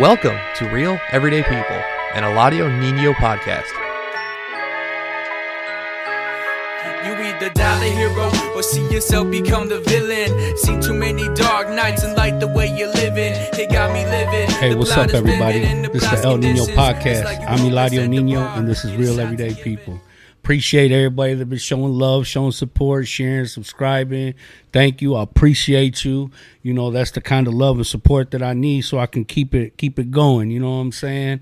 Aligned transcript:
Welcome 0.00 0.36
to 0.56 0.68
Real 0.70 0.98
Everyday 1.12 1.42
People, 1.44 1.76
an 2.14 2.24
Eladio 2.24 2.66
Nino 2.80 3.12
podcast. 3.12 3.68
You 7.06 7.12
either 7.14 7.50
die 7.50 7.78
the 7.78 7.90
hero 7.94 8.30
or 8.56 8.62
see 8.64 8.84
yourself 8.92 9.30
become 9.30 9.68
the 9.68 9.78
villain. 9.80 10.56
Seen 10.56 10.80
too 10.80 10.94
many 10.94 11.32
dark 11.34 11.68
nights 11.68 12.02
and 12.02 12.16
like 12.16 12.40
the 12.40 12.48
way 12.48 12.66
you're 12.76 12.92
living. 12.92 13.34
It 13.52 13.70
got 13.70 13.92
me 13.92 14.04
living. 14.06 14.50
Hey, 14.56 14.70
The 14.70 14.78
what's 14.78 14.90
up, 14.92 15.10
everybody? 15.10 15.60
vivid 15.60 15.76
and 15.76 15.84
the 15.84 15.90
This 15.90 16.02
is 16.02 16.10
the 16.22 16.26
El 16.26 16.38
Nino 16.38 16.64
conditions. 16.66 16.76
Podcast. 16.78 17.24
like 17.24 17.40
I'm 17.48 17.58
Eladio 17.60 18.08
Nino, 18.08 18.40
and 18.40 18.66
this 18.66 18.84
is 18.84 18.96
Real 18.96 19.20
Everyday 19.20 19.50
the 19.50 19.62
People. 19.62 20.00
Appreciate 20.44 20.92
everybody 20.92 21.32
that 21.32 21.46
been 21.46 21.56
showing 21.56 21.94
love, 21.94 22.26
showing 22.26 22.52
support, 22.52 23.08
sharing, 23.08 23.46
subscribing. 23.46 24.34
Thank 24.74 25.00
you. 25.00 25.14
I 25.14 25.22
appreciate 25.22 26.04
you. 26.04 26.30
You 26.60 26.74
know, 26.74 26.90
that's 26.90 27.12
the 27.12 27.22
kind 27.22 27.48
of 27.48 27.54
love 27.54 27.78
and 27.78 27.86
support 27.86 28.30
that 28.32 28.42
I 28.42 28.52
need 28.52 28.82
so 28.82 28.98
I 28.98 29.06
can 29.06 29.24
keep 29.24 29.54
it 29.54 29.78
keep 29.78 29.98
it 29.98 30.10
going. 30.10 30.50
You 30.50 30.60
know 30.60 30.72
what 30.72 30.82
I'm 30.82 30.92
saying? 30.92 31.40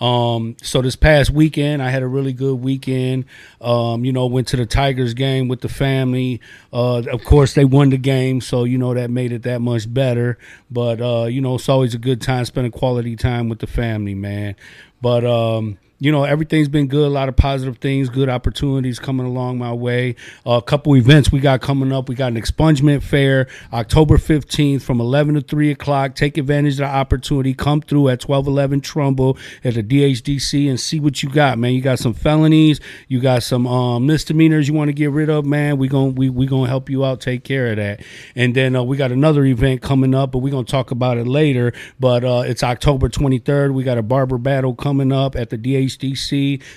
Um, 0.00 0.54
so 0.62 0.82
this 0.82 0.96
past 0.96 1.30
weekend, 1.30 1.82
I 1.82 1.88
had 1.88 2.02
a 2.02 2.06
really 2.06 2.34
good 2.34 2.56
weekend. 2.56 3.24
Um, 3.62 4.04
you 4.04 4.12
know, 4.12 4.26
went 4.26 4.48
to 4.48 4.58
the 4.58 4.66
Tigers 4.66 5.14
game 5.14 5.48
with 5.48 5.62
the 5.62 5.70
family. 5.70 6.42
Uh, 6.74 7.04
of 7.10 7.24
course, 7.24 7.54
they 7.54 7.64
won 7.64 7.88
the 7.88 7.96
game, 7.96 8.42
so 8.42 8.64
you 8.64 8.76
know 8.76 8.92
that 8.92 9.08
made 9.10 9.32
it 9.32 9.44
that 9.44 9.62
much 9.62 9.90
better. 9.92 10.36
But 10.70 11.00
uh, 11.00 11.24
you 11.24 11.40
know, 11.40 11.54
it's 11.54 11.70
always 11.70 11.94
a 11.94 11.98
good 11.98 12.20
time 12.20 12.44
spending 12.44 12.72
quality 12.72 13.16
time 13.16 13.48
with 13.48 13.60
the 13.60 13.66
family, 13.66 14.14
man. 14.14 14.56
But 15.00 15.24
um, 15.24 15.78
you 16.02 16.10
know, 16.10 16.24
everything's 16.24 16.66
been 16.66 16.88
good. 16.88 17.06
A 17.06 17.08
lot 17.08 17.28
of 17.28 17.36
positive 17.36 17.78
things, 17.78 18.08
good 18.08 18.28
opportunities 18.28 18.98
coming 18.98 19.24
along 19.24 19.58
my 19.58 19.72
way. 19.72 20.16
Uh, 20.44 20.54
a 20.54 20.62
couple 20.62 20.96
events 20.96 21.30
we 21.30 21.38
got 21.38 21.60
coming 21.60 21.92
up. 21.92 22.08
We 22.08 22.16
got 22.16 22.32
an 22.32 22.42
expungement 22.42 23.04
fair 23.04 23.46
October 23.72 24.16
15th 24.16 24.82
from 24.82 25.00
11 25.00 25.36
to 25.36 25.42
3 25.42 25.70
o'clock. 25.70 26.16
Take 26.16 26.38
advantage 26.38 26.72
of 26.72 26.78
the 26.78 26.86
opportunity. 26.86 27.54
Come 27.54 27.82
through 27.82 28.08
at 28.08 28.28
1211 28.28 28.80
Trumbull 28.80 29.38
at 29.62 29.74
the 29.74 29.82
DHDC 29.84 30.68
and 30.68 30.80
see 30.80 30.98
what 30.98 31.22
you 31.22 31.28
got, 31.28 31.56
man. 31.56 31.72
You 31.72 31.80
got 31.80 32.00
some 32.00 32.14
felonies. 32.14 32.80
You 33.06 33.20
got 33.20 33.44
some 33.44 33.68
um, 33.68 34.04
misdemeanors 34.04 34.66
you 34.66 34.74
want 34.74 34.88
to 34.88 34.94
get 34.94 35.12
rid 35.12 35.30
of, 35.30 35.46
man. 35.46 35.78
We're 35.78 35.88
going 35.88 36.16
we 36.16 36.30
we 36.30 36.46
gonna 36.46 36.68
help 36.68 36.90
you 36.90 37.04
out. 37.04 37.20
Take 37.20 37.44
care 37.44 37.70
of 37.70 37.76
that. 37.76 38.00
And 38.34 38.56
then 38.56 38.74
uh, 38.74 38.82
we 38.82 38.96
got 38.96 39.12
another 39.12 39.44
event 39.44 39.82
coming 39.82 40.16
up, 40.16 40.32
but 40.32 40.38
we're 40.38 40.50
gonna 40.50 40.64
talk 40.64 40.90
about 40.90 41.16
it 41.16 41.28
later. 41.28 41.72
But 42.00 42.24
uh, 42.24 42.42
it's 42.44 42.64
October 42.64 43.08
23rd. 43.08 43.72
We 43.72 43.84
got 43.84 43.98
a 43.98 44.02
barber 44.02 44.38
battle 44.38 44.74
coming 44.74 45.12
up 45.12 45.36
at 45.36 45.50
the 45.50 45.56
DHDC. 45.56 45.91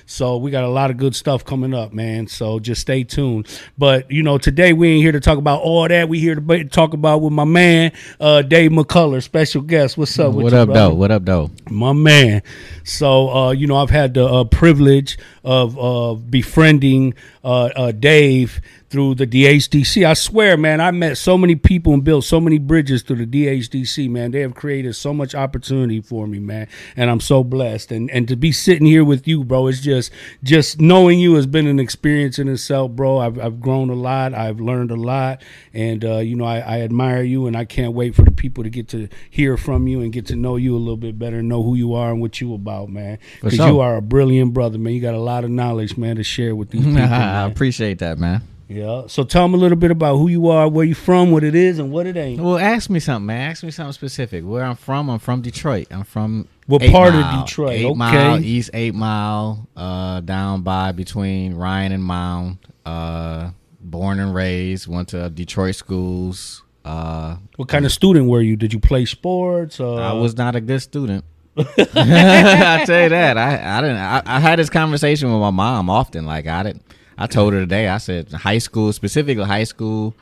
So 0.06 0.38
we 0.38 0.52
got 0.52 0.64
a 0.64 0.70
lot 0.70 0.92
of 0.92 0.98
good 0.98 1.16
stuff 1.16 1.46
coming 1.46 1.74
up, 1.74 1.94
man. 1.94 2.28
So 2.28 2.60
just 2.60 2.82
stay 2.82 3.04
tuned. 3.04 3.48
But 3.78 4.10
you 4.12 4.24
know, 4.24 4.38
today 4.38 4.74
we 4.74 4.90
ain't 4.90 5.04
here 5.04 5.12
to 5.12 5.20
talk 5.20 5.38
about 5.38 5.62
all 5.62 5.88
that. 5.88 6.10
We 6.10 6.20
here 6.20 6.36
to 6.36 6.64
talk 6.66 6.94
about 6.94 7.22
with 7.22 7.34
my 7.34 7.46
man, 7.46 7.92
uh, 8.20 8.42
Dave 8.42 8.72
McCullar, 8.72 9.22
special 9.22 9.62
guest. 9.62 9.98
What's 9.98 10.18
up? 10.20 10.34
What 10.34 10.52
you, 10.52 10.60
up, 10.60 10.68
brother? 10.68 10.74
though? 10.74 10.94
What 10.96 11.12
up, 11.12 11.26
though? 11.26 11.52
my 11.70 11.94
man. 11.94 12.42
So 12.84 13.30
uh, 13.30 13.52
you 13.52 13.68
know, 13.68 13.78
I've 13.78 13.90
had 13.90 14.14
the 14.14 14.26
uh, 14.26 14.44
privilege 14.46 15.18
of 15.44 15.78
uh, 15.78 16.16
befriending 16.16 17.14
uh, 17.44 17.66
uh, 17.76 17.92
Dave 17.92 18.62
through 18.96 19.14
the 19.14 19.28
DHDC. 19.28 20.08
I 20.08 20.14
swear, 20.14 20.56
man, 20.56 20.80
I 20.80 20.90
met 20.92 21.18
so 21.18 21.38
many 21.38 21.56
people 21.56 21.94
and 21.94 22.02
built 22.02 22.24
so 22.24 22.40
many 22.40 22.58
bridges 22.58 23.02
through 23.02 23.26
the 23.26 23.26
DHDC. 23.26 24.10
Man, 24.10 24.32
they 24.32 24.40
have 24.40 24.56
created 24.56 24.96
so 24.96 25.14
much 25.14 25.36
opportunity 25.36 26.00
for 26.00 26.26
me, 26.26 26.40
man, 26.40 26.70
and 26.96 27.10
I'm 27.10 27.20
so 27.20 27.44
blessed. 27.44 27.92
And 27.92 28.10
and 28.12 28.26
to 28.30 28.38
be 28.38 28.54
sitting 28.54 28.88
here 28.88 29.04
with 29.04 29.28
you, 29.28 29.44
bro, 29.44 29.68
it's 29.68 29.82
just 29.82 30.14
just 30.44 30.80
knowing 30.80 31.20
you 31.20 31.36
has 31.36 31.46
been 31.46 31.68
an 31.68 31.78
experience 31.78 32.40
in 32.40 32.48
itself, 32.48 32.92
bro. 32.92 33.18
I've 33.18 33.38
I've 33.38 33.60
grown 33.60 33.90
a 33.90 33.96
lot. 33.96 34.34
I've 34.34 34.62
learned 34.62 34.92
a 34.92 34.96
lot, 34.96 35.42
and 35.74 36.06
uh, 36.06 36.20
you 36.20 36.38
know, 36.38 36.46
I, 36.46 36.60
I 36.60 36.80
admire 36.80 37.22
you, 37.22 37.48
and 37.48 37.58
I 37.58 37.66
can't 37.66 37.92
wait 37.92 38.16
for 38.16 38.22
the 38.22 38.32
people 38.32 38.64
to 38.64 38.70
get 38.70 38.88
to 38.90 39.10
hear 39.30 39.58
from 39.58 39.90
you 39.90 40.00
and 40.00 40.14
get 40.14 40.28
to 40.28 40.38
know 40.38 40.56
you 40.56 40.74
a 40.74 40.80
little 40.80 40.96
bit 40.96 41.20
better, 41.20 41.44
know 41.44 41.64
who 41.64 41.76
you 41.76 41.96
are 41.96 42.12
and 42.12 42.22
what 42.22 42.40
you 42.40 42.54
about, 42.54 42.88
man. 42.88 43.20
Because 43.42 43.58
you 43.58 43.82
are 43.82 43.98
a 43.98 44.02
brilliant 44.02 44.54
brother, 44.54 44.78
man. 44.78 44.94
You 44.94 45.02
got 45.02 45.16
a 45.16 45.20
lot 45.20 45.44
of 45.44 45.50
knowledge, 45.50 45.98
man, 45.98 46.16
to 46.16 46.24
share 46.24 46.56
with 46.56 46.70
these 46.70 46.86
people. 46.86 47.02
I 47.02 47.44
appreciate 47.44 48.00
that, 48.00 48.18
man. 48.20 48.42
Yeah. 48.68 49.04
So 49.08 49.24
tell 49.24 49.44
them 49.44 49.54
a 49.54 49.58
little 49.58 49.78
bit 49.78 49.92
about 49.92 50.18
who 50.18 50.28
you 50.28 50.50
are, 50.50 50.68
where 50.68 50.86
you 50.86 50.96
from, 50.96 51.32
what 51.32 51.44
it 51.44 51.54
is, 51.56 51.78
and 51.80 51.92
what 51.92 52.08
it 52.08 52.18
ain't. 52.18 52.42
Well, 52.42 52.58
ask 52.58 52.90
me 52.90 53.00
something, 53.00 53.28
man. 53.28 53.52
Ask 53.52 53.64
me 53.64 53.72
something 53.72 53.94
specific. 53.94 54.44
Where 54.44 54.64
I'm 54.64 54.76
from? 54.76 55.10
I'm 55.10 55.20
from 55.20 55.42
Detroit. 55.42 55.88
I'm 55.92 56.04
from 56.04 56.48
What 56.66 56.82
part 56.84 57.14
of 57.14 57.46
Detroit? 57.46 57.74
Eight 57.74 57.86
Okay. 57.86 57.94
Mile, 57.96 58.44
East 58.44 58.72
Eight 58.74 58.96
Mile, 58.96 59.68
uh, 59.76 60.22
down 60.22 60.62
by 60.64 60.92
between 60.94 61.54
Ryan 61.54 61.92
and 61.92 62.04
Mound. 62.04 62.58
Uh, 62.86 63.52
born 63.82 64.20
and 64.20 64.34
raised. 64.34 64.88
Went 64.88 65.10
to 65.10 65.30
Detroit 65.30 65.76
schools. 65.76 66.64
Uh, 66.84 67.38
What 67.58 67.68
kind 67.68 67.86
of 67.86 67.92
student 67.92 68.28
were 68.28 68.42
you? 68.42 68.56
Did 68.56 68.74
you 68.74 68.80
play 68.80 69.06
sports? 69.06 69.80
Uh, 69.80 69.96
I 69.96 70.14
was 70.14 70.36
not 70.38 70.56
a 70.56 70.62
good 70.62 70.82
student. 70.82 71.24
I 71.58 72.84
tell 72.86 73.04
you 73.04 73.10
that. 73.10 73.38
I 73.38 73.78
I 73.78 73.82
didn't. 73.82 73.98
I, 73.98 74.22
I 74.26 74.40
had 74.40 74.60
this 74.60 74.70
conversation 74.70 75.32
with 75.32 75.40
my 75.40 75.52
mom 75.52 75.90
often. 75.90 76.26
Like 76.26 76.48
I 76.48 76.64
didn't. 76.64 76.84
I 77.18 77.28
told 77.28 77.54
her 77.54 77.60
today. 77.60 77.88
I 77.88 77.98
said 77.98 78.32
high 78.32 78.58
school, 78.58 78.92
specifically 78.94 79.44
high 79.46 79.64
school. 79.64 80.14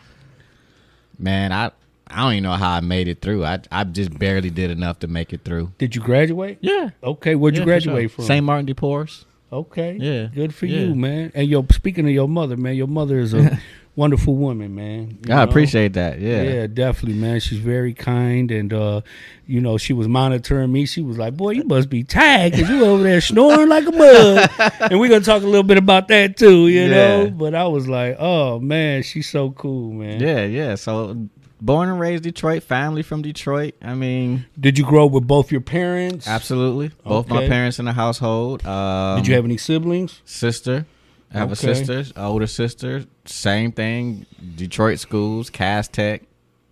Man, 1.18 1.52
I 1.52 1.72
I 2.08 2.18
don't 2.24 2.34
even 2.34 2.44
know 2.44 2.54
how 2.54 2.72
I 2.72 2.80
made 2.82 3.08
it 3.08 3.22
through. 3.22 3.46
I 3.46 3.60
I 3.72 3.84
just 3.84 4.18
barely 4.18 4.50
did 4.50 4.72
enough 4.72 5.00
to 5.00 5.08
make 5.08 5.34
it 5.34 5.42
through. 5.44 5.72
Did 5.78 5.96
you 5.96 6.02
graduate? 6.02 6.58
Yeah. 6.62 6.90
Okay. 7.04 7.36
Where'd 7.36 7.56
you 7.56 7.62
Yeah, 7.62 7.64
for 7.64 7.70
graduate 7.70 8.02
sure. 8.12 8.16
from? 8.18 8.26
St. 8.26 8.46
Martin 8.46 8.66
de 8.66 8.74
Porres. 8.74 9.26
Okay. 9.52 9.98
Yeah. 10.00 10.28
Good 10.34 10.54
for 10.54 10.66
Yeah. 10.66 10.80
you, 10.82 10.96
man. 10.96 11.32
And 11.36 11.48
yo, 11.48 11.66
speaking 11.72 12.06
of 12.06 12.12
your 12.12 12.28
mother, 12.28 12.58
man, 12.58 12.76
your 12.76 12.88
mother 12.88 13.20
is 13.20 13.34
a 13.34 13.60
wonderful 13.96 14.36
woman, 14.36 14.76
man. 14.76 15.20
I 15.26 15.30
know? 15.30 15.44
appreciate 15.44 15.94
that. 15.94 16.20
Yeah. 16.20 16.42
Yeah, 16.42 16.68
definitely, 16.68 17.20
man. 17.20 17.40
She's 17.40 17.60
very 17.60 17.94
kind, 17.94 18.52
and 18.52 18.74
uh, 18.74 19.02
you 19.46 19.62
know, 19.62 19.78
she 19.78 19.94
was 19.94 20.08
monitoring 20.08 20.72
me. 20.72 20.86
She 20.86 21.02
was 21.02 21.18
like, 21.18 21.36
"Boy, 21.36 21.52
you 21.52 21.64
must 21.64 21.90
be 21.90 22.04
tired 22.04 22.54
because 22.54 22.70
you 22.70 22.86
over 22.86 23.04
there 23.04 23.22
snoring 23.22 23.70
like 23.70 23.86
a 23.86 23.92
mug." 23.92 24.50
and 24.92 25.00
we're 25.00 25.10
gonna 25.10 25.22
talk 25.22 25.44
a 25.44 25.46
little 25.46 25.64
bit 25.64 25.78
about 25.78 26.08
that 26.10 26.38
too, 26.38 26.68
you 26.68 26.88
know. 26.88 27.30
But 27.30 27.56
I 27.56 27.68
was 27.68 27.88
like, 27.88 28.18
"Oh 28.20 28.60
man, 28.60 29.04
she's 29.04 29.30
so 29.30 29.52
cool, 29.52 29.92
man." 29.92 30.20
Yeah, 30.20 30.46
yeah. 30.46 30.76
So 30.76 31.28
born 31.64 31.90
and 31.90 32.00
raised 32.00 32.24
Detroit, 32.24 32.64
family 32.64 33.02
from 33.04 33.22
Detroit. 33.22 33.76
I 33.82 33.96
mean, 33.96 34.46
Did 34.60 34.78
you 34.78 34.86
grow 34.86 35.06
up 35.06 35.12
with 35.12 35.26
both 35.26 35.52
your 35.52 35.62
parents? 35.62 36.28
absolutely. 36.28 36.92
Both 37.06 37.30
my 37.30 37.48
parents 37.48 37.80
in 37.80 37.86
the 37.86 37.94
household. 37.94 38.66
Um, 38.66 39.18
Did 39.18 39.28
you 39.28 39.36
have 39.36 39.46
any 39.46 39.58
siblings? 39.58 40.22
sister. 40.26 40.86
I 41.34 41.40
have 41.40 41.52
Okay. 41.52 41.72
a 41.72 41.76
sister, 41.76 42.20
older 42.22 42.48
sister. 42.48 43.06
Same 43.26 43.72
thing. 43.72 44.26
Detroit 44.56 45.00
schools, 45.00 45.50
Cass 45.50 45.88
Tech, 45.88 46.22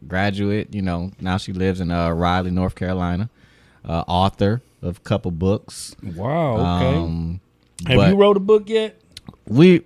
graduate. 0.07 0.73
You 0.73 0.81
know, 0.83 1.11
now 1.19 1.38
she 1.38 1.51
lives 1.53 1.79
in 1.81 1.91
uh, 1.91 2.11
Raleigh, 2.11 2.51
North 2.51 2.75
Carolina. 2.75 3.29
Uh, 3.83 4.03
author 4.07 4.61
of 4.83 4.97
a 4.97 5.00
couple 5.01 5.31
books. 5.31 5.95
Wow. 6.16 6.53
Okay. 6.53 6.97
Um, 6.97 7.39
have 7.88 8.09
you 8.11 8.16
wrote 8.16 8.38
a 8.38 8.41
book 8.41 8.69
yet? 8.69 9.00
we 9.47 9.81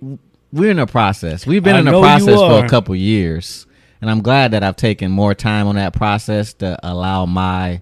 we're 0.52 0.70
in 0.70 0.76
the 0.76 0.86
process. 0.86 1.46
We've 1.46 1.62
been 1.64 1.76
I 1.76 1.80
in 1.80 1.86
you 1.86 2.00
process 2.00 2.38
for 2.38 2.62
a 2.64 2.68
couple 2.68 2.94
years, 2.94 3.66
and 4.02 4.10
I'm 4.10 4.20
glad 4.20 4.50
that 4.50 4.62
I've 4.62 4.76
taken 4.76 5.10
more 5.10 5.34
time 5.34 5.66
on 5.66 5.76
that 5.76 5.94
process 5.94 6.52
to 6.54 6.78
allow 6.82 7.24
my 7.24 7.80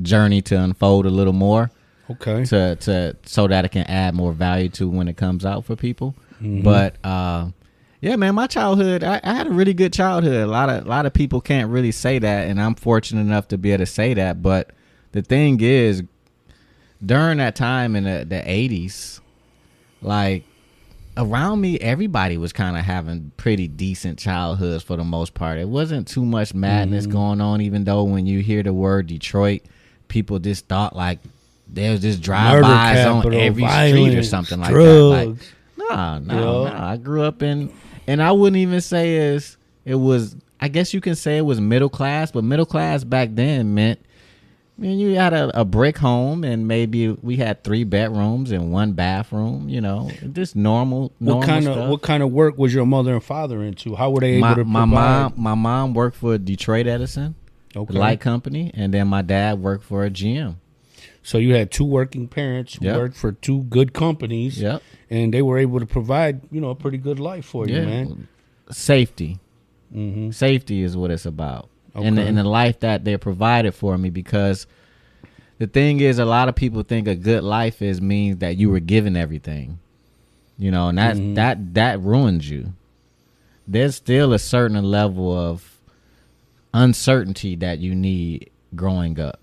journey 0.00 0.40
to 0.42 0.58
unfold 0.58 1.04
a 1.04 1.10
little 1.10 1.34
more 1.34 1.70
Okay. 2.10 2.44
to 2.46 2.76
to 2.76 3.16
so 3.24 3.46
that 3.46 3.66
it 3.66 3.70
can 3.72 3.82
add 3.86 4.14
more 4.14 4.32
value 4.32 4.70
to 4.70 4.88
when 4.88 5.08
it 5.08 5.18
comes 5.18 5.44
out 5.44 5.66
for 5.66 5.76
people. 5.76 6.14
Mm-hmm. 6.40 6.62
But 6.62 6.96
uh, 7.04 7.50
yeah, 8.00 8.16
man, 8.16 8.34
my 8.34 8.46
childhood, 8.46 9.04
I, 9.04 9.20
I 9.22 9.34
had 9.34 9.46
a 9.46 9.50
really 9.50 9.74
good 9.74 9.92
childhood. 9.92 10.42
A 10.42 10.46
lot 10.46 10.68
of 10.68 10.86
a 10.86 10.88
lot 10.88 11.06
of 11.06 11.12
people 11.12 11.40
can't 11.40 11.70
really 11.70 11.92
say 11.92 12.18
that, 12.18 12.48
and 12.48 12.60
I'm 12.60 12.74
fortunate 12.74 13.20
enough 13.20 13.48
to 13.48 13.58
be 13.58 13.72
able 13.72 13.82
to 13.84 13.86
say 13.86 14.14
that. 14.14 14.42
But 14.42 14.70
the 15.12 15.22
thing 15.22 15.60
is, 15.60 16.02
during 17.04 17.38
that 17.38 17.56
time 17.56 17.96
in 17.96 18.04
the, 18.04 18.24
the 18.24 18.36
80s, 18.40 19.20
like 20.02 20.44
around 21.16 21.60
me, 21.60 21.78
everybody 21.80 22.38
was 22.38 22.52
kind 22.52 22.76
of 22.76 22.84
having 22.84 23.32
pretty 23.36 23.68
decent 23.68 24.18
childhoods 24.18 24.82
for 24.82 24.96
the 24.96 25.04
most 25.04 25.34
part. 25.34 25.58
It 25.58 25.68
wasn't 25.68 26.08
too 26.08 26.24
much 26.24 26.54
madness 26.54 27.04
Mm-hmm. 27.04 27.12
going 27.12 27.40
on, 27.40 27.60
even 27.60 27.84
though 27.84 28.04
when 28.04 28.26
you 28.26 28.40
hear 28.40 28.62
the 28.62 28.72
word 28.72 29.06
Detroit, 29.08 29.62
people 30.08 30.38
just 30.38 30.66
thought 30.68 30.96
like 30.96 31.18
there 31.68 31.92
was 31.92 32.00
just 32.00 32.20
drive-bys 32.22 33.06
on 33.06 33.22
capital, 33.22 33.40
every 33.40 33.62
street 33.62 33.92
or 33.92 34.06
violence, 34.08 34.28
something 34.28 34.60
like 34.60 34.72
that. 34.72 34.78
Like, 35.28 35.36
no, 35.94 36.18
no, 36.18 36.64
Yeah. 36.64 36.70
no. 36.78 36.84
I 36.84 36.96
grew 36.96 37.22
up 37.22 37.42
in, 37.42 37.72
and 38.06 38.22
I 38.22 38.32
wouldn't 38.32 38.58
even 38.58 38.80
say 38.80 39.16
as 39.34 39.56
it 39.84 39.94
was. 39.96 40.36
I 40.60 40.68
guess 40.68 40.92
you 40.92 41.00
can 41.00 41.14
say 41.14 41.38
it 41.38 41.42
was 41.42 41.60
middle 41.60 41.88
class, 41.88 42.30
but 42.30 42.44
middle 42.44 42.66
class 42.66 43.04
back 43.04 43.30
then 43.32 43.74
meant. 43.74 43.98
I 44.78 44.82
mean, 44.82 44.98
you 44.98 45.14
had 45.16 45.34
a, 45.34 45.60
a 45.60 45.64
brick 45.66 45.98
home, 45.98 46.42
and 46.42 46.66
maybe 46.66 47.10
we 47.10 47.36
had 47.36 47.62
three 47.64 47.84
bedrooms 47.84 48.50
and 48.50 48.72
one 48.72 48.92
bathroom. 48.92 49.68
You 49.68 49.80
know, 49.82 50.10
just 50.32 50.56
normal. 50.56 51.12
normal 51.20 51.40
What 51.40 51.46
kind 51.46 51.66
of 51.66 51.74
stuff. 51.74 51.90
what 51.90 52.02
kind 52.02 52.22
of 52.22 52.30
work 52.32 52.56
was 52.56 52.72
your 52.72 52.86
mother 52.86 53.12
and 53.12 53.22
father 53.22 53.62
into? 53.62 53.94
How 53.94 54.10
were 54.10 54.20
they 54.20 54.32
able 54.36 54.40
my, 54.48 54.54
to 54.54 54.64
my 54.64 54.80
provide? 54.80 54.88
mom, 54.88 55.32
my 55.36 55.54
mom 55.54 55.92
worked 55.94 56.16
for 56.16 56.38
Detroit 56.38 56.86
Edison, 56.86 57.34
okay. 57.76 57.92
light 57.98 58.20
company, 58.20 58.70
and 58.72 58.92
then 58.94 59.06
my 59.08 59.20
dad 59.22 59.60
worked 59.60 59.84
for 59.84 60.04
a 60.06 60.10
GM. 60.10 60.56
So 61.22 61.38
you 61.38 61.54
had 61.54 61.70
two 61.70 61.84
working 61.84 62.28
parents 62.28 62.74
who 62.74 62.86
Yep. 62.86 62.96
worked 62.96 63.16
for 63.16 63.32
two 63.32 63.62
good 63.64 63.92
companies. 63.92 64.60
Yep. 64.60 64.82
And 65.10 65.34
they 65.34 65.42
were 65.42 65.58
able 65.58 65.80
to 65.80 65.86
provide, 65.86 66.40
you 66.50 66.60
know, 66.60 66.70
a 66.70 66.74
pretty 66.74 66.98
good 66.98 67.18
life 67.20 67.44
for 67.44 67.66
you, 67.68 67.74
Yeah. 67.76 67.84
man. 67.84 68.28
Safety. 68.70 69.38
Mm-hmm. 69.94 70.30
Safety 70.30 70.82
is 70.82 70.96
what 70.96 71.10
it's 71.10 71.26
about. 71.26 71.68
And, 71.94 72.16
the, 72.16 72.22
and 72.22 72.38
the 72.38 72.44
life 72.44 72.80
that 72.80 73.04
they 73.04 73.16
provided 73.16 73.74
for 73.74 73.98
me 73.98 74.10
because 74.10 74.66
the 75.58 75.66
thing 75.66 75.98
is, 76.00 76.18
a 76.20 76.24
lot 76.24 76.48
of 76.48 76.54
people 76.54 76.82
think 76.84 77.08
a 77.08 77.16
good 77.16 77.42
life 77.42 77.82
is 77.82 78.00
means 78.00 78.38
that 78.38 78.56
you 78.56 78.70
were 78.70 78.78
given 78.80 79.16
everything, 79.16 79.80
you 80.56 80.70
know, 80.70 80.88
and 80.88 80.96
that 80.98 81.16
Mhm. 81.16 81.34
that 81.34 81.74
that 81.74 82.00
ruins 82.00 82.48
you. 82.48 82.72
There's 83.66 83.96
still 83.96 84.32
a 84.32 84.38
certain 84.38 84.82
level 84.84 85.36
of 85.36 85.76
uncertainty 86.72 87.56
that 87.56 87.80
you 87.80 87.94
need 87.94 88.50
growing 88.76 89.18
up. 89.18 89.39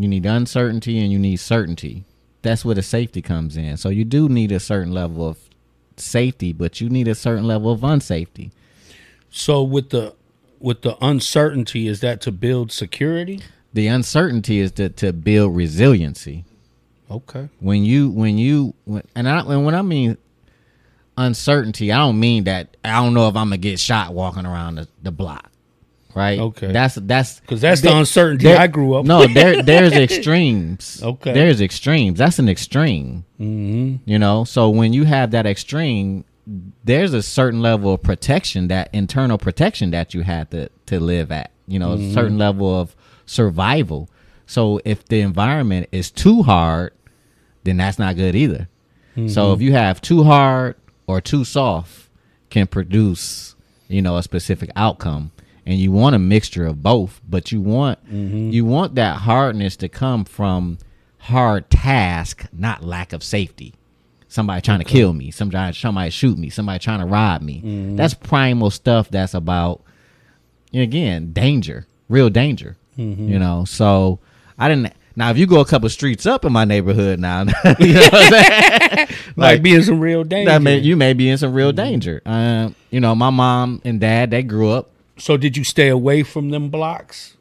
You 0.00 0.08
need 0.08 0.24
uncertainty 0.24 0.98
and 0.98 1.12
you 1.12 1.18
need 1.18 1.36
certainty. 1.36 2.04
That's 2.42 2.64
where 2.64 2.74
the 2.74 2.82
safety 2.82 3.20
comes 3.20 3.56
in. 3.56 3.76
So 3.76 3.90
you 3.90 4.04
do 4.04 4.28
need 4.28 4.50
a 4.50 4.60
certain 4.60 4.92
level 4.92 5.28
of 5.28 5.36
safety, 5.98 6.54
but 6.54 6.80
you 6.80 6.88
need 6.88 7.06
a 7.06 7.14
certain 7.14 7.46
level 7.46 7.70
of 7.70 7.80
unsafety. 7.80 8.50
So 9.30 9.62
with 9.62 9.90
the 9.90 10.14
with 10.58 10.82
the 10.82 10.96
uncertainty, 11.04 11.86
is 11.86 12.00
that 12.00 12.20
to 12.22 12.32
build 12.32 12.72
security? 12.72 13.42
The 13.72 13.86
uncertainty 13.88 14.58
is 14.58 14.72
to, 14.72 14.88
to 14.88 15.12
build 15.12 15.54
resiliency. 15.54 16.44
Okay. 17.10 17.48
when 17.58 17.84
you 17.84 18.08
when 18.08 18.38
you 18.38 18.72
when, 18.84 19.02
and 19.16 19.28
I 19.28 19.40
and 19.40 19.64
when 19.64 19.74
I 19.74 19.82
mean 19.82 20.16
uncertainty, 21.18 21.90
I 21.92 21.98
don't 21.98 22.20
mean 22.20 22.44
that 22.44 22.76
I 22.84 23.02
don't 23.02 23.14
know 23.14 23.28
if 23.28 23.36
I'm 23.36 23.48
gonna 23.48 23.58
get 23.58 23.80
shot 23.80 24.14
walking 24.14 24.46
around 24.46 24.76
the, 24.76 24.88
the 25.02 25.10
block, 25.10 25.49
right? 26.14 26.38
Okay. 26.38 26.72
that's 26.72 26.94
that's 26.96 27.40
because 27.40 27.60
that's 27.60 27.80
the 27.80 27.96
uncertainty 27.96 28.44
there- 28.44 28.58
I 28.58 28.66
grew 28.66 28.94
up 28.94 29.02
with. 29.02 29.08
No, 29.08 29.26
there 29.26 29.62
there's 29.62 29.92
extremes. 30.06 31.00
Okay. 31.02 31.32
there's 31.32 31.60
extremes. 31.60 32.18
That's 32.18 32.38
an 32.38 32.48
extreme. 32.48 33.24
hmm 33.38 33.96
You 34.04 34.18
know, 34.18 34.44
so 34.44 34.68
when 34.70 34.92
you 34.92 35.04
have 35.04 35.30
that 35.32 35.46
extreme, 35.46 36.24
there's 36.84 37.12
a 37.14 37.22
certain 37.22 37.60
level 37.62 37.94
of 37.94 38.02
protection, 38.02 38.68
that 38.68 38.90
internal 38.92 39.38
protection 39.38 39.90
that 39.92 40.14
you 40.14 40.22
had 40.22 40.50
to 40.50 40.68
to 40.86 40.98
live 41.00 41.30
at. 41.32 41.50
You 41.66 41.78
know, 41.78 41.92
a 41.92 42.12
certain 42.12 42.36
level 42.38 42.80
of 42.80 42.96
survival. 43.26 44.08
So 44.46 44.80
if 44.84 45.04
the 45.04 45.20
environment 45.20 45.88
is 45.92 46.10
too 46.10 46.42
hard, 46.42 46.92
then 47.62 47.76
that's 47.76 47.98
not 47.98 48.16
good 48.16 48.34
either. 48.34 48.68
So 49.28 49.52
if 49.52 49.60
you 49.60 49.72
have 49.72 50.00
too 50.00 50.24
hard 50.24 50.76
or 51.06 51.20
too 51.20 51.44
soft, 51.44 52.08
can 52.48 52.66
produce 52.66 53.54
you 53.86 54.00
know 54.02 54.16
a 54.16 54.22
specific 54.22 54.70
outcome, 54.76 55.30
and 55.66 55.78
you 55.78 55.92
want 55.92 56.16
a 56.16 56.18
mixture 56.18 56.66
of 56.66 56.82
both. 56.82 57.20
But 57.28 57.52
you 57.52 57.60
want 57.60 58.04
mm-hmm. 58.06 58.50
you 58.50 58.64
want 58.64 58.94
that 58.96 59.18
hardness 59.18 59.76
to 59.76 59.88
come 59.88 60.24
from 60.24 60.78
hard 61.18 61.70
task, 61.70 62.46
not 62.52 62.82
lack 62.82 63.12
of 63.12 63.22
safety 63.22 63.74
somebody 64.30 64.60
trying 64.60 64.78
to 64.78 64.84
kill 64.84 65.12
me, 65.12 65.30
somebody 65.30 65.74
somebody 65.74 66.10
shoot 66.10 66.38
me, 66.38 66.48
somebody 66.48 66.78
trying 66.78 67.00
to 67.00 67.06
rob 67.06 67.42
me. 67.42 67.56
Mm-hmm. 67.56 67.96
That's 67.96 68.14
primal 68.14 68.70
stuff. 68.70 69.10
That's 69.10 69.34
about 69.34 69.82
again 70.72 71.32
danger, 71.32 71.86
real 72.08 72.30
danger. 72.30 72.76
Mm-hmm. 72.96 73.28
You 73.28 73.38
know, 73.38 73.64
so 73.66 74.20
I 74.58 74.68
didn't. 74.68 74.94
Now, 75.16 75.30
if 75.30 75.36
you 75.36 75.46
go 75.46 75.60
a 75.60 75.64
couple 75.64 75.88
streets 75.88 76.24
up 76.24 76.44
in 76.44 76.52
my 76.52 76.64
neighborhood 76.64 77.18
now, 77.18 77.40
you 77.78 77.94
know 77.94 78.00
what 78.00 78.14
I'm 78.14 78.32
saying? 78.32 79.08
Like, 79.36 79.62
being 79.62 79.82
some 79.82 80.00
real 80.00 80.22
danger. 80.22 80.50
that 80.50 80.62
may, 80.62 80.78
you 80.78 80.96
may 80.96 81.12
be 81.12 81.28
in 81.28 81.36
some 81.36 81.52
real 81.52 81.72
danger. 81.72 82.22
Um, 82.24 82.74
you 82.90 83.00
know, 83.00 83.14
my 83.14 83.30
mom 83.30 83.82
and 83.84 84.00
dad 84.00 84.30
they 84.30 84.42
grew 84.42 84.70
up. 84.70 84.89
So 85.20 85.36
did 85.36 85.56
you 85.56 85.64
stay 85.64 85.88
away 85.88 86.22
from 86.22 86.50
them 86.50 86.70
blocks? 86.70 87.36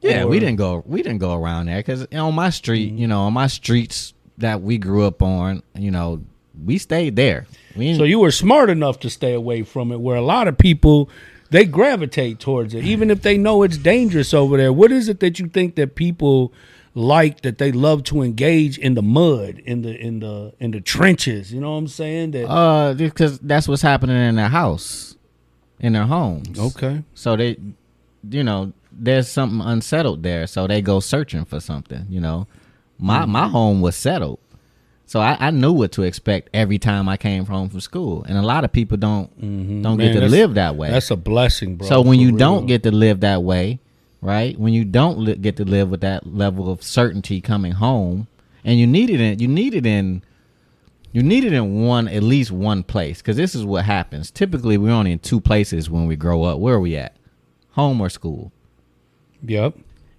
Yeah, 0.00 0.24
we 0.24 0.38
didn't 0.38 0.56
go. 0.56 0.82
We 0.86 1.02
didn't 1.02 1.18
go 1.18 1.34
around 1.34 1.66
there 1.66 1.78
because 1.78 2.06
on 2.12 2.34
my 2.34 2.50
street, 2.50 2.92
you 2.92 3.06
know, 3.06 3.22
on 3.22 3.32
my 3.32 3.48
streets 3.48 4.14
that 4.38 4.62
we 4.62 4.78
grew 4.78 5.04
up 5.04 5.22
on, 5.22 5.62
you 5.74 5.90
know, 5.90 6.22
we 6.64 6.78
stayed 6.78 7.16
there. 7.16 7.46
We 7.76 7.96
So 7.96 8.04
you 8.04 8.20
were 8.20 8.30
smart 8.30 8.70
enough 8.70 9.00
to 9.00 9.10
stay 9.10 9.34
away 9.34 9.62
from 9.62 9.90
it. 9.92 10.00
Where 10.00 10.16
a 10.16 10.22
lot 10.22 10.46
of 10.48 10.56
people 10.56 11.10
they 11.50 11.64
gravitate 11.64 12.38
towards 12.38 12.74
it, 12.74 12.84
even 12.84 13.10
if 13.10 13.22
they 13.22 13.38
know 13.38 13.62
it's 13.62 13.78
dangerous 13.78 14.34
over 14.34 14.56
there. 14.56 14.72
What 14.72 14.92
is 14.92 15.08
it 15.08 15.20
that 15.20 15.38
you 15.38 15.48
think 15.48 15.76
that 15.76 15.94
people 15.94 16.52
like 16.94 17.42
that 17.42 17.58
they 17.58 17.72
love 17.72 18.02
to 18.04 18.22
engage 18.22 18.78
in 18.78 18.94
the 18.94 19.02
mud, 19.02 19.60
in 19.64 19.82
the 19.82 19.96
in 19.98 20.20
the 20.20 20.52
in 20.60 20.70
the 20.72 20.80
trenches? 20.80 21.52
You 21.52 21.60
know 21.60 21.72
what 21.72 21.78
I'm 21.78 21.88
saying? 21.88 22.32
That 22.32 22.48
Uh, 22.48 22.94
because 22.94 23.38
that's 23.40 23.66
what's 23.66 23.82
happening 23.82 24.16
in 24.16 24.36
their 24.36 24.48
house, 24.48 25.16
in 25.80 25.92
their 25.92 26.06
homes. 26.06 26.58
okay. 26.58 27.02
So 27.14 27.36
they, 27.36 27.56
you 28.28 28.42
know, 28.44 28.72
there's 28.92 29.28
something 29.28 29.60
unsettled 29.60 30.22
there. 30.22 30.46
So 30.46 30.66
they 30.66 30.82
go 30.82 31.00
searching 31.00 31.44
for 31.44 31.60
something. 31.60 32.06
You 32.08 32.20
know, 32.20 32.46
my 32.98 33.20
Mm-hmm. 33.20 33.30
my 33.32 33.48
home 33.48 33.80
was 33.80 33.94
settled, 33.96 34.40
so 35.06 35.20
I, 35.20 35.36
I 35.38 35.50
knew 35.50 35.72
what 35.72 35.92
to 35.92 36.02
expect 36.02 36.50
every 36.52 36.78
time 36.78 37.08
I 37.08 37.16
came 37.16 37.46
home 37.46 37.68
from 37.68 37.80
school. 37.80 38.24
And 38.28 38.36
a 38.36 38.42
lot 38.42 38.64
of 38.64 38.72
people 38.72 38.96
don't 38.96 39.30
don't 39.40 39.50
Mm-hmm. 39.50 39.96
Man, 39.96 40.12
get 40.14 40.20
to 40.20 40.28
live 40.28 40.54
that 40.54 40.74
way. 40.76 40.90
That's 40.90 41.10
a 41.12 41.16
blessing, 41.16 41.76
bro. 41.76 41.86
so 41.88 42.00
when 42.00 42.18
you 42.18 42.28
real. 42.30 42.38
don't 42.38 42.66
get 42.66 42.82
to 42.82 42.90
live 42.90 43.20
that 43.20 43.42
way, 43.44 43.78
right? 44.20 44.58
When 44.58 44.72
you 44.72 44.84
don't 44.84 45.18
li- 45.20 45.36
get 45.36 45.56
to 45.58 45.64
live 45.64 45.88
with 45.90 46.00
that 46.00 46.26
level 46.26 46.70
of 46.72 46.82
certainty 46.82 47.40
coming 47.40 47.72
home, 47.72 48.26
and 48.64 48.78
you 48.80 48.86
need 48.86 49.10
it 49.10 49.20
in 49.20 49.38
you 49.38 49.46
need 49.46 49.74
it 49.74 49.86
in 49.86 50.22
you 51.12 51.22
need 51.22 51.44
it 51.44 51.52
in 51.52 51.84
one 51.84 52.06
at 52.08 52.22
least 52.22 52.50
one 52.50 52.82
place 52.82 53.18
because 53.18 53.36
this 53.36 53.54
is 53.54 53.64
what 53.64 53.84
happens. 53.84 54.30
Typically, 54.30 54.76
we're 54.76 54.92
only 54.92 55.12
in 55.12 55.18
two 55.18 55.40
places 55.40 55.88
when 55.88 56.06
we 56.06 56.16
grow 56.16 56.42
up. 56.44 56.58
Where 56.58 56.74
are 56.74 56.80
we 56.80 56.96
at? 56.96 57.16
Home 57.72 58.00
or 58.00 58.08
school? 58.10 58.52
Yep. 59.42 59.74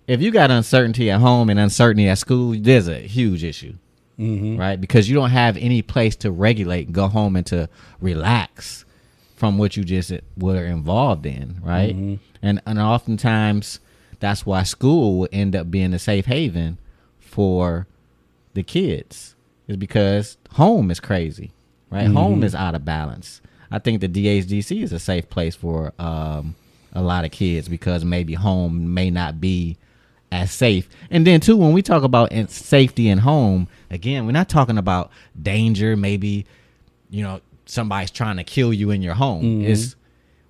If 0.07 0.21
you 0.21 0.31
got 0.31 0.49
uncertainty 0.49 1.11
at 1.11 1.19
home 1.19 1.49
and 1.49 1.59
uncertainty 1.59 2.07
at 2.07 2.17
school, 2.17 2.55
there's 2.57 2.87
a 2.87 2.99
huge 3.01 3.43
issue, 3.43 3.75
Mm-hmm. 4.17 4.57
right? 4.57 4.79
Because 4.81 5.07
you 5.07 5.15
don't 5.15 5.29
have 5.29 5.55
any 5.57 5.81
place 5.81 6.15
to 6.17 6.31
regulate 6.31 6.87
and 6.87 6.95
go 6.95 7.07
home 7.07 7.35
and 7.35 7.45
to 7.47 7.69
relax 8.01 8.83
from 9.35 9.57
what 9.57 9.77
you 9.77 9.83
just 9.83 10.11
were 10.37 10.65
involved 10.65 11.25
in, 11.25 11.61
right? 11.63 11.95
And 12.41 12.61
and 12.65 12.79
oftentimes 12.79 13.79
that's 14.19 14.45
why 14.45 14.63
school 14.63 15.19
will 15.19 15.29
end 15.31 15.55
up 15.55 15.69
being 15.71 15.93
a 15.93 15.99
safe 15.99 16.25
haven 16.25 16.77
for 17.19 17.87
the 18.53 18.63
kids 18.63 19.35
is 19.67 19.77
because 19.77 20.37
home 20.53 20.91
is 20.91 20.99
crazy, 20.99 21.51
right? 21.89 22.07
Home 22.07 22.43
is 22.43 22.55
out 22.55 22.75
of 22.75 22.85
balance. 22.85 23.41
I 23.71 23.79
think 23.79 24.01
the 24.01 24.07
DHDC 24.09 24.81
is 24.83 24.91
a 24.91 24.99
safe 24.99 25.29
place 25.29 25.55
for 25.55 25.93
um, 25.99 26.55
a 26.93 27.01
lot 27.01 27.25
of 27.25 27.31
kids 27.31 27.69
because 27.69 28.03
maybe 28.03 28.33
home 28.33 28.93
may 28.93 29.11
not 29.11 29.39
be 29.39 29.77
as 30.31 30.51
safe. 30.51 30.89
And 31.11 31.25
then 31.25 31.39
too, 31.39 31.55
when 31.57 31.73
we 31.73 31.81
talk 31.81 32.03
about 32.03 32.31
in- 32.31 32.47
safety 32.47 33.09
in 33.09 33.19
home, 33.19 33.67
again, 33.91 34.25
we're 34.25 34.31
not 34.31 34.49
talking 34.49 34.77
about 34.77 35.11
danger. 35.39 35.95
Maybe 35.95 36.45
you 37.11 37.23
know 37.23 37.41
somebody's 37.65 38.11
trying 38.11 38.37
to 38.37 38.43
kill 38.43 38.73
you 38.73 38.89
in 38.91 39.01
your 39.01 39.13
home. 39.15 39.63
It's 39.63 39.95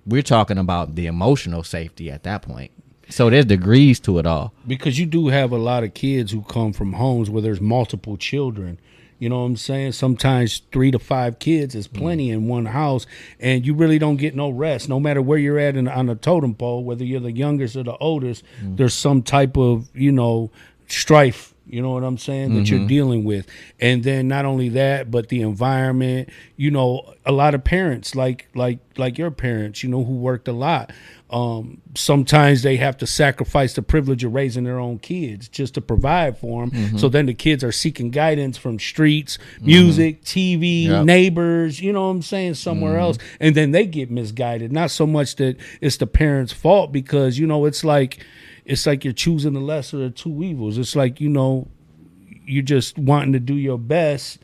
we're 0.06 0.22
talking 0.22 0.56
about 0.58 0.94
the 0.94 1.06
emotional 1.06 1.62
safety 1.62 2.10
at 2.10 2.22
that 2.22 2.42
point. 2.42 2.70
So 3.10 3.28
there's 3.28 3.44
degrees 3.44 3.98
to 4.00 4.18
it 4.18 4.26
all. 4.26 4.52
because 4.66 4.98
you 4.98 5.04
do 5.04 5.28
have 5.28 5.50
a 5.52 5.58
lot 5.58 5.82
of 5.84 5.94
kids 5.94 6.30
who 6.32 6.42
come 6.42 6.72
from 6.72 6.92
homes 6.94 7.28
where 7.28 7.42
there's 7.42 7.60
multiple 7.60 8.16
children. 8.16 8.78
You 9.20 9.28
know 9.28 9.40
what 9.40 9.46
I'm 9.46 9.56
saying? 9.56 9.92
Sometimes 9.92 10.62
three 10.72 10.90
to 10.90 10.98
five 10.98 11.38
kids 11.38 11.74
is 11.74 11.86
mm-hmm. 11.86 11.98
plenty 11.98 12.30
in 12.30 12.48
one 12.48 12.64
house, 12.64 13.06
and 13.38 13.64
you 13.64 13.74
really 13.74 13.98
don't 13.98 14.16
get 14.16 14.34
no 14.34 14.48
rest. 14.48 14.88
No 14.88 14.98
matter 14.98 15.20
where 15.20 15.38
you're 15.38 15.58
at 15.58 15.76
in, 15.76 15.86
on 15.86 16.06
the 16.06 16.14
totem 16.14 16.54
pole, 16.54 16.82
whether 16.82 17.04
you're 17.04 17.20
the 17.20 17.30
youngest 17.30 17.76
or 17.76 17.82
the 17.82 17.96
oldest, 17.98 18.42
mm. 18.64 18.78
there's 18.78 18.94
some 18.94 19.22
type 19.22 19.58
of 19.58 19.88
you 19.94 20.10
know 20.10 20.50
strife. 20.88 21.54
You 21.66 21.82
know 21.82 21.90
what 21.90 22.02
I'm 22.02 22.18
saying 22.18 22.54
that 22.56 22.68
you're 22.68 22.80
mm-hmm. 22.80 22.88
dealing 22.88 23.24
with, 23.24 23.46
and 23.78 24.02
then 24.02 24.26
not 24.26 24.44
only 24.44 24.70
that, 24.70 25.10
but 25.10 25.28
the 25.28 25.42
environment. 25.42 26.30
You 26.56 26.72
know, 26.72 27.14
a 27.24 27.30
lot 27.30 27.54
of 27.54 27.62
parents 27.62 28.16
like 28.16 28.48
like 28.56 28.80
like 28.96 29.18
your 29.18 29.30
parents. 29.30 29.84
You 29.84 29.90
know, 29.90 30.02
who 30.02 30.14
worked 30.14 30.48
a 30.48 30.52
lot. 30.52 30.92
Um, 31.30 31.80
sometimes 31.94 32.62
they 32.62 32.76
have 32.76 32.96
to 32.98 33.06
sacrifice 33.06 33.74
the 33.74 33.82
privilege 33.82 34.24
of 34.24 34.34
raising 34.34 34.64
their 34.64 34.80
own 34.80 34.98
kids 34.98 35.48
just 35.48 35.74
to 35.74 35.80
provide 35.80 36.36
for 36.38 36.62
them. 36.62 36.70
Mm-hmm. 36.72 36.98
So 36.98 37.08
then 37.08 37.26
the 37.26 37.34
kids 37.34 37.62
are 37.62 37.70
seeking 37.70 38.10
guidance 38.10 38.58
from 38.58 38.80
streets, 38.80 39.38
music, 39.60 40.22
mm-hmm. 40.22 40.60
TV, 40.60 40.86
Yep. 40.86 41.04
neighbors, 41.04 41.80
you 41.80 41.92
know 41.92 42.06
what 42.06 42.14
I'm 42.14 42.22
saying, 42.22 42.54
somewhere 42.54 42.94
mm-hmm. 42.94 43.02
else. 43.02 43.18
And 43.38 43.54
then 43.54 43.70
they 43.70 43.86
get 43.86 44.10
misguided. 44.10 44.72
Not 44.72 44.90
so 44.90 45.06
much 45.06 45.36
that 45.36 45.56
it's 45.80 45.98
the 45.98 46.06
parents' 46.06 46.52
fault 46.52 46.90
because, 46.90 47.38
you 47.38 47.46
know, 47.46 47.64
it's 47.64 47.84
like 47.84 48.24
it's 48.64 48.86
like 48.86 49.04
you're 49.04 49.12
choosing 49.12 49.52
the 49.52 49.60
lesser 49.60 50.04
of 50.04 50.14
two 50.14 50.42
evils. 50.42 50.78
It's 50.78 50.96
like, 50.96 51.20
you 51.20 51.28
know, 51.28 51.68
you're 52.44 52.62
just 52.62 52.98
wanting 52.98 53.32
to 53.32 53.40
do 53.40 53.54
your 53.54 53.78
best, 53.78 54.38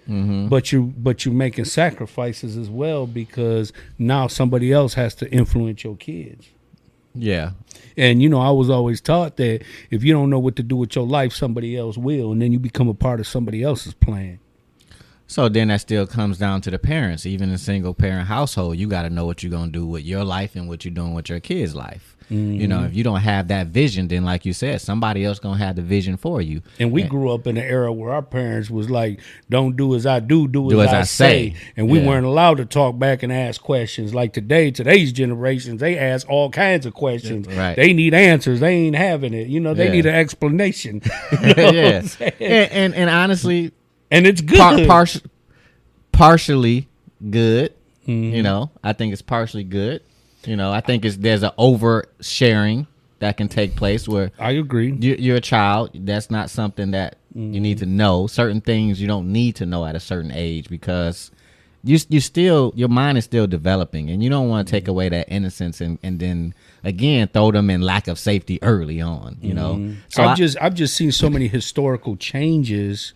but 0.49 0.71
you 0.71 0.95
but 0.97 1.25
you're 1.25 1.35
making 1.35 1.65
sacrifices 1.65 2.57
as 2.57 2.71
well 2.71 3.07
because 3.07 3.73
now 3.99 4.29
somebody 4.29 4.73
else 4.73 4.95
has 4.95 5.15
to 5.17 5.31
influence 5.33 5.83
your 5.83 5.97
kids. 5.97 6.49
Yeah. 7.17 7.53
And 7.97 8.23
you 8.23 8.29
know, 8.29 8.41
I 8.41 8.51
was 8.51 8.69
always 8.71 9.01
taught 9.01 9.37
that 9.37 9.63
if 9.91 10.05
you 10.05 10.13
don't 10.13 10.31
know 10.31 10.39
what 10.39 10.57
to 10.57 10.63
do 10.63 10.77
with 10.77 10.95
your 10.95 11.07
life, 11.07 11.33
somebody 11.33 11.77
else 11.77 11.97
will, 11.97 12.33
and 12.33 12.43
then 12.43 12.53
you 12.53 12.59
become 12.59 12.89
a 12.89 12.95
part 12.95 13.21
of 13.21 13.27
somebody 13.27 13.63
else's 13.63 13.95
plan. 13.95 14.39
So 15.29 15.49
then 15.49 15.69
that 15.69 15.81
still 15.81 16.07
comes 16.07 16.39
down 16.39 16.61
to 16.63 16.71
the 16.71 16.79
parents. 16.79 17.27
Even 17.27 17.51
in 17.51 17.59
single 17.59 17.95
parent 17.95 18.29
household, 18.29 18.77
you 18.77 18.87
got 18.87 19.03
to 19.03 19.11
know 19.11 19.27
what 19.27 19.43
you're 19.43 19.51
gonna 19.51 19.73
do 19.73 19.87
with 19.87 20.05
your 20.05 20.25
life 20.25 20.55
and 20.55 20.69
what 20.69 20.85
you're 20.85 20.95
doing 20.95 21.15
with 21.15 21.29
your 21.29 21.41
kids' 21.41 21.75
life. 21.75 22.16
You 22.29 22.67
know, 22.67 22.83
if 22.83 22.93
you 22.95 23.05
don't 23.05 23.21
have 23.21 23.49
that 23.49 23.69
vision, 23.69 24.09
then 24.09 24.25
like 24.25 24.45
you 24.45 24.53
said, 24.53 24.81
somebody 24.81 25.25
else 25.25 25.39
gonna 25.39 25.59
have 25.59 25.77
the 25.77 25.83
vision 25.83 26.17
for 26.17 26.43
you. 26.43 26.61
And 26.81 26.91
we 26.91 27.05
grew 27.05 27.31
up 27.33 27.47
in 27.47 27.57
an 27.57 27.63
era 27.63 27.93
where 27.93 28.13
our 28.13 28.23
parents 28.23 28.69
was 28.69 28.91
like, 28.91 29.21
"Don't 29.49 29.77
do 29.77 29.95
as 29.95 30.07
I 30.07 30.19
do, 30.19 30.49
do, 30.49 30.69
Do 30.71 30.81
as, 30.81 30.89
as 30.89 30.93
I, 30.95 30.99
I 30.99 31.03
say. 31.03 31.51
say. 31.51 31.57
And 31.77 31.89
we 31.89 32.01
Yeah. 32.01 32.07
weren't 32.09 32.27
allowed 32.27 32.57
to 32.57 32.65
talk 32.65 32.99
back 32.99 33.23
and 33.23 33.33
ask 33.33 33.61
questions. 33.63 34.13
Like 34.13 34.33
today, 34.33 34.73
today's 34.73 35.13
generations, 35.13 35.81
they 35.81 35.97
ask 35.97 36.29
all 36.29 36.51
kinds 36.51 36.85
of 36.85 36.95
questions. 36.95 37.47
Right. 37.47 37.77
They 37.77 37.93
need 37.93 38.13
answers. 38.13 38.59
They 38.59 38.75
ain't 38.75 38.97
having 38.97 39.33
it. 39.33 39.47
You 39.47 39.61
know, 39.61 39.73
they 39.75 39.87
Yeah. 39.87 39.93
need 39.93 40.07
an 40.07 40.15
explanation. 40.17 41.03
You 41.33 41.39
know 41.55 41.71
yeah, 41.71 42.03
and, 42.41 42.73
and 42.73 42.95
and 42.95 43.11
honestly, 43.11 43.73
And 44.11 44.27
it's 44.27 44.41
good. 44.41 44.59
par- 44.59 44.79
partial, 44.87 45.21
partially 46.13 46.89
good. 47.31 47.73
Mm-hmm. 48.07 48.35
You 48.37 48.43
know, 48.43 48.71
I 48.85 48.93
think 48.93 49.13
it's 49.13 49.23
partially 49.23 49.65
good. 49.65 50.03
You 50.47 50.57
know, 50.57 50.73
I 50.73 50.81
think 50.81 51.05
it's 51.05 51.17
there's 51.17 51.43
an 51.43 51.53
oversharing 51.59 52.87
that 53.19 53.37
can 53.37 53.49
take 53.49 53.77
place 53.77 54.09
where 54.09 54.31
I 54.39 54.53
agree. 54.53 54.93
you, 54.93 55.17
you're 55.19 55.37
a 55.37 55.41
child. 55.41 55.91
That's 55.95 56.31
not 56.31 56.51
something 56.51 56.91
that 56.93 57.17
you 57.35 57.61
need 57.61 57.79
to 57.79 57.87
know. 57.87 58.27
Certain 58.27 58.61
things 58.61 59.01
you 59.01 59.07
don't 59.07 59.33
need 59.33 59.57
to 59.57 59.67
know 59.67 59.85
at 59.85 59.95
a 59.95 60.01
certain 60.01 60.31
age 60.33 60.69
because 60.69 61.31
you 61.85 61.99
you 62.09 62.21
still 62.21 62.73
your 62.75 62.89
mind 62.89 63.19
is 63.19 63.25
still 63.25 63.47
developing, 63.47 64.11
and 64.11 64.23
you 64.23 64.31
don't 64.31 64.49
want 64.49 64.67
to 64.67 64.71
take 64.71 64.89
away 64.89 65.09
that 65.09 65.29
innocence 65.29 65.81
and 65.81 65.99
and 66.03 66.19
then 66.19 66.55
again 66.85 67.29
throw 67.29 67.51
them 67.53 67.71
in 67.71 67.81
lack 67.81 68.09
of 68.09 68.19
safety 68.19 68.59
early 68.63 69.01
on. 69.01 69.39
You 69.41 69.55
know, 69.55 69.75
mm-hmm. 69.75 69.95
So 70.09 70.23
I've 70.23 70.31
I- 70.31 70.35
just 70.35 70.57
I've 70.61 70.75
just 70.75 70.97
seen 70.97 71.13
so 71.13 71.31
many 71.31 71.49
historical 71.49 72.17
changes, 72.17 73.15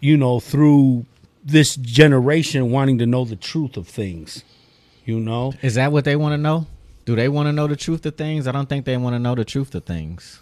you 0.00 0.16
know, 0.16 0.40
through 0.40 1.06
this 1.44 1.76
generation 1.76 2.70
wanting 2.70 2.98
to 2.98 3.06
know 3.06 3.24
the 3.24 3.36
truth 3.36 3.76
of 3.76 3.88
things. 3.88 4.44
You 5.08 5.20
know, 5.20 5.54
Is 5.62 5.76
that 5.76 5.90
what 5.90 6.04
they 6.04 6.16
want 6.16 6.34
to 6.34 6.36
know? 6.36 6.66
Do 7.06 7.16
they 7.16 7.30
want 7.30 7.46
to 7.46 7.52
know 7.54 7.66
the 7.66 7.76
truth 7.76 8.04
of 8.04 8.16
things? 8.16 8.46
I 8.46 8.52
don't 8.52 8.68
think 8.68 8.84
they 8.84 8.98
want 8.98 9.14
to 9.14 9.18
know 9.18 9.34
the 9.34 9.42
truth 9.46 9.74
of 9.74 9.86
things. 9.86 10.40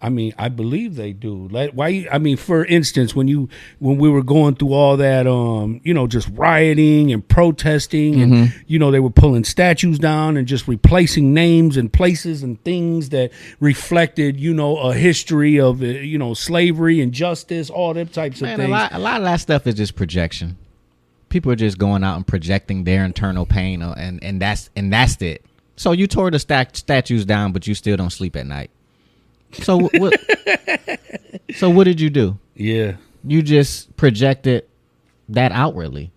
I 0.00 0.08
mean, 0.08 0.32
I 0.38 0.48
believe 0.48 0.94
they 0.96 1.12
do. 1.12 1.46
Like, 1.48 1.72
why? 1.72 2.06
I 2.10 2.16
mean, 2.16 2.38
for 2.38 2.64
instance, 2.64 3.14
when 3.14 3.28
you 3.28 3.50
when 3.80 3.98
we 3.98 4.08
were 4.08 4.22
going 4.22 4.54
through 4.54 4.72
all 4.72 4.96
that, 4.96 5.26
um, 5.26 5.82
you 5.84 5.92
know, 5.92 6.06
just 6.06 6.26
rioting 6.32 7.12
and 7.12 7.26
protesting, 7.28 8.22
and 8.22 8.54
you 8.66 8.78
know, 8.78 8.90
they 8.90 9.00
were 9.00 9.10
pulling 9.10 9.44
statues 9.44 9.98
down 9.98 10.38
and 10.38 10.48
just 10.48 10.66
replacing 10.68 11.34
names 11.34 11.76
and 11.76 11.92
places 11.92 12.42
and 12.42 12.64
things 12.64 13.10
that 13.10 13.30
reflected, 13.60 14.40
you 14.40 14.54
know, 14.54 14.78
a 14.78 14.94
history 14.94 15.60
of 15.60 15.82
uh, 15.82 15.84
you 15.84 16.16
know 16.16 16.32
slavery 16.32 17.02
and 17.02 17.12
justice, 17.12 17.68
all 17.68 17.92
them 17.92 18.06
types 18.08 18.36
of 18.40 18.46
Man, 18.46 18.54
a 18.54 18.62
things. 18.62 18.70
lot, 18.70 18.94
a 18.94 18.98
lot 18.98 19.16
of 19.18 19.24
that 19.24 19.40
stuff 19.40 19.66
is 19.66 19.74
just 19.74 19.96
projection. 19.96 20.56
People 21.28 21.52
are 21.52 21.56
just 21.56 21.78
going 21.78 22.02
out 22.04 22.16
and 22.16 22.26
projecting 22.26 22.84
their 22.84 23.04
internal 23.04 23.44
pain, 23.46 23.82
uh, 23.82 23.94
and 23.96 24.22
and 24.22 24.40
that's 24.40 24.70
and 24.76 24.92
that's 24.92 25.20
it. 25.22 25.44
So 25.76 25.92
you 25.92 26.06
tore 26.06 26.30
the 26.30 26.38
stat- 26.38 26.76
statues 26.76 27.24
down, 27.24 27.52
but 27.52 27.66
you 27.66 27.74
still 27.74 27.96
don't 27.96 28.10
sleep 28.10 28.34
at 28.36 28.46
night. 28.46 28.70
So 29.52 29.78
what? 29.80 30.20
so 31.56 31.70
what 31.70 31.84
did 31.84 32.00
you 32.00 32.10
do? 32.10 32.38
Yeah, 32.54 32.96
You 33.24 33.42
just 33.42 33.96
projected 33.96 34.64
that 35.28 35.52
outwardly, 35.52 36.10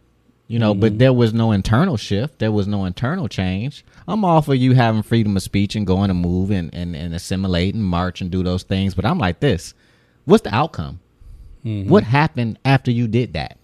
you 0.48 0.60
know. 0.60 0.74
But 0.74 0.98
there 0.98 1.14
was 1.14 1.34
no 1.34 1.52
internal 1.52 1.98
shift. 1.98 2.40
There 2.40 2.52
was 2.52 2.68
no 2.68 2.86
internal 2.86 3.28
change. 3.28 3.86
I'm 4.08 4.26
all 4.26 4.42
for 4.42 4.56
you 4.56 4.74
having 4.74 5.04
freedom 5.04 5.38
of 5.38 5.44
speech 5.44 5.76
and 5.76 5.86
going 5.86 6.08
to 6.08 6.14
move 6.14 6.52
and 6.52 6.74
and, 6.74 6.96
and 6.96 7.14
assimilate 7.14 7.76
and 7.76 7.84
march 7.84 8.22
and 8.22 8.32
do 8.32 8.44
those 8.44 8.64
things. 8.64 8.96
But 8.96 9.06
I'm 9.06 9.20
like 9.20 9.40
this: 9.40 9.74
What's 10.26 10.44
the 10.44 10.54
outcome? 10.56 11.00
What 11.64 12.04
happened 12.04 12.58
after 12.66 12.90
you 12.90 13.08
did 13.08 13.34
that? 13.34 13.58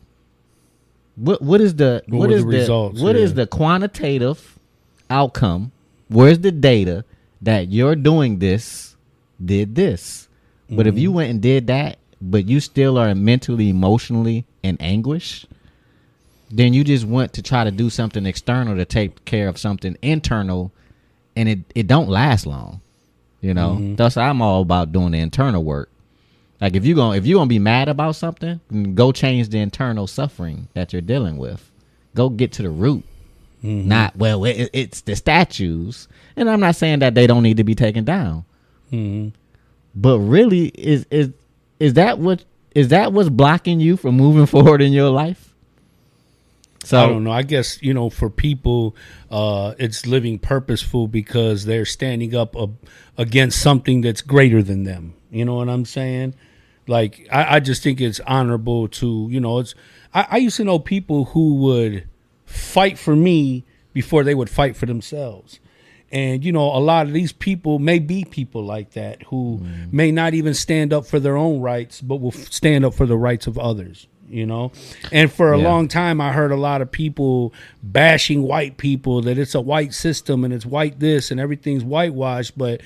What 1.17 1.41
what 1.41 1.61
is 1.61 1.75
the 1.75 2.03
What 2.07 2.19
what 2.19 2.31
is 2.31 2.45
the 2.45 2.51
the, 2.51 2.57
results? 2.57 3.01
what 3.01 3.15
is 3.15 3.31
Yeah. 3.31 3.35
the 3.35 3.47
quantitative 3.47 4.57
outcome? 5.09 5.71
Where's 6.09 6.39
the 6.39 6.51
data 6.51 7.03
that 7.41 7.69
you're 7.69 7.95
doing 7.95 8.39
this 8.39 8.95
did 9.43 9.75
this? 9.75 10.27
But 10.69 10.85
if 10.87 10.93
Mm-hmm. 10.95 11.01
you 11.01 11.11
went 11.11 11.29
and 11.31 11.41
did 11.41 11.67
that, 11.67 11.97
but 12.21 12.47
you 12.47 12.59
still 12.59 12.97
are 12.97 13.13
mentally, 13.15 13.69
emotionally 13.69 14.45
in 14.63 14.77
anguish, 14.79 15.45
then 16.51 16.73
you 16.73 16.83
just 16.83 17.05
went 17.05 17.33
to 17.33 17.41
try 17.41 17.63
to 17.63 17.71
do 17.71 17.89
something 17.89 18.25
external 18.25 18.75
to 18.75 18.85
take 18.85 19.25
care 19.25 19.47
of 19.47 19.57
something 19.57 19.97
internal, 20.01 20.71
and 21.35 21.49
it 21.49 21.59
it 21.75 21.87
don't 21.87 22.09
last 22.09 22.45
long. 22.45 22.81
You 23.41 23.53
know, 23.53 23.75
Mm-hmm. 23.79 23.95
thus 23.95 24.17
I'm 24.17 24.41
all 24.41 24.61
about 24.61 24.91
doing 24.91 25.11
the 25.11 25.19
internal 25.19 25.63
work. 25.63 25.89
Like 26.59 26.75
if 26.75 26.85
you 26.85 26.95
going 26.95 27.17
if 27.17 27.25
you 27.25 27.35
gonna 27.35 27.47
be 27.47 27.59
mad 27.59 27.87
about 27.87 28.15
something, 28.15 28.59
go 28.95 29.11
change 29.11 29.49
the 29.49 29.59
internal 29.59 30.07
suffering 30.07 30.67
that 30.73 30.91
you're 30.91 31.01
dealing 31.01 31.37
with. 31.37 31.71
Go 32.15 32.29
get 32.29 32.51
to 32.53 32.63
the 32.63 32.69
root. 32.69 33.03
Mm-hmm. 33.63 33.87
Not 33.87 34.15
well, 34.15 34.45
it, 34.45 34.69
it's 34.73 35.01
the 35.01 35.15
statues, 35.15 36.07
and 36.35 36.49
I'm 36.49 36.59
not 36.59 36.75
saying 36.75 36.99
that 36.99 37.15
they 37.15 37.27
don't 37.27 37.43
need 37.43 37.57
to 37.57 37.63
be 37.63 37.75
taken 37.75 38.05
down. 38.05 38.45
Mm-hmm. 38.91 39.29
But 39.95 40.19
really, 40.19 40.67
is 40.67 41.05
is 41.09 41.31
is 41.79 41.93
that 41.93 42.19
what 42.19 42.43
is 42.71 42.89
that 42.89 43.13
what's 43.13 43.29
blocking 43.29 43.79
you 43.79 43.97
from 43.97 44.15
moving 44.15 44.45
forward 44.47 44.81
in 44.81 44.93
your 44.93 45.09
life? 45.09 45.53
So 46.83 47.03
I 47.03 47.07
don't 47.07 47.23
know. 47.23 47.31
I 47.31 47.41
guess 47.41 47.81
you 47.81 47.93
know, 47.93 48.09
for 48.09 48.29
people, 48.29 48.95
uh, 49.29 49.73
it's 49.77 50.05
living 50.05 50.39
purposeful 50.39 51.07
because 51.07 51.65
they're 51.65 51.85
standing 51.85 52.35
up 52.35 52.55
uh, 52.55 52.67
against 53.17 53.59
something 53.59 54.01
that's 54.01 54.21
greater 54.21 54.63
than 54.63 54.83
them. 54.83 55.13
You 55.29 55.45
know 55.45 55.55
what 55.55 55.67
I'm 55.67 55.85
saying? 55.85 56.35
Like, 56.87 57.27
I, 57.31 57.55
I 57.55 57.59
just 57.59 57.83
think 57.83 58.01
it's 58.01 58.19
honorable 58.21 58.87
to 58.89 59.27
you 59.29 59.39
know. 59.39 59.59
It's 59.59 59.75
I, 60.13 60.27
I 60.31 60.37
used 60.37 60.57
to 60.57 60.63
know 60.63 60.79
people 60.79 61.25
who 61.25 61.55
would 61.55 62.07
fight 62.45 62.97
for 62.97 63.15
me 63.15 63.65
before 63.93 64.23
they 64.23 64.35
would 64.35 64.49
fight 64.49 64.75
for 64.75 64.85
themselves. 64.85 65.59
And 66.11 66.43
you 66.45 66.51
know, 66.53 66.65
a 66.75 66.79
lot 66.79 67.07
of 67.07 67.13
these 67.13 67.33
people 67.33 67.79
may 67.79 67.99
be 67.99 68.23
people 68.23 68.63
like 68.63 68.91
that 68.91 69.23
who 69.23 69.59
mm-hmm. 69.61 69.95
may 69.95 70.11
not 70.11 70.33
even 70.33 70.53
stand 70.53 70.93
up 70.93 71.05
for 71.05 71.19
their 71.19 71.35
own 71.35 71.59
rights, 71.59 71.99
but 72.01 72.17
will 72.17 72.33
f- 72.33 72.51
stand 72.51 72.85
up 72.85 72.93
for 72.93 73.05
the 73.05 73.17
rights 73.17 73.47
of 73.47 73.57
others. 73.57 74.07
You 74.29 74.45
know, 74.45 74.73
and 75.13 75.31
for 75.31 75.53
a 75.53 75.57
Yeah. 75.57 75.63
long 75.69 75.87
time, 75.87 76.19
I 76.19 76.33
heard 76.33 76.51
a 76.51 76.57
lot 76.57 76.81
of 76.81 76.91
people 76.91 77.53
bashing 77.81 78.43
white 78.43 78.75
people 78.75 79.21
that 79.21 79.37
it's 79.37 79.55
a 79.55 79.61
white 79.61 79.93
system 79.93 80.43
and 80.43 80.53
it's 80.53 80.65
white 80.65 80.99
this 80.99 81.31
and 81.31 81.39
everything's 81.39 81.85
whitewashed. 81.85 82.57
But 82.57 82.81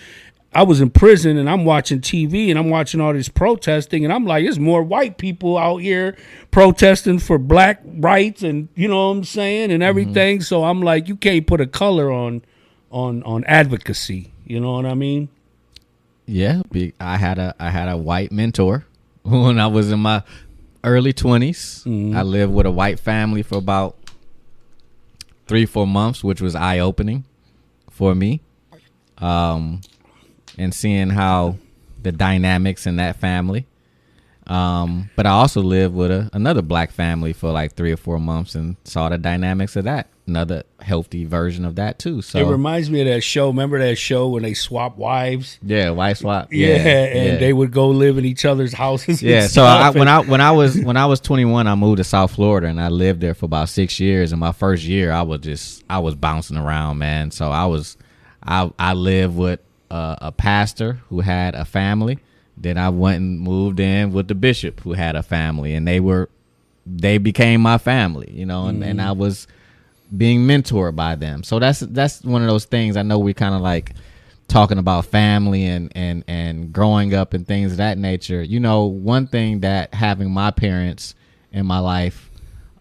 I 0.53 0.63
was 0.63 0.81
in 0.81 0.89
prison 0.89 1.37
and 1.37 1.49
I'm 1.49 1.63
watching 1.63 2.01
TV 2.01 2.49
and 2.49 2.59
I'm 2.59 2.69
watching 2.69 2.99
all 2.99 3.13
this 3.13 3.29
protesting 3.29 4.03
and 4.03 4.13
I'm 4.13 4.25
like, 4.25 4.43
there's 4.43 4.59
more 4.59 4.83
white 4.83 5.17
people 5.17 5.57
out 5.57 5.77
here 5.77 6.17
protesting 6.51 7.19
for 7.19 7.37
black 7.37 7.81
rights 7.85 8.43
and 8.43 8.67
you 8.75 8.87
know 8.89 9.07
what 9.07 9.17
I'm 9.17 9.23
saying 9.23 9.71
and 9.71 9.81
everything. 9.81 10.41
So 10.41 10.65
I'm 10.65 10.81
like, 10.81 11.07
you 11.07 11.15
can't 11.15 11.47
put 11.47 11.61
a 11.61 11.67
color 11.67 12.11
on 12.11 12.43
on 12.91 13.23
on 13.23 13.45
advocacy. 13.45 14.33
You 14.45 14.59
know 14.59 14.73
what 14.73 14.85
I 14.85 14.93
mean? 14.93 15.29
yeah, 16.31 16.61
I 16.99 17.17
had 17.17 17.39
a 17.39 17.53
I 17.59 17.69
had 17.69 17.89
a 17.89 17.97
white 17.97 18.31
mentor 18.31 18.85
when 19.23 19.59
I 19.59 19.67
was 19.67 19.91
in 19.91 19.99
my 19.99 20.23
early 20.83 21.13
20s. 21.13 21.83
Mm-hmm. 21.85 22.15
I 22.15 22.23
lived 22.23 22.53
with 22.53 22.65
a 22.65 22.71
white 22.71 22.99
family 22.99 23.43
for 23.43 23.57
about 23.57 23.97
three 25.47 25.65
four 25.65 25.85
months, 25.85 26.23
which 26.23 26.41
was 26.41 26.55
eye 26.55 26.79
opening 26.79 27.25
for 27.89 28.15
me. 28.15 28.41
Um, 29.17 29.81
and 30.57 30.73
seeing 30.73 31.09
how 31.09 31.55
the 32.01 32.11
dynamics 32.11 32.87
in 32.87 32.97
that 32.97 33.17
family. 33.17 33.67
Um, 34.47 35.09
but 35.15 35.25
I 35.25 35.29
also 35.29 35.61
lived 35.61 35.95
with 35.95 36.11
a, 36.11 36.29
another 36.33 36.61
black 36.61 36.91
family 36.91 37.31
for 37.31 37.51
like 37.51 37.75
three 37.75 37.91
or 37.91 37.97
four 37.97 38.19
months 38.19 38.55
and 38.55 38.75
saw 38.83 39.07
the 39.09 39.17
dynamics 39.17 39.75
of 39.75 39.85
that. 39.85 40.09
Another 40.27 40.63
healthy 40.81 41.25
version 41.25 41.63
of 41.63 41.75
that 41.75 41.99
too. 41.99 42.21
So 42.21 42.39
it 42.39 42.49
reminds 42.49 42.89
me 42.89 43.01
of 43.01 43.07
that 43.07 43.21
show. 43.21 43.47
Remember 43.47 43.79
that 43.79 43.97
show 43.97 44.29
when 44.29 44.43
they 44.43 44.53
swap 44.53 44.97
wives? 44.97 45.59
yeah, 45.61 45.89
white 45.91 46.17
swap. 46.17 46.49
Yeah, 46.51 46.75
and 46.75 47.41
they 47.41 47.53
would 47.53 47.71
go 47.71 47.89
live 47.89 48.17
in 48.17 48.25
each 48.25 48.45
other's 48.45 48.73
houses. 48.73 49.21
yeah. 49.21 49.47
So 49.47 49.63
I, 49.63 49.89
when 49.91 50.07
I 50.07 50.19
when 50.21 50.41
I 50.41 50.51
was 50.51 50.77
when 50.79 50.97
I 50.97 51.05
was 51.05 51.19
21, 51.19 51.67
I 51.67 51.75
moved 51.75 51.97
to 51.97 52.03
South 52.03 52.33
Florida 52.33 52.67
and 52.67 52.79
I 52.79 52.89
lived 52.89 53.21
there 53.21 53.33
for 53.33 53.45
about 53.45 53.69
six 53.69 53.99
years. 53.99 54.31
And 54.31 54.39
my 54.39 54.51
first 54.51 54.83
year, 54.83 55.11
I 55.11 55.21
was 55.21 55.41
just 55.41 55.83
I 55.89 55.99
was 55.99 56.15
bouncing 56.15 56.57
around, 56.57 56.97
man. 56.97 57.31
So 57.31 57.51
I 57.51 57.65
was 57.65 57.97
I 58.43 58.71
I 58.79 58.93
lived 58.93 59.35
with 59.35 59.59
uh, 59.91 60.15
a 60.21 60.31
pastor 60.31 61.01
who 61.09 61.19
had 61.19 61.53
a 61.53 61.65
family. 61.65 62.17
Then 62.55 62.77
I 62.77 62.89
went 62.89 63.17
and 63.17 63.39
moved 63.39 63.79
in 63.79 64.13
with 64.13 64.29
the 64.29 64.35
bishop 64.35 64.79
who 64.79 64.93
had 64.93 65.15
a 65.15 65.23
family, 65.23 65.73
and 65.73 65.85
they 65.87 65.99
were 65.99 66.29
they 66.85 67.17
became 67.17 67.61
my 67.61 67.77
family, 67.77 68.31
you 68.31 68.45
know. 68.45 68.67
And, 68.67 68.83
and 68.83 69.01
I 69.01 69.11
was 69.11 69.47
being 70.15 70.41
mentored 70.41 70.95
by 70.95 71.15
them. 71.15 71.43
So 71.43 71.59
that's 71.59 71.81
that's 71.81 72.23
one 72.23 72.41
of 72.41 72.47
those 72.47 72.65
things. 72.65 72.95
I 72.95 73.01
know 73.03 73.19
we 73.19 73.33
kind 73.33 73.53
of 73.53 73.61
like 73.61 73.93
talking 74.47 74.77
about 74.77 75.05
family 75.05 75.65
and 75.65 75.91
and 75.93 76.23
and 76.27 76.71
growing 76.71 77.13
up 77.13 77.33
and 77.33 77.45
things 77.45 77.73
of 77.73 77.77
that 77.79 77.97
nature. 77.97 78.41
You 78.41 78.61
know, 78.61 78.85
one 78.85 79.27
thing 79.27 79.59
that 79.61 79.93
having 79.93 80.31
my 80.31 80.51
parents 80.51 81.15
in 81.51 81.65
my 81.65 81.79
life 81.79 82.31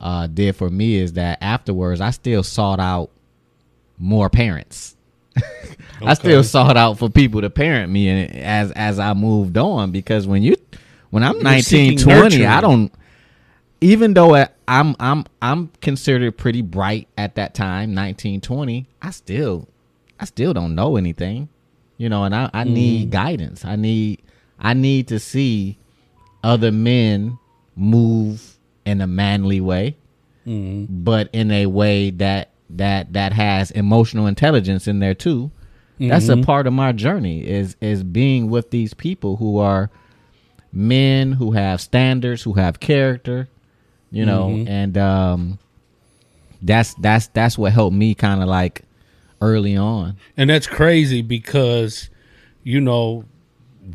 uh, 0.00 0.28
did 0.28 0.54
for 0.54 0.70
me 0.70 0.96
is 0.96 1.14
that 1.14 1.38
afterwards 1.40 2.00
I 2.00 2.10
still 2.10 2.44
sought 2.44 2.78
out 2.78 3.10
more 3.98 4.30
parents. 4.30 4.96
I 6.02 6.14
still 6.14 6.42
sought 6.42 6.76
out 6.76 6.98
for 6.98 7.08
people 7.08 7.40
to 7.40 7.50
parent 7.50 7.92
me 7.92 8.08
and 8.08 8.36
as 8.36 8.72
as 8.72 8.98
I 8.98 9.14
moved 9.14 9.58
on 9.58 9.90
because 9.92 10.26
when 10.26 10.42
you 10.42 10.56
when 11.10 11.22
I'm 11.22 11.34
You're 11.34 11.42
19, 11.42 11.62
seeking 11.62 11.98
20, 11.98 12.46
I 12.46 12.60
don't 12.60 12.92
even 13.80 14.14
though 14.14 14.34
I'm 14.68 14.94
I'm 15.00 15.24
I'm 15.40 15.68
considered 15.80 16.36
pretty 16.36 16.62
bright 16.62 17.08
at 17.16 17.36
that 17.36 17.54
time, 17.54 17.94
1920, 17.94 18.86
I 19.00 19.10
still 19.10 19.68
I 20.18 20.24
still 20.26 20.52
don't 20.52 20.74
know 20.74 20.96
anything. 20.96 21.48
You 21.96 22.08
know, 22.08 22.24
and 22.24 22.34
I, 22.34 22.48
I 22.54 22.64
mm-hmm. 22.64 22.74
need 22.74 23.10
guidance. 23.10 23.64
I 23.64 23.76
need 23.76 24.22
I 24.58 24.74
need 24.74 25.08
to 25.08 25.18
see 25.18 25.78
other 26.42 26.72
men 26.72 27.38
move 27.76 28.58
in 28.86 29.00
a 29.00 29.06
manly 29.06 29.60
way, 29.60 29.96
mm-hmm. 30.46 31.02
but 31.02 31.28
in 31.32 31.50
a 31.50 31.66
way 31.66 32.10
that 32.10 32.50
that 32.70 33.12
that 33.12 33.32
has 33.32 33.70
emotional 33.70 34.26
intelligence 34.26 34.86
in 34.86 35.00
there 35.00 35.14
too. 35.14 35.50
That's 36.08 36.28
a 36.28 36.32
mm-hmm. 36.32 36.42
part 36.42 36.66
of 36.66 36.72
my 36.72 36.92
journey 36.92 37.46
is 37.46 37.76
is 37.80 38.02
being 38.02 38.48
with 38.50 38.70
these 38.70 38.94
people 38.94 39.36
who 39.36 39.58
are 39.58 39.90
men 40.72 41.32
who 41.32 41.52
have 41.52 41.80
standards, 41.80 42.42
who 42.42 42.54
have 42.54 42.80
character, 42.80 43.48
you 44.10 44.24
know, 44.24 44.48
mm-hmm. 44.48 44.68
and 44.68 44.98
um 44.98 45.58
that's 46.62 46.94
that's 46.94 47.26
that's 47.28 47.58
what 47.58 47.72
helped 47.72 47.96
me 47.96 48.14
kind 48.14 48.42
of 48.42 48.48
like 48.48 48.84
early 49.40 49.76
on. 49.76 50.16
And 50.36 50.50
that's 50.50 50.66
crazy 50.66 51.22
because, 51.22 52.10
you 52.62 52.80
know, 52.80 53.24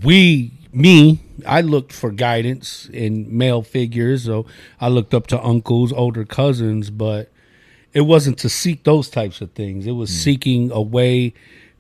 we, 0.04 0.52
me, 0.74 1.20
I 1.46 1.62
looked 1.62 1.94
for 1.94 2.12
guidance 2.12 2.90
in 2.92 3.36
male 3.36 3.62
figures. 3.62 4.24
So 4.26 4.46
I 4.82 4.90
looked 4.90 5.14
up 5.14 5.28
to 5.28 5.42
uncles, 5.42 5.94
older 5.94 6.26
cousins, 6.26 6.90
but 6.90 7.32
it 7.94 8.02
wasn't 8.02 8.38
to 8.40 8.50
seek 8.50 8.84
those 8.84 9.10
types 9.10 9.42
of 9.42 9.52
things. 9.52 9.88
It 9.88 9.92
was 9.92 10.10
mm. 10.10 10.16
seeking 10.16 10.72
a 10.72 10.82
way 10.82 11.34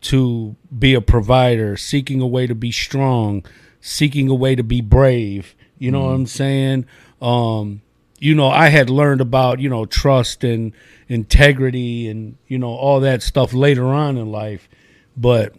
to 0.05 0.55
be 0.77 0.93
a 0.93 1.01
provider, 1.01 1.77
seeking 1.77 2.21
a 2.21 2.27
way 2.27 2.47
to 2.47 2.55
be 2.55 2.71
strong, 2.71 3.45
seeking 3.81 4.29
a 4.29 4.35
way 4.35 4.55
to 4.55 4.63
be 4.63 4.81
brave. 4.81 5.55
You 5.77 5.91
know 5.91 6.05
what 6.05 6.11
I'm 6.11 6.25
saying? 6.25 6.85
Um, 7.21 7.81
you 8.19 8.33
know, 8.33 8.47
I 8.47 8.69
had 8.69 8.89
learned 8.89 9.21
about, 9.21 9.59
you 9.59 9.69
know, 9.69 9.85
trust 9.85 10.43
and 10.43 10.73
integrity 11.09 12.07
and, 12.07 12.37
you 12.47 12.57
know, 12.57 12.69
all 12.69 12.99
that 13.01 13.21
stuff 13.21 13.53
later 13.53 13.85
on 13.85 14.17
in 14.17 14.31
life. 14.31 14.69
But 15.17 15.53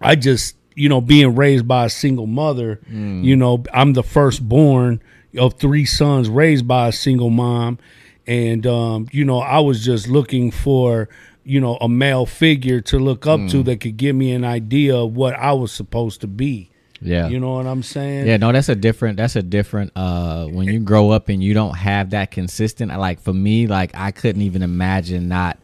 I 0.00 0.16
just, 0.16 0.56
you 0.74 0.88
know, 0.88 1.00
being 1.00 1.34
raised 1.34 1.66
by 1.66 1.86
a 1.86 1.90
single 1.90 2.26
mother, 2.26 2.80
you 3.24 3.36
know, 3.36 3.64
I'm 3.72 3.94
the 3.94 4.02
firstborn 4.02 5.00
of 5.36 5.54
three 5.54 5.84
sons 5.86 6.28
raised 6.28 6.66
by 6.66 6.88
a 6.88 6.92
single 6.92 7.30
mom. 7.30 7.78
And, 8.26 8.66
um, 8.66 9.08
you 9.10 9.24
know, 9.24 9.40
I 9.40 9.60
was 9.60 9.84
just 9.84 10.06
looking 10.06 10.50
for, 10.50 11.08
you 11.44 11.60
know, 11.60 11.76
a 11.80 11.88
male 11.88 12.26
figure 12.26 12.80
to 12.82 12.98
look 12.98 13.26
up 13.26 13.40
to 13.48 13.62
mm. 13.62 13.64
that 13.64 13.80
could 13.80 13.96
give 13.96 14.14
me 14.14 14.32
an 14.32 14.44
idea 14.44 14.96
of 14.96 15.16
what 15.16 15.34
I 15.34 15.52
was 15.52 15.72
supposed 15.72 16.20
to 16.22 16.26
be. 16.26 16.70
Yeah. 17.02 17.28
You 17.28 17.40
know 17.40 17.54
what 17.54 17.66
I'm 17.66 17.82
saying? 17.82 18.26
Yeah, 18.26 18.36
no, 18.36 18.52
that's 18.52 18.68
a 18.68 18.74
different. 18.74 19.16
That's 19.16 19.36
a 19.36 19.42
different. 19.42 19.92
Uh, 19.96 20.46
when 20.46 20.68
you 20.68 20.80
grow 20.80 21.10
up 21.10 21.28
and 21.28 21.42
you 21.42 21.54
don't 21.54 21.76
have 21.76 22.10
that 22.10 22.30
consistent, 22.30 22.92
like 22.98 23.20
for 23.20 23.32
me, 23.32 23.66
like 23.66 23.92
I 23.94 24.10
couldn't 24.10 24.42
even 24.42 24.62
imagine 24.62 25.28
not 25.28 25.58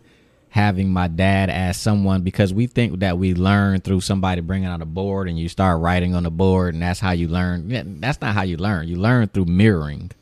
having 0.49 0.89
my 0.91 1.07
dad 1.07 1.51
as 1.51 1.77
someone 1.77 2.23
because 2.23 2.55
we 2.55 2.67
think 2.67 3.01
that 3.01 3.19
we 3.19 3.35
learn 3.35 3.79
through 3.83 4.01
somebody 4.01 4.41
bringing 4.41 4.69
out 4.69 4.81
a 4.81 4.87
board 4.87 5.29
and 5.29 5.39
you 5.39 5.51
start 5.51 5.83
writing 5.83 6.15
on 6.15 6.23
the 6.23 6.31
board 6.31 6.73
and 6.73 6.83
that's 6.83 7.01
how 7.01 7.11
you 7.11 7.29
learn. 7.29 8.01
That's 8.01 8.23
not 8.23 8.35
how 8.35 8.43
you 8.43 8.57
learn. 8.57 8.89
You 8.89 8.97
learn 8.97 9.29
through 9.29 9.45
mirroring. 9.45 10.13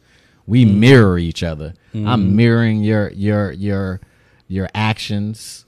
We 0.49 0.65
mm. 0.65 0.75
mirror 0.79 1.19
each 1.19 1.45
other. 1.45 1.75
I'm 1.95 2.05
mm-hmm. 2.05 2.37
mirroring 2.37 2.83
your 2.83 3.11
your 3.13 3.53
your 3.53 4.01
your 4.49 4.69
actions. 4.75 5.65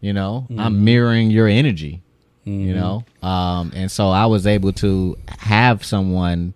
You 0.00 0.12
know, 0.12 0.46
I'm 0.50 0.56
mm-hmm. 0.56 0.84
mirroring 0.84 1.30
your 1.30 1.48
energy 1.48 2.02
you 2.44 2.74
mm-hmm. 2.74 2.74
know? 2.74 3.04
Um 3.26 3.72
and 3.74 3.90
so 3.90 4.08
i 4.08 4.26
was 4.26 4.46
able 4.46 4.72
to 4.74 5.16
have 5.38 5.84
someone 5.84 6.54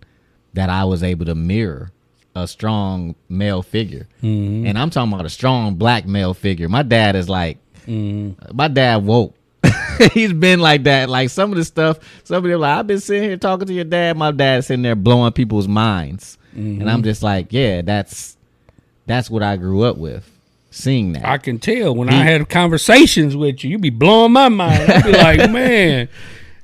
that 0.53 0.69
i 0.69 0.83
was 0.83 1.03
able 1.03 1.25
to 1.25 1.35
mirror 1.35 1.91
a 2.35 2.47
strong 2.47 3.15
male 3.27 3.63
figure. 3.63 4.07
Mm-hmm. 4.21 4.67
And 4.67 4.77
i'm 4.77 4.89
talking 4.89 5.11
about 5.11 5.25
a 5.25 5.29
strong 5.29 5.75
black 5.75 6.05
male 6.05 6.33
figure. 6.33 6.69
My 6.69 6.83
dad 6.83 7.15
is 7.15 7.27
like 7.29 7.57
my 7.87 8.67
dad 8.67 9.03
woke. 9.03 9.35
He's 10.13 10.31
been 10.31 10.59
like 10.59 10.83
that. 10.83 11.09
Like 11.09 11.29
some 11.29 11.51
of 11.51 11.57
the 11.57 11.65
stuff 11.65 11.99
somebody 12.23 12.55
like 12.55 12.79
i've 12.79 12.87
been 12.87 12.99
sitting 12.99 13.23
here 13.23 13.37
talking 13.37 13.67
to 13.67 13.73
your 13.73 13.85
dad. 13.85 14.15
My 14.15 14.31
dad's 14.31 14.67
sitting 14.67 14.83
there 14.83 14.95
blowing 14.95 15.33
people's 15.33 15.67
minds. 15.67 16.37
And 16.79 16.89
i'm 16.89 17.03
just 17.03 17.23
like 17.23 17.51
yeah 17.51 17.81
that's 17.81 18.35
that's 19.05 19.29
what 19.29 19.43
i 19.43 19.55
grew 19.55 19.83
up 19.83 19.97
with 19.97 20.29
seeing 20.71 21.13
that 21.13 21.25
I 21.25 21.37
can 21.37 21.59
tell 21.59 21.95
when 21.95 22.09
I 22.09 22.23
had 22.23 22.47
conversations 22.49 23.35
with 23.35 23.63
you, 23.63 23.71
you 23.71 23.77
be 23.79 23.89
blowing 23.89 24.31
my 24.31 24.49
mind. 24.49 24.91
I'd 24.91 25.03
be 25.03 25.11
like, 25.11 25.51
man, 25.51 26.09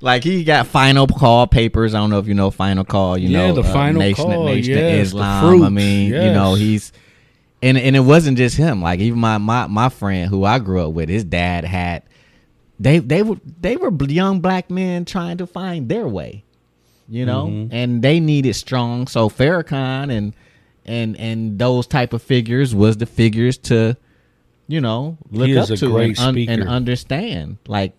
Like 0.02 0.24
he 0.24 0.44
got 0.44 0.68
final 0.68 1.08
call 1.08 1.48
papers. 1.48 1.94
I 1.96 2.00
don't 2.00 2.10
know 2.10 2.20
if 2.20 2.28
you 2.28 2.34
know 2.36 2.52
final 2.52 2.84
call. 2.86 3.18
You 3.18 3.30
Yeah, 3.30 3.48
know 3.48 3.54
the 3.56 3.64
Final 3.64 4.00
Nation, 4.02 4.26
Call, 4.26 4.46
Nation 4.46 4.78
yes, 4.78 5.08
Islam. 5.08 5.64
I 5.64 5.70
mean, 5.70 6.12
you 6.14 6.32
know 6.34 6.54
he's 6.56 6.92
and 7.64 7.78
and 7.78 7.96
it 7.96 8.02
wasn't 8.02 8.38
just 8.38 8.58
him. 8.58 8.82
Like 8.82 9.00
even 9.00 9.20
my 9.20 9.38
my 9.40 9.68
my 9.68 9.90
friend 9.90 10.30
who 10.30 10.44
I 10.46 10.60
grew 10.60 10.88
up 10.88 10.94
with, 10.94 11.10
his 11.10 11.24
dad 11.24 11.64
had 11.66 12.04
they 12.80 13.00
they 13.00 13.24
were 13.24 13.38
they 13.62 13.78
were 13.78 13.92
young 14.04 14.42
black 14.42 14.70
men 14.70 15.06
trying 15.06 15.38
to 15.38 15.48
find 15.48 15.90
their 15.90 16.08
way, 16.08 16.44
you 17.10 17.26
know, 17.26 17.48
Mm-hmm. 17.48 17.74
and 17.74 18.02
they 18.04 18.20
needed 18.20 18.54
strong. 18.56 19.08
So 19.08 19.30
Farrakhan 19.30 20.12
and 20.16 20.34
and 20.86 21.18
and 21.18 21.58
those 21.60 21.88
type 21.88 22.14
of 22.14 22.22
figures 22.22 22.74
was 22.76 22.98
the 22.98 23.06
figures 23.06 23.58
to 23.58 23.98
you 24.68 24.82
know 24.82 25.18
look 25.32 25.50
up 25.58 25.68
to 25.78 25.98
and, 25.98 26.20
un- 26.20 26.38
and 26.50 26.68
understand 26.68 27.58
like 27.68 27.94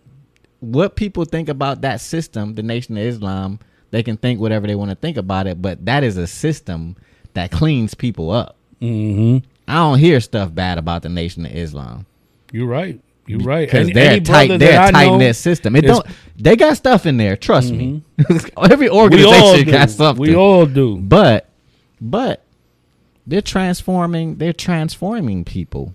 what 0.61 0.96
people 0.96 1.25
think 1.25 1.49
about 1.49 1.83
that 1.83 2.01
system, 2.01 2.55
the 2.55 2.62
Nation 2.62 2.96
of 2.96 3.05
Islam, 3.05 3.59
they 3.90 4.03
can 4.03 4.16
think 4.16 4.40
whatever 4.40 4.66
they 4.66 4.75
want 4.75 4.90
to 4.90 4.96
think 4.96 5.16
about 5.16 5.46
it, 5.46 5.61
but 5.61 5.85
that 5.85 6.03
is 6.03 6.16
a 6.16 6.27
system 6.27 6.96
that 7.35 7.51
cleans 7.51 7.94
people 7.94 8.31
up. 8.31 8.57
hmm 8.81 9.38
I 9.68 9.75
don't 9.75 9.99
hear 9.99 10.20
stuff 10.20 10.55
bad 10.55 10.79
about 10.79 11.03
the 11.03 11.09
Nation 11.09 11.44
of 11.44 11.53
Islam 11.53 12.07
you're 12.53 12.66
right. 12.66 13.01
You're 13.27 13.40
right. 13.40 13.66
because 13.66 13.90
they're 13.90 14.20
tight, 14.20 14.49
they're 14.49 14.59
that 14.59 14.92
tight 14.92 15.16
knit 15.16 15.35
system. 15.37 15.75
It 15.77 15.83
don't. 15.83 16.07
They 16.37 16.55
got 16.57 16.77
stuff 16.77 17.07
in 17.07 17.16
there. 17.16 17.37
Trust 17.37 17.72
me. 17.72 18.03
Every 18.70 18.88
organization 18.88 19.68
got 19.68 19.90
something. 19.90 20.20
We 20.22 20.35
all 20.37 20.64
do. 20.64 20.96
But 20.96 21.49
but 22.01 22.44
they're 23.27 23.41
transforming 23.41 24.37
they're 24.37 24.53
transforming 24.53 25.45
people 25.45 25.95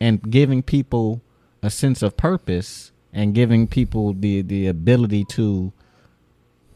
and 0.00 0.30
giving 0.30 0.62
people 0.62 1.22
a 1.62 1.70
sense 1.70 2.02
of 2.02 2.16
purpose 2.16 2.92
and 3.12 3.34
giving 3.34 3.66
people 3.66 4.12
the 4.12 4.42
the 4.42 4.66
ability 4.66 5.24
to 5.24 5.72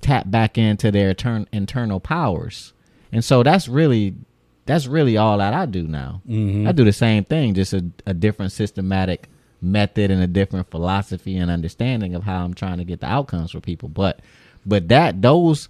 tap 0.01 0.31
back 0.31 0.57
into 0.57 0.91
their 0.91 1.15
turn, 1.15 1.47
internal 1.53 2.01
powers. 2.01 2.73
And 3.13 3.25
so 3.25 3.43
that's 3.43 3.69
really 3.69 4.15
that's 4.67 4.87
really 4.87 5.17
all 5.17 5.39
that 5.39 5.53
I 5.53 5.67
do 5.67 5.87
now. 5.87 6.23
Mm-hmm. 6.29 6.69
I 6.69 6.73
do 6.73 6.85
the 6.85 6.93
same 6.93 7.25
thing, 7.25 7.55
just 7.55 7.73
a, 7.73 7.85
a 8.07 8.15
different 8.15 8.53
systematic 8.53 9.29
method 9.61 10.11
and 10.11 10.23
a 10.23 10.27
different 10.27 10.71
philosophy 10.71 11.37
and 11.37 11.51
understanding 11.51 12.15
of 12.15 12.23
how 12.23 12.45
I'm 12.45 12.55
trying 12.55 12.79
to 12.79 12.85
get 12.85 13.01
the 13.01 13.07
outcomes 13.07 13.51
for 13.51 13.61
people. 13.61 13.89
But 13.89 14.21
but 14.65 14.89
that 14.89 15.23
those 15.23 15.69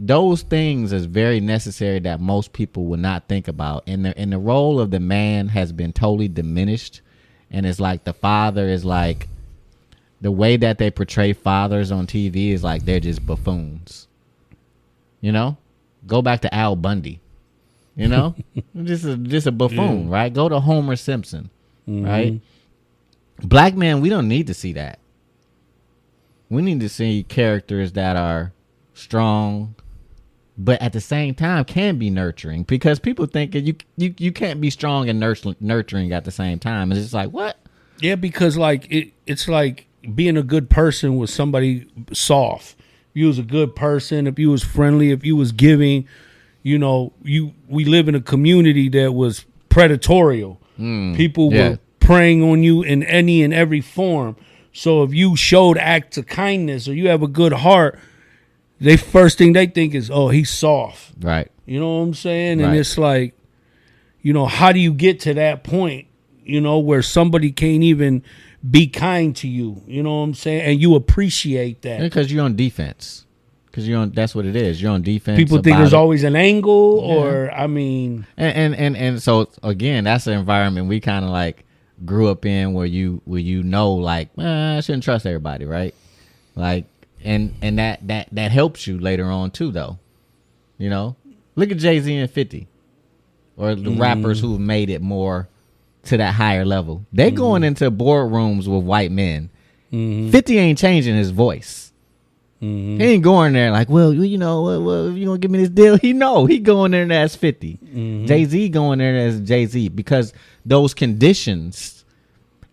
those 0.00 0.42
things 0.42 0.92
is 0.92 1.06
very 1.06 1.40
necessary 1.40 1.98
that 2.00 2.20
most 2.20 2.52
people 2.52 2.84
would 2.86 3.00
not 3.00 3.26
think 3.28 3.48
about. 3.48 3.82
And 3.86 4.04
the 4.04 4.16
and 4.16 4.32
the 4.32 4.38
role 4.38 4.80
of 4.80 4.90
the 4.90 5.00
man 5.00 5.48
has 5.48 5.72
been 5.72 5.92
totally 5.92 6.28
diminished. 6.28 7.00
And 7.50 7.66
it's 7.66 7.80
like 7.80 8.04
the 8.04 8.12
father 8.12 8.68
is 8.68 8.84
like 8.84 9.28
the 10.20 10.30
way 10.30 10.56
that 10.56 10.78
they 10.78 10.90
portray 10.90 11.32
fathers 11.32 11.90
on 11.90 12.06
TV 12.06 12.52
is 12.52 12.62
like 12.62 12.84
they're 12.84 13.00
just 13.00 13.26
buffoons. 13.26 14.06
You 15.20 15.32
know? 15.32 15.56
Go 16.06 16.22
back 16.22 16.42
to 16.42 16.54
Al 16.54 16.76
Bundy. 16.76 17.20
You 17.96 18.06
know? 18.06 18.36
just 18.84 19.04
a 19.04 19.16
just 19.16 19.48
a 19.48 19.52
buffoon, 19.52 20.08
right? 20.08 20.32
Go 20.32 20.48
to 20.48 20.60
Homer 20.60 20.94
Simpson. 20.94 21.50
Mm-hmm. 21.88 22.06
Right? 22.06 22.40
Black 23.40 23.74
man 23.74 24.00
we 24.00 24.08
don't 24.08 24.28
need 24.28 24.46
to 24.46 24.54
see 24.54 24.74
that. 24.74 25.00
We 26.50 26.62
need 26.62 26.80
to 26.80 26.88
see 26.88 27.24
characters 27.24 27.92
that 27.92 28.16
are 28.16 28.52
strong, 28.94 29.74
but 30.58 30.82
at 30.82 30.92
the 30.92 31.00
same 31.00 31.34
time 31.34 31.64
can 31.64 31.98
be 31.98 32.10
nurturing 32.10 32.64
because 32.64 32.98
people 32.98 33.26
think 33.26 33.52
that 33.52 33.60
you 33.60 33.76
you 33.96 34.12
you 34.18 34.32
can't 34.32 34.60
be 34.60 34.70
strong 34.70 35.08
and 35.08 35.20
nurturing 35.20 35.56
nurturing 35.60 36.12
at 36.12 36.24
the 36.24 36.32
same 36.32 36.58
time. 36.58 36.90
It's 36.90 37.00
just 37.00 37.14
like 37.14 37.30
what? 37.30 37.58
Yeah, 38.00 38.16
because 38.16 38.58
like 38.58 38.90
it, 38.90 39.12
it's 39.26 39.46
like 39.46 39.86
being 40.14 40.36
a 40.36 40.42
good 40.42 40.68
person 40.68 41.16
with 41.16 41.30
somebody 41.30 41.86
soft. 42.12 42.76
If 43.10 43.16
you 43.16 43.26
was 43.28 43.38
a 43.38 43.44
good 43.44 43.76
person, 43.76 44.26
if 44.26 44.38
you 44.38 44.50
was 44.50 44.64
friendly, 44.64 45.12
if 45.12 45.24
you 45.24 45.36
was 45.36 45.52
giving, 45.52 46.08
you 46.64 46.76
know, 46.76 47.12
you 47.22 47.54
we 47.68 47.84
live 47.84 48.08
in 48.08 48.16
a 48.16 48.20
community 48.20 48.88
that 48.90 49.12
was 49.12 49.46
predatorial. 49.70 50.58
Hmm, 50.76 51.14
people 51.14 51.52
yeah. 51.52 51.70
were 51.70 51.78
preying 52.00 52.42
on 52.42 52.64
you 52.64 52.82
in 52.82 53.04
any 53.04 53.44
and 53.44 53.54
every 53.54 53.80
form. 53.80 54.36
So 54.72 55.04
if 55.04 55.14
you 55.14 55.36
showed 55.36 55.78
acts 55.78 56.18
of 56.18 56.26
kindness 56.26 56.88
or 56.88 56.94
you 56.94 57.08
have 57.08 57.22
a 57.22 57.28
good 57.28 57.52
heart, 57.52 57.98
they 58.80 58.96
first 58.96 59.38
thing 59.38 59.52
they 59.52 59.66
think 59.66 59.94
is, 59.94 60.10
"Oh, 60.10 60.28
he's 60.28 60.50
soft." 60.50 61.12
Right. 61.20 61.50
You 61.66 61.80
know 61.80 61.98
what 61.98 62.02
I'm 62.04 62.14
saying? 62.14 62.58
Right. 62.60 62.68
And 62.68 62.76
it's 62.76 62.96
like, 62.96 63.34
you 64.22 64.32
know, 64.32 64.46
how 64.46 64.72
do 64.72 64.78
you 64.80 64.92
get 64.92 65.20
to 65.20 65.34
that 65.34 65.64
point, 65.64 66.06
you 66.44 66.60
know, 66.60 66.78
where 66.78 67.02
somebody 67.02 67.50
can't 67.52 67.82
even 67.82 68.22
be 68.68 68.86
kind 68.86 69.36
to 69.36 69.48
you? 69.48 69.82
You 69.86 70.02
know 70.02 70.18
what 70.18 70.24
I'm 70.24 70.34
saying? 70.34 70.62
And 70.62 70.80
you 70.80 70.94
appreciate 70.94 71.82
that. 71.82 72.00
Because 72.00 72.32
you're 72.32 72.44
on 72.44 72.56
defense. 72.56 73.26
because 73.66 73.86
you're 73.86 74.00
on. 74.00 74.10
That's 74.12 74.34
what 74.34 74.46
it 74.46 74.56
is. 74.56 74.80
You're 74.80 74.92
on 74.92 75.02
defense. 75.02 75.36
People 75.36 75.62
think 75.62 75.76
there's 75.76 75.92
it. 75.92 75.96
always 75.96 76.24
an 76.24 76.36
angle, 76.36 76.98
or 76.98 77.50
I 77.52 77.66
mean, 77.66 78.26
and 78.36 78.56
and 78.56 78.74
and, 78.74 78.96
and 78.96 79.22
so 79.22 79.48
again, 79.62 80.04
that's 80.04 80.24
the 80.24 80.32
environment 80.32 80.88
we 80.88 81.00
kind 81.00 81.24
of 81.24 81.30
like 81.30 81.64
grew 82.04 82.28
up 82.28 82.46
in, 82.46 82.72
where 82.72 82.86
you 82.86 83.20
where 83.24 83.40
you 83.40 83.62
know, 83.62 83.92
like, 83.92 84.30
eh, 84.38 84.76
I 84.78 84.80
shouldn't 84.80 85.04
trust 85.04 85.26
everybody, 85.26 85.64
right? 85.64 85.94
Like, 86.56 86.86
and 87.28 87.54
and 87.60 87.78
that 87.78 88.06
that 88.08 88.28
that 88.32 88.50
helps 88.50 88.86
you 88.86 88.98
later 88.98 89.26
on 89.26 89.50
too, 89.50 89.70
though. 89.70 89.98
You 90.78 90.88
know, 90.88 91.16
look 91.56 91.70
at 91.70 91.76
Jay 91.76 92.00
Z 92.00 92.16
and 92.16 92.30
Fifty, 92.30 92.68
or 93.56 93.74
the 93.74 93.90
mm-hmm. 93.90 94.00
rappers 94.00 94.40
who've 94.40 94.58
made 94.58 94.88
it 94.88 95.02
more 95.02 95.48
to 96.04 96.16
that 96.16 96.34
higher 96.34 96.64
level. 96.64 97.04
They 97.12 97.28
mm-hmm. 97.28 97.36
going 97.36 97.64
into 97.64 97.90
boardrooms 97.90 98.66
with 98.66 98.82
white 98.82 99.12
men. 99.12 99.50
Mm-hmm. 99.92 100.30
Fifty 100.30 100.58
ain't 100.58 100.78
changing 100.78 101.16
his 101.16 101.30
voice. 101.30 101.92
He 102.60 103.00
ain't 103.00 103.22
going 103.22 103.52
there 103.52 103.70
like, 103.70 103.88
well, 103.88 104.12
you 104.12 104.36
know, 104.36 104.62
well, 104.62 104.82
well, 104.82 105.10
you 105.12 105.26
gonna 105.26 105.38
give 105.38 105.50
me 105.50 105.60
this 105.60 105.68
deal? 105.68 105.96
He 106.02 106.12
know 106.12 106.44
he 106.44 106.58
going 106.58 106.90
there 106.90 107.08
as 107.12 107.36
50 107.36 108.24
Jay 108.26 108.44
Z 108.46 108.68
going 108.70 108.98
there 108.98 109.16
as 109.16 109.40
Jay 109.42 109.64
Z 109.66 109.90
because 109.90 110.32
those 110.66 110.92
conditions, 110.92 112.04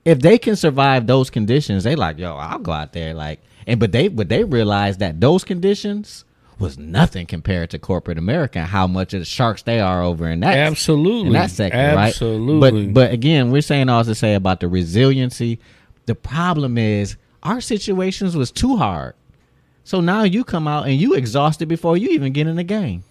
if 0.04 0.20
they 0.22 0.40
can 0.40 0.56
survive 0.56 1.06
those 1.06 1.30
conditions, 1.30 1.84
they 1.84 1.96
like, 1.96 2.18
yo, 2.18 2.36
I'll 2.36 2.58
go 2.58 2.72
out 2.72 2.94
there 2.94 3.14
like, 3.14 3.42
and 3.68 3.80
but 3.80 3.92
they 3.92 4.08
but 4.08 4.30
they 4.30 4.44
realized 4.44 5.00
that 5.00 5.20
those 5.22 5.44
conditions 5.44 6.26
was 6.60 6.78
nothing 6.78 7.26
compared 7.26 7.70
to 7.70 7.80
corporate 7.80 8.18
America 8.18 8.60
and 8.60 8.68
how 8.68 8.88
much 8.88 9.14
of 9.14 9.20
the 9.20 9.26
sharks 9.26 9.64
they 9.64 9.80
are 9.80 10.02
over 10.02 10.30
in 10.30 10.40
that 10.40 10.58
Absolutely. 10.58 11.28
in 11.28 11.34
that 11.34 11.52
sector, 11.52 11.78
Absolutely. 11.78 12.86
right? 12.86 12.94
But 12.94 12.94
but 12.94 13.12
again, 13.14 13.52
we're 13.52 13.62
saying 13.62 13.90
all 13.90 14.04
to 14.04 14.16
say 14.16 14.36
about 14.36 14.60
the 14.60 14.68
resiliency. 14.68 15.60
The 16.06 16.16
problem 16.16 16.78
is 16.78 17.18
our 17.44 17.62
situations 17.62 18.36
was 18.36 18.52
too 18.52 18.78
hard. 18.78 19.16
So 19.84 20.02
now 20.02 20.24
you 20.24 20.44
come 20.44 20.68
out 20.68 20.88
and 20.88 21.00
you 21.00 21.14
exhausted 21.14 21.68
before 21.68 21.98
you 21.98 22.10
even 22.10 22.34
get 22.34 22.48
in 22.48 22.56
the 22.56 22.64
game. 22.64 23.04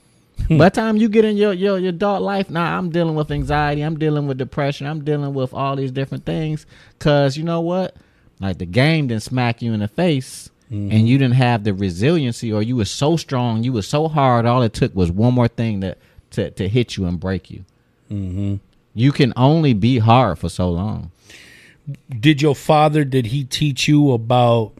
Hmm. 0.48 0.58
By 0.58 0.68
the 0.68 0.74
time 0.74 0.96
you 0.96 1.08
get 1.08 1.24
in 1.24 1.36
your, 1.36 1.52
your 1.52 1.78
your 1.78 1.90
adult 1.90 2.22
life, 2.22 2.50
now 2.50 2.76
I'm 2.76 2.90
dealing 2.90 3.14
with 3.14 3.30
anxiety, 3.30 3.82
I'm 3.82 3.98
dealing 3.98 4.26
with 4.26 4.38
depression, 4.38 4.86
I'm 4.86 5.04
dealing 5.04 5.34
with 5.34 5.54
all 5.54 5.76
these 5.76 5.92
different 5.92 6.24
things. 6.24 6.66
Cause 6.98 7.36
you 7.36 7.44
know 7.44 7.60
what? 7.60 7.96
Like 8.40 8.58
the 8.58 8.66
game 8.66 9.08
didn't 9.08 9.22
smack 9.22 9.62
you 9.62 9.72
in 9.72 9.80
the 9.80 9.88
face 9.88 10.50
Mm-hmm. 10.72 10.92
and 10.92 11.06
you 11.06 11.18
didn't 11.18 11.34
have 11.34 11.62
the 11.62 11.74
resiliency 11.74 12.50
or 12.50 12.62
you 12.62 12.74
were 12.74 12.86
so 12.86 13.18
strong, 13.18 13.62
you 13.62 13.70
were 13.74 13.82
so 13.82 14.08
hard, 14.08 14.46
all 14.46 14.62
it 14.62 14.72
took 14.72 14.94
was 14.96 15.12
one 15.12 15.34
more 15.34 15.46
thing 15.46 15.82
to 15.82 15.94
to, 16.30 16.50
to 16.52 16.68
hit 16.70 16.96
you 16.96 17.04
and 17.04 17.20
break 17.20 17.50
you. 17.50 17.66
Mm-hmm. 18.10 18.56
You 18.94 19.12
can 19.12 19.34
only 19.36 19.74
be 19.74 19.98
hard 19.98 20.38
for 20.38 20.48
so 20.48 20.70
long. 20.70 21.10
did 22.18 22.40
your 22.40 22.54
father 22.54 23.04
did 23.04 23.26
he 23.26 23.44
teach 23.44 23.86
you 23.86 24.12
about 24.12 24.72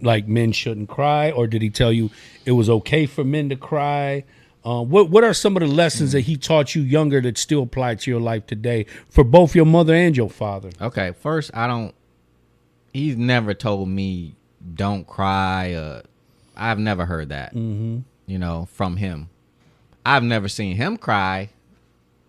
like 0.00 0.28
men 0.28 0.52
shouldn't 0.52 0.88
cry, 0.88 1.32
or 1.32 1.48
did 1.48 1.60
he 1.60 1.70
tell 1.70 1.92
you 1.92 2.10
it 2.44 2.52
was 2.52 2.70
okay 2.70 3.04
for 3.04 3.24
men 3.24 3.48
to 3.48 3.56
cry? 3.56 4.24
Uh, 4.64 4.82
what 4.82 5.10
what 5.10 5.24
are 5.24 5.34
some 5.34 5.56
of 5.56 5.60
the 5.60 5.66
lessons 5.66 6.12
that 6.12 6.20
he 6.20 6.36
taught 6.36 6.74
you 6.76 6.82
younger 6.82 7.20
that 7.20 7.36
still 7.36 7.64
apply 7.64 7.96
to 7.96 8.10
your 8.10 8.20
life 8.20 8.46
today 8.46 8.86
for 9.10 9.24
both 9.24 9.56
your 9.56 9.66
mother 9.66 9.92
and 9.94 10.16
your 10.16 10.30
father? 10.30 10.70
Okay, 10.80 11.12
first 11.20 11.50
I 11.52 11.66
don't. 11.66 11.94
He's 12.96 13.18
never 13.18 13.52
told 13.52 13.90
me 13.90 14.36
don't 14.74 15.06
cry. 15.06 15.74
Uh, 15.74 16.00
I've 16.56 16.78
never 16.78 17.04
heard 17.04 17.28
that. 17.28 17.54
Mm-hmm. 17.54 17.98
You 18.26 18.38
know, 18.38 18.68
from 18.72 18.96
him. 18.96 19.28
I've 20.06 20.22
never 20.22 20.48
seen 20.48 20.76
him 20.76 20.96
cry 20.96 21.50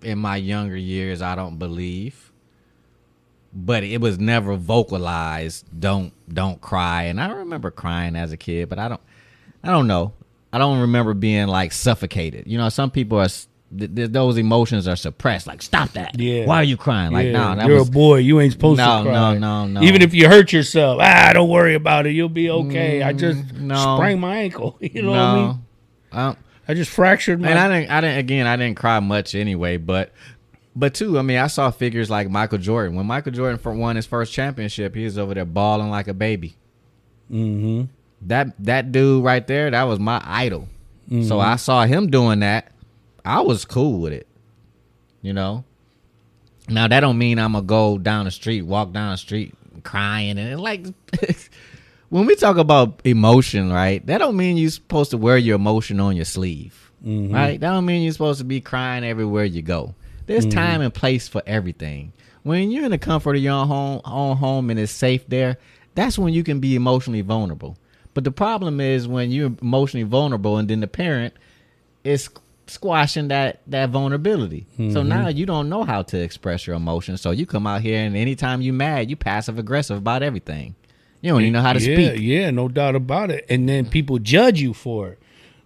in 0.02 0.20
my 0.20 0.36
younger 0.36 0.76
years. 0.76 1.22
I 1.22 1.36
don't 1.36 1.58
believe, 1.58 2.34
but 3.54 3.86
it 3.86 4.02
was 4.02 4.20
never 4.20 4.58
vocalized. 4.58 5.66
Don't 5.80 6.12
don't 6.28 6.60
cry. 6.60 7.04
And 7.04 7.22
I 7.22 7.32
remember 7.32 7.72
crying 7.72 8.18
as 8.18 8.34
a 8.34 8.38
kid, 8.38 8.68
but 8.68 8.78
I 8.78 8.90
don't. 8.90 9.02
I 9.64 9.72
don't 9.72 9.88
know. 9.88 10.12
I 10.52 10.58
don't 10.58 10.82
remember 10.82 11.14
being 11.14 11.48
like 11.48 11.72
suffocated. 11.72 12.46
You 12.46 12.58
know, 12.58 12.68
some 12.68 12.92
people 12.92 13.20
are. 13.20 13.30
Th- 13.78 13.94
th- 13.94 14.12
those 14.12 14.38
emotions 14.38 14.88
are 14.88 14.96
suppressed. 14.96 15.46
Like, 15.48 15.62
stop 15.62 15.92
that. 15.92 16.18
Yeah. 16.20 16.46
Why 16.46 16.58
are 16.58 16.64
you 16.64 16.78
crying? 16.78 17.12
Like, 17.12 17.26
Yeah, 17.28 17.32
no, 17.34 17.56
that 17.56 17.68
you're 17.68 17.80
was 17.80 17.90
a 17.90 17.92
boy. 17.92 18.18
You 18.20 18.40
ain't 18.40 18.54
supposed 18.54 18.78
No, 18.78 19.00
to 19.00 19.10
cry. 19.10 19.14
no, 19.14 19.34
no, 19.34 19.66
no. 19.66 19.82
No. 19.82 19.86
Even 19.86 20.02
if 20.02 20.14
you 20.14 20.30
hurt 20.30 20.54
yourself, 20.54 21.00
ah, 21.02 21.32
don't 21.34 21.50
worry 21.50 21.76
about 21.76 22.06
it. 22.08 22.12
You'll 22.12 22.30
be 22.30 22.50
okay. 22.50 23.04
I 23.04 23.12
just 23.14 23.40
Mm, 23.48 23.62
no. 23.62 23.98
sprained 23.98 24.22
my 24.22 24.38
ankle. 24.38 24.78
You 24.82 25.02
know 25.02 25.12
what 25.12 25.20
I 25.20 25.36
mean? 25.36 25.62
Um, 26.14 26.38
I 26.70 26.74
just 26.76 26.92
fractured 26.92 27.42
my. 27.42 27.50
and 27.50 27.60
I 27.60 27.68
didn't. 27.80 27.92
I 27.92 28.02
didn't. 28.02 28.18
Again, 28.20 28.48
I 28.48 28.56
didn't 28.56 28.78
cry 28.78 29.00
much 29.02 29.36
anyway. 29.36 29.76
But, 29.78 30.12
but 30.76 30.94
too. 30.94 31.20
I 31.20 31.22
mean, 31.22 31.38
I 31.38 31.48
saw 31.48 31.70
figures 31.70 32.10
like 32.10 32.30
Michael 32.30 32.58
Jordan. 32.60 32.96
When 32.96 33.06
Michael 33.06 33.34
Jordan 33.34 33.60
won 33.80 33.96
his 33.98 34.06
first 34.06 34.32
championship, 34.32 34.96
he 34.96 35.04
was 35.04 35.18
over 35.18 35.34
there 35.34 35.46
bawling 35.46 35.90
like 35.90 36.08
a 36.08 36.14
baby. 36.14 36.56
mm-hmm. 37.32 37.84
That 38.22 38.54
that 38.64 38.92
dude 38.92 39.24
right 39.24 39.46
there, 39.46 39.70
that 39.72 39.84
was 39.84 40.00
my 40.00 40.22
idol. 40.26 40.68
Mm-hmm. 41.10 41.24
So 41.28 41.40
I 41.40 41.56
saw 41.58 41.84
him 41.86 42.10
doing 42.10 42.40
that. 42.40 42.72
I 43.28 43.42
was 43.42 43.66
cool 43.66 44.00
with 44.00 44.14
it. 44.14 44.28
You 45.22 45.34
know. 45.34 45.66
Now 46.70 46.88
that 46.88 47.00
don't 47.02 47.18
mean 47.18 47.40
I'm 47.40 47.54
gonna 47.54 47.66
go 47.66 47.98
down 47.98 48.26
the 48.26 48.32
street, 48.32 48.64
walk 48.64 48.92
down 48.92 49.12
the 49.12 49.18
street 49.18 49.54
crying 49.84 50.38
and 50.38 50.60
like. 50.60 50.86
when 52.10 52.26
we 52.26 52.36
talk 52.36 52.58
about 52.58 53.02
emotion, 53.04 53.72
right? 53.72 54.06
That 54.06 54.20
don't 54.20 54.38
mean 54.38 54.58
you're 54.58 54.70
supposed 54.70 55.12
to 55.12 55.18
wear 55.18 55.38
your 55.38 55.56
emotion 55.56 56.00
on 56.00 56.16
your 56.16 56.26
sleeve, 56.26 56.92
mm-hmm. 57.06 57.34
right? 57.34 57.60
That 57.60 57.72
don't 57.72 57.86
mean 57.86 58.04
you're 58.04 58.14
supposed 58.14 58.40
to 58.40 58.46
be 58.46 58.62
crying 58.62 59.04
everywhere 59.04 59.46
you 59.46 59.62
go. 59.62 59.94
There's 60.26 60.46
mm-hmm. 60.46 60.58
time 60.58 60.82
and 60.82 60.94
place 60.94 61.28
for 61.28 61.42
everything. 61.46 62.14
When 62.44 62.72
you're 62.72 62.86
in 62.86 62.92
the 62.92 62.98
comfort 62.98 63.36
of 63.36 63.42
your 63.42 63.54
own 63.54 63.68
home, 63.68 64.02
own 64.06 64.38
home 64.38 64.70
and 64.70 64.80
it's 64.80 64.92
safe 64.92 65.28
there, 65.28 65.58
that's 65.96 66.18
when 66.18 66.34
you 66.34 66.44
can 66.44 66.60
be 66.60 66.76
emotionally 66.76 67.22
vulnerable. 67.22 67.78
But 68.14 68.24
the 68.24 68.32
problem 68.32 68.80
is 68.80 69.08
when 69.08 69.32
you're 69.32 69.54
emotionally 69.62 70.04
vulnerable 70.04 70.58
and 70.58 70.70
then 70.70 70.80
the 70.80 70.88
parent 70.88 71.34
is 72.04 72.30
squashing 72.70 73.28
that 73.30 73.62
that 73.68 73.90
vulnerability. 73.90 74.66
So 74.92 75.04
now 75.04 75.28
you 75.28 75.46
don't 75.46 75.70
know 75.70 75.84
how 75.84 76.02
to 76.04 76.18
express 76.18 76.68
your 76.68 76.76
emotions. 76.76 77.22
So 77.22 77.32
you 77.32 77.46
come 77.46 77.66
out 77.68 77.82
here 77.82 78.00
and 78.00 78.16
anytime 78.16 78.62
you 78.62 78.74
mad, 78.74 79.10
you 79.10 79.16
passive 79.16 79.58
aggressive 79.60 79.98
about 79.98 80.24
everything. 80.24 80.76
You 81.22 81.32
don't 81.32 81.42
even 81.42 81.54
know 81.54 81.62
how 81.62 81.74
to 81.74 81.80
yeah, 81.80 82.10
speak. 82.12 82.22
Yeah, 82.22 82.52
no 82.52 82.68
doubt 82.68 82.96
about 82.96 83.32
it. 83.32 83.46
And 83.50 83.68
then 83.68 83.88
people 83.90 84.20
judge 84.20 84.62
you 84.62 84.74
for 84.74 85.10
it. 85.10 85.20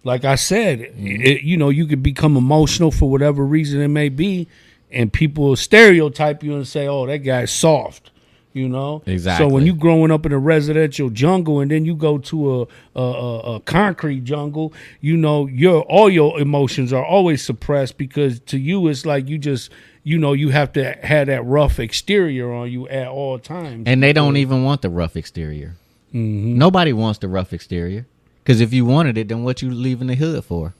Like 0.04 0.24
I 0.24 0.34
said, 0.36 0.78
Mm-hmm. 0.80 1.22
it, 1.22 1.42
you 1.42 1.56
know, 1.56 1.68
you 1.68 1.86
could 1.86 2.02
become 2.02 2.36
emotional 2.36 2.90
for 2.90 3.10
whatever 3.10 3.44
reason 3.44 3.80
it 3.80 3.88
may 3.88 4.08
be, 4.08 4.48
and 4.90 5.12
people 5.12 5.54
stereotype 5.56 6.42
you 6.42 6.54
and 6.54 6.66
say, 6.66 6.86
"Oh, 6.88 7.06
that 7.06 7.18
guy's 7.18 7.50
soft." 7.52 8.10
You 8.54 8.68
know, 8.68 9.02
exactly. 9.06 9.46
So 9.46 9.52
when 9.52 9.64
you 9.64 9.74
growing 9.74 10.10
up 10.10 10.26
in 10.26 10.32
a 10.32 10.38
residential 10.38 11.08
jungle 11.08 11.60
and 11.60 11.70
then 11.70 11.86
you 11.86 11.94
go 11.94 12.18
to 12.18 12.62
a 12.94 13.00
a, 13.00 13.54
a, 13.54 13.60
concrete 13.60 14.24
jungle, 14.24 14.74
you 15.00 15.16
know, 15.16 15.46
your 15.46 15.82
all 15.82 16.10
your 16.10 16.38
emotions 16.38 16.92
are 16.92 17.04
always 17.04 17.42
suppressed 17.42 17.96
because 17.96 18.40
to 18.40 18.58
you 18.58 18.88
it's 18.88 19.06
like 19.06 19.26
you 19.26 19.38
just 19.38 19.70
you 20.04 20.18
know 20.18 20.34
you 20.34 20.50
have 20.50 20.72
to 20.74 20.92
have 21.02 21.28
that 21.28 21.42
rough 21.46 21.80
exterior 21.80 22.52
on 22.52 22.70
you 22.70 22.86
at 22.88 23.08
all 23.08 23.38
times. 23.38 23.84
And 23.86 24.02
they 24.02 24.12
don't 24.12 24.36
even 24.36 24.64
want 24.64 24.82
the 24.82 24.90
rough 24.90 25.16
exterior. 25.16 25.76
Mm-hmm. 26.12 26.58
Nobody 26.58 26.92
wants 26.92 27.20
the 27.20 27.28
rough 27.28 27.54
exterior. 27.54 28.06
Because 28.42 28.60
if 28.60 28.72
you 28.72 28.84
wanted 28.84 29.16
it, 29.16 29.28
then 29.28 29.44
what 29.44 29.62
you 29.62 29.70
leaving 29.70 30.08
the 30.08 30.16
hood 30.16 30.44
for? 30.44 30.74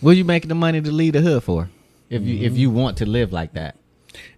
What 0.00 0.16
you 0.16 0.24
making 0.24 0.48
the 0.48 0.56
money 0.56 0.80
to 0.80 0.90
leave 0.90 1.12
the 1.12 1.20
hood 1.20 1.44
for? 1.44 1.70
If 2.10 2.22
you 2.22 2.44
if 2.44 2.58
you 2.58 2.68
want 2.68 2.98
to 2.98 3.06
live 3.06 3.32
like 3.32 3.54
that, 3.54 3.76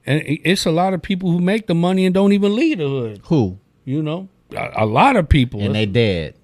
And 0.06 0.22
it's 0.26 0.66
a 0.66 0.70
lot 0.70 0.94
of 0.94 1.02
people 1.02 1.30
who 1.30 1.40
make 1.40 1.66
the 1.66 1.74
money 1.74 2.04
and 2.06 2.14
don't 2.14 2.32
even 2.32 2.54
leave 2.54 2.78
the 2.78 2.88
hood. 2.88 3.20
who 3.24 3.58
You 3.84 4.02
know, 4.02 4.28
a, 4.56 4.84
a 4.84 4.86
lot 4.86 5.16
of 5.16 5.28
people. 5.28 5.60
and 5.60 5.74
they 5.74 5.86
dead 5.86 6.34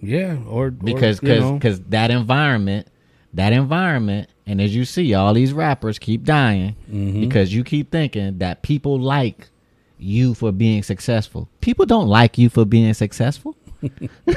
yeah, 0.00 0.38
or 0.46 0.70
because 0.70 1.18
because 1.18 1.50
because 1.52 1.80
that 1.88 2.12
environment, 2.12 2.86
that 3.34 3.52
environment, 3.52 4.30
and 4.46 4.60
as 4.60 4.72
you 4.74 4.84
see, 4.84 5.12
all 5.12 5.34
these 5.34 5.52
rappers 5.52 5.98
keep 5.98 6.22
dying 6.24 6.76
Mm-hmm. 6.88 7.20
because 7.20 7.52
you 7.52 7.64
keep 7.64 7.90
thinking 7.90 8.38
that 8.38 8.62
people 8.62 9.00
like 9.00 9.48
you 9.98 10.34
for 10.34 10.52
being 10.52 10.84
successful. 10.84 11.48
People 11.60 11.84
don't 11.84 12.06
like 12.06 12.38
you 12.38 12.48
for 12.48 12.64
being 12.64 12.94
successful. 12.94 13.56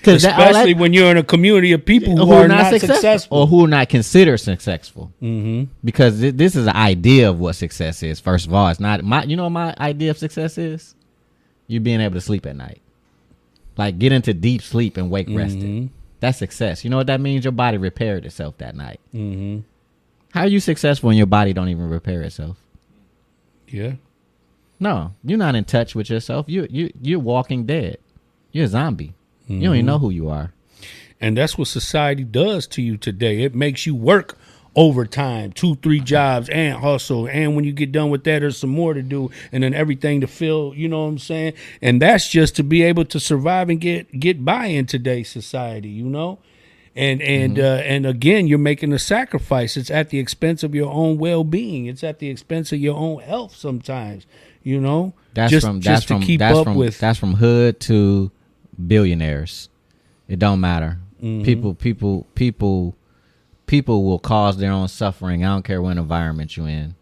Because 0.00 0.24
especially 0.24 0.74
when 0.74 0.92
you're 0.92 1.10
in 1.10 1.16
a 1.16 1.22
community 1.22 1.72
of 1.72 1.84
people 1.84 2.16
who, 2.16 2.32
are, 2.32 2.48
not 2.48 2.70
successful. 2.80 3.38
or 3.38 3.46
who 3.46 3.64
are 3.64 3.68
not 3.68 3.88
considered 3.88 4.38
successful. 4.38 5.12
Mm-hmm. 5.22 5.70
Because 5.84 6.20
thi- 6.20 6.30
this 6.30 6.56
is 6.56 6.66
an 6.66 6.74
idea 6.76 7.28
of 7.30 7.38
what 7.38 7.54
success 7.54 8.02
is. 8.02 8.18
First 8.20 8.46
of 8.46 8.54
all, 8.54 8.68
it's 8.68 8.80
not 8.80 9.04
my. 9.04 9.24
You 9.24 9.36
know 9.36 9.44
what 9.44 9.50
my 9.50 9.74
idea 9.78 10.10
of 10.10 10.18
success 10.18 10.58
is? 10.58 10.94
You 11.66 11.80
being 11.80 12.00
able 12.00 12.14
to 12.14 12.20
sleep 12.20 12.46
at 12.46 12.56
night, 12.56 12.80
like 13.76 13.98
get 13.98 14.12
into 14.12 14.32
deep 14.34 14.62
sleep 14.62 14.96
and 14.96 15.10
wake 15.10 15.28
rested. 15.30 15.90
That's 16.20 16.38
success. 16.38 16.82
You 16.84 16.90
know 16.90 16.96
what 16.96 17.06
that 17.06 17.20
means? 17.20 17.44
Your 17.44 17.52
body 17.52 17.78
repaired 17.78 18.24
itself 18.26 18.58
that 18.58 18.74
night. 18.74 19.00
mm-hmm. 19.14 19.60
How 20.32 20.42
are 20.42 20.48
you 20.48 20.60
successful 20.60 21.08
when 21.08 21.16
your 21.16 21.26
body 21.26 21.52
don't 21.52 21.68
even 21.70 21.88
repair 21.88 22.22
itself? 22.22 22.56
Yeah, 23.68 23.94
No, 24.78 25.12
you're 25.24 25.38
not 25.38 25.54
in 25.54 25.64
touch 25.64 25.94
with 25.94 26.08
yourself. 26.10 26.46
You 26.48 26.66
you 26.70 26.92
you're 27.02 27.18
walking 27.20 27.66
dead. 27.66 27.98
You're 28.52 28.64
a 28.64 28.68
zombie. 28.68 29.14
You 29.50 29.60
don't 29.60 29.74
even 29.74 29.86
know 29.86 29.98
who 29.98 30.10
you 30.10 30.28
are. 30.28 30.52
and 31.20 31.36
that's 31.36 31.58
what 31.58 31.68
society 31.68 32.24
does 32.24 32.66
to 32.68 32.82
you 32.82 32.96
today. 32.96 33.42
It 33.42 33.54
makes 33.54 33.84
you 33.86 33.94
work 33.94 34.38
overtime, 34.76 35.52
two, 35.52 35.74
three 35.76 36.00
jobs, 36.00 36.48
and 36.48 36.78
hustle. 36.78 37.26
And 37.28 37.56
when 37.56 37.64
you 37.64 37.72
get 37.72 37.92
done 37.92 38.10
with 38.10 38.24
that, 38.24 38.38
there's 38.40 38.56
some 38.58 38.70
more 38.70 38.94
to 38.94 39.02
do, 39.02 39.30
and 39.52 39.62
then 39.64 39.74
everything 39.74 40.20
to 40.20 40.26
fill. 40.26 40.72
You 40.74 40.88
know 40.88 41.02
what 41.02 41.08
I'm 41.10 41.18
saying? 41.18 41.54
And 41.82 42.00
that's 42.00 42.28
just 42.28 42.56
to 42.56 42.62
be 42.62 42.82
able 42.82 43.04
to 43.06 43.18
survive 43.20 43.68
and 43.68 43.80
get 43.80 44.18
get 44.18 44.44
by 44.44 44.66
in 44.66 44.86
today's 44.86 45.28
society. 45.28 45.88
You 45.90 46.04
know. 46.04 46.38
And 46.96 47.22
and 47.22 47.56
Mm-hmm. 47.56 47.64
uh, 47.64 47.82
and 47.94 48.06
again, 48.06 48.46
you're 48.48 48.58
making 48.58 48.92
a 48.92 48.98
sacrifice. 48.98 49.76
It's 49.76 49.90
at 49.90 50.10
the 50.10 50.18
expense 50.18 50.62
of 50.64 50.74
your 50.74 50.90
own 50.92 51.18
well 51.18 51.44
being. 51.44 51.86
It's 51.86 52.02
at 52.02 52.18
the 52.18 52.28
expense 52.28 52.72
of 52.72 52.80
your 52.80 52.96
own 52.96 53.20
health. 53.22 53.54
Sometimes, 53.54 54.26
you 54.64 54.80
know, 54.80 55.14
That's 55.34 55.50
just, 55.52 55.66
from 55.66 55.80
just 55.80 55.86
that's 55.86 56.06
to 56.06 56.14
from 56.14 56.22
keep 56.22 56.40
that's 56.40 56.58
up 56.58 56.64
from 56.64 56.74
with. 56.76 56.98
that's 56.98 57.18
from 57.18 57.34
hood 57.34 57.78
to 57.80 58.32
billionaires. 58.86 59.68
It 60.28 60.38
don't 60.38 60.60
matter. 60.60 60.98
Mm-hmm. 61.22 61.44
People 61.44 61.74
people 61.74 62.26
people 62.34 62.96
people 63.66 64.04
will 64.04 64.18
cause 64.18 64.56
their 64.56 64.72
own 64.72 64.88
suffering. 64.88 65.44
I 65.44 65.48
don't 65.48 65.64
care 65.64 65.80
what 65.82 65.96
environment 65.96 66.56
you 66.56 66.66
in. 66.66 66.94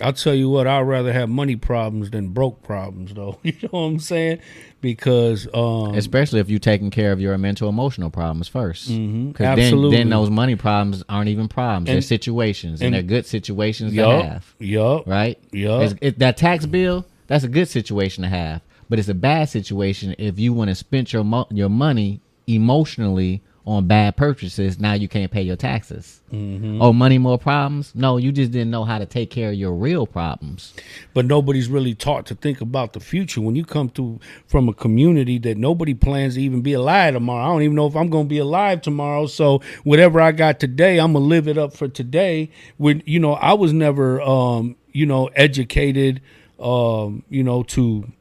I'll 0.00 0.12
tell 0.14 0.34
you 0.34 0.48
what, 0.48 0.66
I'd 0.66 0.80
rather 0.80 1.12
have 1.12 1.28
money 1.28 1.54
problems 1.54 2.10
than 2.10 2.28
broke 2.28 2.62
problems, 2.62 3.12
though. 3.14 3.38
You 3.44 3.52
know 3.62 3.68
what 3.70 3.80
I'm 3.80 3.98
saying? 3.98 4.38
Because 4.80 5.46
um, 5.54 5.94
Especially 5.94 6.40
if 6.40 6.48
you're 6.48 6.58
taking 6.58 6.90
care 6.90 7.12
of 7.12 7.20
your 7.20 7.36
mental 7.38 7.68
emotional 7.68 8.10
problems 8.10 8.48
1st 8.48 8.88
Mhm. 8.90 9.36
Then, 9.36 9.46
Absolutely. 9.58 9.96
then 9.98 10.08
those 10.08 10.30
money 10.30 10.56
problems 10.56 11.04
aren't 11.08 11.28
even 11.28 11.46
problems. 11.46 11.86
they're 11.88 12.00
situations, 12.00 12.80
and, 12.80 12.86
and- 12.86 12.94
they're 12.94 13.02
good 13.16 13.26
situations 13.26 13.94
to 13.94 14.02
have. 14.02 14.54
yup, 14.58 15.06
Right? 15.06 15.38
yup. 15.52 15.92
It- 16.00 16.18
that 16.18 16.36
tax 16.36 16.64
bill, 16.66 17.04
that's 17.26 17.44
a 17.44 17.48
good 17.48 17.68
situation 17.68 18.22
to 18.22 18.28
have, 18.30 18.62
but 18.92 18.98
it's 18.98 19.08
a 19.08 19.14
bad 19.14 19.48
situation 19.48 20.14
if 20.18 20.38
you 20.38 20.52
want 20.52 20.68
to 20.68 20.74
spend 20.74 21.10
your 21.14 21.24
mo- 21.24 21.46
your 21.50 21.70
money 21.70 22.20
emotionally 22.46 23.40
on 23.64 23.86
bad 23.86 24.18
purchases. 24.18 24.78
Now 24.78 24.92
you 24.92 25.08
can't 25.08 25.32
pay 25.32 25.40
your 25.40 25.56
taxes. 25.56 26.20
Mm-hmm. 26.30 26.82
Oh, 26.82 26.92
money 26.92 27.16
more 27.16 27.38
problems? 27.38 27.94
No, 27.94 28.18
you 28.18 28.32
just 28.32 28.52
didn't 28.52 28.70
know 28.70 28.84
how 28.84 28.98
to 28.98 29.06
take 29.06 29.30
care 29.30 29.48
of 29.48 29.54
your 29.54 29.72
real 29.72 30.06
problems. 30.06 30.74
but 31.14 31.24
nobody's 31.24 31.68
really 31.68 31.94
taught 31.94 32.26
to 32.26 32.34
think 32.34 32.60
about 32.60 32.92
the 32.92 33.00
future. 33.00 33.40
When 33.40 33.56
you 33.56 33.64
come 33.64 33.88
to 33.90 34.20
from 34.46 34.68
a 34.68 34.74
community 34.74 35.38
that 35.38 35.56
nobody 35.56 35.94
plans 35.94 36.34
to 36.34 36.42
even 36.42 36.60
be 36.60 36.74
alive 36.74 37.14
tomorrow, 37.14 37.46
I 37.46 37.48
don't 37.48 37.62
even 37.62 37.76
know 37.76 37.86
if 37.86 37.96
I'm 37.96 38.10
going 38.10 38.26
to 38.26 38.28
be 38.28 38.40
alive 38.40 38.82
tomorrow. 38.82 39.24
So 39.24 39.62
whatever 39.84 40.20
I 40.20 40.32
got 40.32 40.60
today, 40.60 41.00
I'm 41.00 41.14
gonna 41.14 41.24
live 41.24 41.48
it 41.48 41.56
up 41.56 41.74
for 41.74 41.88
today. 41.88 42.50
When 42.76 43.02
you 43.06 43.20
know, 43.20 43.32
I 43.32 43.54
was 43.54 43.72
never, 43.72 44.20
um, 44.20 44.76
you 44.92 45.06
know, 45.06 45.28
educated, 45.28 46.20
um, 46.60 47.22
you 47.30 47.42
know, 47.42 47.62
to 47.62 48.12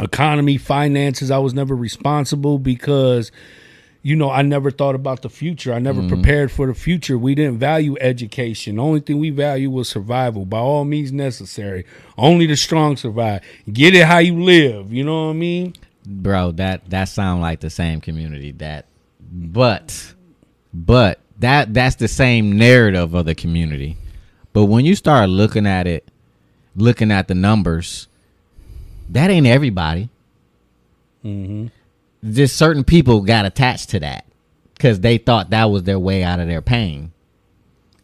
economy, 0.00 0.56
finances. 0.56 1.30
I 1.30 1.38
was 1.38 1.54
never 1.54 1.74
responsible 1.74 2.58
because 2.58 3.32
you 4.02 4.14
know, 4.14 4.30
I 4.30 4.42
never 4.42 4.70
thought 4.70 4.94
about 4.94 5.22
the 5.22 5.28
future. 5.28 5.72
I 5.72 5.80
never 5.80 5.98
mm-hmm. 5.98 6.10
prepared 6.10 6.52
for 6.52 6.68
the 6.68 6.74
future. 6.74 7.18
We 7.18 7.34
didn't 7.34 7.58
value 7.58 7.96
education. 8.00 8.76
The 8.76 8.82
only 8.82 9.00
thing 9.00 9.18
we 9.18 9.30
value 9.30 9.68
was 9.68 9.88
survival 9.88 10.44
by 10.44 10.58
all 10.58 10.84
means 10.84 11.10
necessary. 11.10 11.84
Only 12.16 12.46
the 12.46 12.54
strong 12.54 12.96
survive. 12.96 13.42
Get 13.72 13.96
it 13.96 14.06
how 14.06 14.18
you 14.18 14.40
live. 14.40 14.92
You 14.92 15.02
know 15.02 15.24
what 15.24 15.30
I 15.30 15.32
mean? 15.32 15.74
bro 16.06 16.52
that 16.52 16.88
that 16.88 17.06
sound 17.06 17.42
like 17.42 17.60
the 17.60 17.70
same 17.70 18.00
community 18.00 18.52
that 18.52 18.86
but 19.20 20.14
but 20.72 21.20
that 21.38 21.74
that's 21.74 21.96
the 21.96 22.08
same 22.08 22.56
narrative 22.56 23.12
of 23.12 23.26
the 23.26 23.34
community 23.34 23.96
but 24.52 24.66
when 24.66 24.84
you 24.84 24.94
start 24.94 25.28
looking 25.28 25.66
at 25.66 25.86
it 25.86 26.08
looking 26.76 27.10
at 27.10 27.26
the 27.26 27.34
numbers 27.34 28.06
that 29.10 29.30
ain't 29.30 29.46
everybody. 29.46 30.08
Just 32.24 32.56
certain 32.56 32.84
people 32.84 33.20
got 33.22 33.46
attached 33.46 33.90
to 33.90 34.00
that 34.00 34.24
because 34.74 35.00
they 35.00 35.18
thought 35.18 35.50
that 35.50 35.64
was 35.66 35.82
their 35.84 35.98
way 35.98 36.22
out 36.22 36.40
of 36.40 36.48
their 36.48 36.62
pain. 36.62 37.12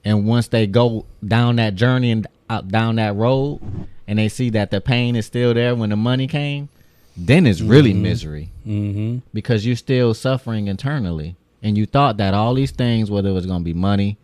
And 0.04 0.26
once 0.26 0.48
they 0.48 0.66
go 0.66 1.06
down 1.24 1.56
that 1.56 1.74
journey 1.74 2.10
and 2.10 2.26
out 2.50 2.68
down 2.68 2.96
that 2.96 3.14
road 3.14 3.60
and 4.06 4.18
they 4.18 4.28
see 4.28 4.50
that 4.50 4.70
the 4.70 4.80
pain 4.80 5.14
is 5.16 5.26
still 5.26 5.54
there 5.54 5.74
when 5.74 5.90
the 5.90 5.96
money 5.96 6.26
came 6.26 6.68
then 7.16 7.46
it's 7.46 7.60
really 7.60 7.92
misery. 7.92 8.50
Mm-hmm. 8.66 9.18
because 9.34 9.66
you're 9.66 9.76
still 9.76 10.14
suffering 10.14 10.66
internally. 10.66 11.36
And 11.62 11.76
you 11.78 11.86
thought 11.86 12.16
that 12.16 12.34
all 12.34 12.54
these 12.54 12.70
things 12.72 13.10
whether 13.10 13.28
it 13.28 13.32
was 13.32 13.46
going 13.46 13.60
to 13.60 13.64
be 13.64 13.74
money 13.74 14.18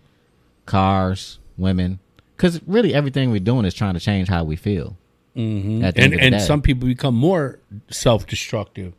cars 0.66 1.38
women 1.56 1.98
because 2.36 2.60
really 2.66 2.92
everything 2.92 3.30
we're 3.30 3.40
doing 3.40 3.64
is 3.64 3.72
trying 3.72 3.94
to 3.94 4.00
change 4.00 4.28
how 4.28 4.44
we 4.44 4.54
feel 4.54 4.96
Mm-hmm. 5.38 5.84
At 5.84 5.94
the 5.94 6.00
And 6.02 6.04
end 6.04 6.14
of 6.14 6.20
the 6.20 6.26
and 6.26 6.32
day. 6.34 6.38
some 6.40 6.60
people 6.62 6.88
become 6.88 7.14
more 7.14 7.60
self 7.90 8.26
destructive 8.26 8.92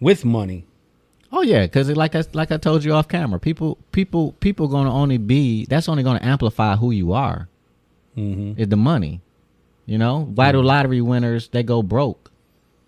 with 0.00 0.24
money. 0.24 0.64
oh 1.30 1.42
yeah 1.42 1.62
because 1.62 1.90
like 1.90 2.14
I, 2.14 2.24
like 2.32 2.50
I 2.50 2.56
told 2.56 2.82
you 2.84 2.92
off 2.94 3.08
camera 3.08 3.38
people 3.38 3.76
people 3.92 4.32
people 4.40 4.68
going 4.68 4.86
to 4.86 4.92
only 4.92 5.18
be 5.18 5.66
that's 5.66 5.88
only 5.88 6.02
going 6.02 6.18
to 6.18 6.24
amplify 6.26 6.76
who 6.76 6.90
you 6.92 7.12
are. 7.12 7.48
Mm-hmm. 8.16 8.60
is 8.60 8.68
the 8.68 8.76
money 8.76 9.20
you 9.86 9.98
know? 9.98 10.28
Vital 10.30 10.62
lottery 10.62 11.00
winners 11.00 11.48
they 11.48 11.62
go 11.62 11.82
broke 11.82 12.30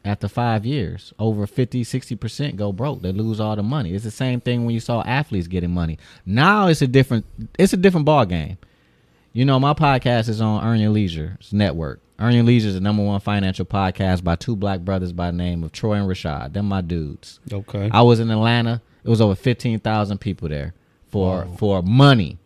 after 0.05 0.29
five 0.29 0.65
years. 0.67 1.13
Over 1.19 1.47
50 1.47 1.83
60% 1.83 2.57
go 2.57 2.73
broke. 2.73 3.03
They 3.03 3.11
lose 3.11 3.41
all 3.41 3.57
the 3.57 3.63
money. 3.63 3.95
It's 3.95 4.05
the 4.05 4.11
same 4.11 4.41
thing 4.41 4.65
when 4.65 4.75
you 4.75 4.81
saw 4.81 5.03
athletes 5.03 5.49
getting 5.49 5.71
money. 5.73 5.99
Now 6.25 6.69
it's 6.69 6.83
a 6.83 6.87
different 6.87 7.25
it's 7.59 7.73
a 7.73 7.77
different 7.77 8.07
ball 8.07 8.25
game 8.27 8.57
you 9.33 9.45
know 9.45 9.59
my 9.59 9.75
podcast 9.75 10.29
is 10.29 10.41
on 10.41 10.65
earn 10.65 10.79
your 10.79 10.91
leisure 10.91 11.37
network 11.53 12.01
earn 12.19 12.35
your 12.35 12.45
leisure 12.45 12.69
is 12.69 12.75
the 12.75 12.81
number 12.81 13.03
one 13.03 13.21
financial 13.21 13.65
podcast 13.65 14.23
by 14.23 14.37
two 14.37 14.57
black 14.57 14.81
brothers 14.81 15.13
by 15.13 15.31
the 15.31 15.37
name 15.37 15.63
of 15.65 15.73
troy 15.73 15.95
and 15.95 16.09
rashad 16.09 16.53
them 16.53 16.67
my 16.67 16.81
dudes 16.81 17.41
Okay. 17.53 17.91
I 17.93 18.03
was 18.03 18.21
in 18.21 18.31
Atlanta. 18.31 18.83
It 19.05 19.09
was 19.09 19.21
over 19.21 19.35
fifteen 19.35 19.81
thousand 19.81 20.19
people 20.19 20.49
there 20.49 20.75
for 21.15 21.47
for 21.59 21.83
money, 21.83 22.39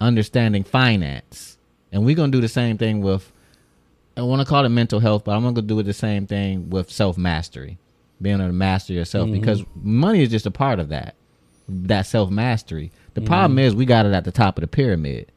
understanding 0.00 0.62
finance, 0.62 1.58
and 1.90 2.04
we're 2.04 2.14
gonna 2.14 2.30
do 2.30 2.40
the 2.40 2.48
same 2.48 2.78
thing 2.78 3.00
with. 3.00 3.32
I 4.16 4.22
want 4.22 4.40
to 4.40 4.46
call 4.46 4.64
it 4.64 4.68
mental 4.68 5.00
health, 5.00 5.24
but 5.24 5.32
I'm 5.32 5.42
gonna 5.42 5.62
do 5.62 5.78
it 5.80 5.82
the 5.82 5.92
same 5.92 6.26
thing 6.26 6.70
with 6.70 6.90
self 6.90 7.18
mastery, 7.18 7.78
being 8.22 8.36
able 8.36 8.48
to 8.48 8.52
master 8.52 8.92
yourself 8.92 9.28
mm-hmm. 9.28 9.40
because 9.40 9.64
money 9.74 10.22
is 10.22 10.30
just 10.30 10.46
a 10.46 10.50
part 10.50 10.78
of 10.78 10.90
that, 10.90 11.16
that 11.68 12.02
self 12.02 12.30
mastery. 12.30 12.92
The 13.14 13.22
mm-hmm. 13.22 13.28
problem 13.28 13.58
is 13.58 13.74
we 13.74 13.86
got 13.86 14.06
it 14.06 14.12
at 14.12 14.24
the 14.24 14.32
top 14.32 14.56
of 14.58 14.60
the 14.60 14.68
pyramid. 14.68 15.32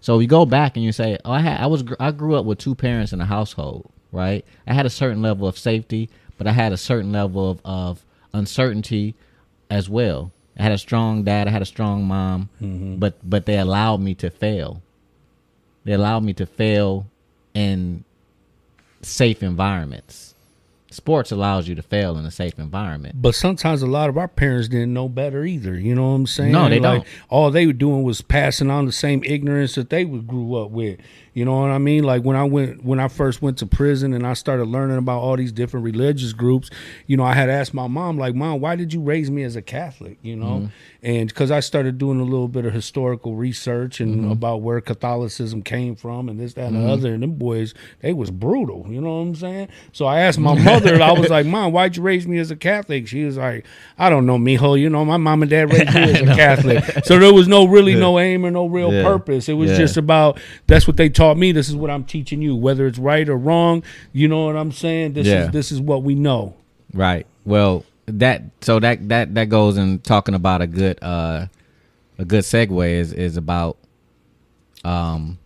So 0.00 0.18
you 0.18 0.28
go 0.28 0.46
back 0.46 0.76
and 0.76 0.84
you 0.84 0.92
say, 0.92 1.18
"Oh, 1.24 1.32
I 1.32 1.40
had, 1.40 1.60
I 1.60 1.66
was, 1.66 1.84
I 1.98 2.10
grew 2.12 2.34
up 2.36 2.44
with 2.44 2.58
two 2.58 2.74
parents 2.74 3.12
in 3.12 3.20
a 3.20 3.26
household, 3.26 3.90
right? 4.12 4.44
I 4.66 4.74
had 4.74 4.86
a 4.86 4.90
certain 4.90 5.22
level 5.22 5.48
of 5.48 5.58
safety, 5.58 6.08
but 6.36 6.46
I 6.46 6.52
had 6.52 6.72
a 6.72 6.76
certain 6.76 7.12
level 7.12 7.50
of, 7.50 7.60
of 7.64 8.04
uncertainty 8.32 9.14
as 9.70 9.88
well. 9.88 10.32
I 10.58 10.62
had 10.62 10.72
a 10.72 10.78
strong 10.78 11.22
dad, 11.24 11.46
I 11.46 11.50
had 11.50 11.62
a 11.62 11.66
strong 11.66 12.04
mom, 12.04 12.48
mm-hmm. 12.60 12.96
but 12.96 13.18
but 13.28 13.46
they 13.46 13.58
allowed 13.58 14.00
me 14.00 14.14
to 14.16 14.30
fail. 14.30 14.82
They 15.84 15.92
allowed 15.92 16.24
me 16.24 16.32
to 16.34 16.46
fail 16.46 17.06
in 17.54 18.04
safe 19.02 19.42
environments. 19.42 20.27
Sports 20.98 21.30
allows 21.30 21.68
you 21.68 21.76
to 21.76 21.82
fail 21.82 22.18
in 22.18 22.26
a 22.26 22.30
safe 22.30 22.58
environment. 22.58 23.22
But 23.22 23.36
sometimes 23.36 23.82
a 23.82 23.86
lot 23.86 24.08
of 24.08 24.18
our 24.18 24.26
parents 24.26 24.66
didn't 24.66 24.92
know 24.92 25.08
better 25.08 25.44
either. 25.44 25.78
You 25.78 25.94
know 25.94 26.08
what 26.08 26.14
I'm 26.16 26.26
saying? 26.26 26.50
No, 26.50 26.68
they 26.68 26.80
like, 26.80 27.02
don't. 27.02 27.06
All 27.30 27.52
they 27.52 27.66
were 27.68 27.72
doing 27.72 28.02
was 28.02 28.20
passing 28.20 28.68
on 28.68 28.84
the 28.84 28.90
same 28.90 29.22
ignorance 29.24 29.76
that 29.76 29.90
they 29.90 30.04
grew 30.04 30.56
up 30.56 30.72
with. 30.72 30.98
You 31.38 31.44
know 31.44 31.60
what 31.60 31.70
I 31.70 31.78
mean? 31.78 32.02
Like 32.02 32.22
when 32.24 32.34
I 32.36 32.42
went 32.42 32.84
when 32.84 32.98
I 32.98 33.06
first 33.06 33.42
went 33.42 33.58
to 33.58 33.66
prison 33.66 34.12
and 34.12 34.26
I 34.26 34.32
started 34.34 34.64
learning 34.66 34.96
about 34.98 35.20
all 35.20 35.36
these 35.36 35.52
different 35.52 35.84
religious 35.84 36.32
groups. 36.32 36.68
You 37.06 37.16
know, 37.16 37.22
I 37.22 37.34
had 37.34 37.48
asked 37.48 37.72
my 37.72 37.86
mom, 37.86 38.18
like, 38.18 38.34
"Mom, 38.34 38.60
why 38.60 38.74
did 38.74 38.92
you 38.92 39.00
raise 39.00 39.30
me 39.30 39.44
as 39.44 39.54
a 39.54 39.62
Catholic?" 39.62 40.18
You 40.22 40.34
know, 40.34 40.46
Mm-hmm. 40.48 40.66
and 41.04 41.28
because 41.28 41.50
I 41.52 41.60
started 41.60 41.96
doing 41.96 42.18
a 42.18 42.24
little 42.24 42.48
bit 42.48 42.64
of 42.64 42.72
historical 42.72 43.36
research 43.36 44.00
and 44.00 44.16
Mm-hmm. 44.16 44.30
about 44.32 44.62
where 44.62 44.80
Catholicism 44.80 45.62
came 45.62 45.94
from 45.94 46.28
and 46.28 46.40
this, 46.40 46.54
that, 46.54 46.72
and 46.72 46.76
the 46.84 46.88
other. 46.90 47.14
And 47.14 47.22
them 47.22 47.34
boys, 47.34 47.72
they 48.00 48.12
was 48.12 48.30
brutal. 48.32 48.86
You 48.88 49.00
know 49.00 49.14
what 49.18 49.22
I'm 49.28 49.34
saying? 49.36 49.68
So 49.92 50.06
I 50.06 50.20
asked 50.22 50.40
my 50.40 50.54
mother. 50.70 51.00
I 51.00 51.12
was 51.12 51.30
like, 51.30 51.46
"Mom, 51.46 51.70
why'd 51.72 51.96
you 51.96 52.02
raise 52.02 52.26
me 52.26 52.38
as 52.38 52.50
a 52.50 52.56
Catholic?" 52.56 53.06
She 53.06 53.22
was 53.24 53.36
like, 53.36 53.64
"I 53.96 54.10
don't 54.10 54.26
know, 54.26 54.38
mijo. 54.38 54.78
You 54.80 54.90
know, 54.90 55.04
my 55.04 55.18
mom 55.18 55.42
and 55.42 55.50
dad 55.50 55.72
raised 55.72 55.94
me 55.94 56.02
as 56.14 56.20
a 56.20 56.34
Catholic, 56.34 57.04
so 57.04 57.18
there 57.20 57.32
was 57.32 57.46
no 57.46 57.66
really 57.66 57.94
no 57.94 58.18
aim 58.18 58.44
or 58.44 58.50
no 58.50 58.66
real 58.66 58.92
Yeah. 58.92 59.04
purpose. 59.04 59.48
It 59.48 59.54
was 59.54 59.70
Yeah. 59.70 59.76
just 59.76 59.96
about 59.98 60.40
that's 60.66 60.86
what 60.88 60.96
they 60.96 61.08
taught 61.08 61.27
me. 61.36 61.52
This 61.52 61.68
is 61.68 61.76
what 61.76 61.90
I'm 61.90 62.04
teaching 62.04 62.40
you, 62.40 62.56
whether 62.56 62.86
it's 62.86 62.98
right 62.98 63.28
or 63.28 63.36
wrong. 63.36 63.82
You 64.12 64.28
know 64.28 64.46
what 64.46 64.56
I'm 64.56 64.72
saying? 64.72 65.12
This 65.14 65.26
Yeah. 65.26 65.46
is 65.46 65.50
this 65.50 65.72
is 65.72 65.80
what 65.80 66.02
we 66.02 66.14
know. 66.14 66.54
Right. 66.94 67.26
Well, 67.44 67.84
that 68.06 68.42
so 68.62 68.80
that 68.80 69.08
that 69.08 69.34
that 69.34 69.48
goes 69.48 69.76
in 69.76 69.98
talking 69.98 70.34
about 70.34 70.62
a 70.62 70.66
good 70.66 70.98
uh 71.02 71.46
a 72.18 72.24
good 72.24 72.44
segue 72.44 72.90
is 72.90 73.12
is 73.12 73.36
about 73.36 73.76
um 74.84 75.38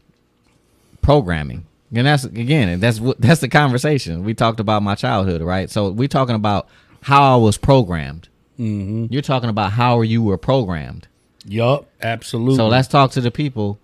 programming. 1.01 1.67
And 1.95 2.07
that's 2.07 2.25
again, 2.25 2.81
that's 2.81 3.01
what 3.01 3.21
that's 3.21 3.41
the 3.41 3.49
conversation. 3.49 4.25
We 4.25 4.35
talked 4.35 4.61
about 4.61 4.83
my 4.83 4.95
childhood, 4.95 5.43
right? 5.43 5.69
So 5.69 5.91
we're 5.91 6.09
talking 6.09 6.35
about 6.37 6.69
how 7.03 7.35
I 7.35 7.37
was 7.37 7.59
programmed. 7.59 8.29
Mm-hmm. 8.59 9.07
You're 9.13 9.23
talking 9.23 9.51
about 9.51 9.73
how 9.73 10.01
you 10.03 10.23
were 10.23 10.39
programmed. 10.39 11.09
Yup, 11.45 11.89
absolutely. 12.01 12.57
So 12.57 12.69
let's 12.69 12.89
talk 12.89 13.11
to 13.13 13.21
the 13.21 13.31
people. 13.31 13.79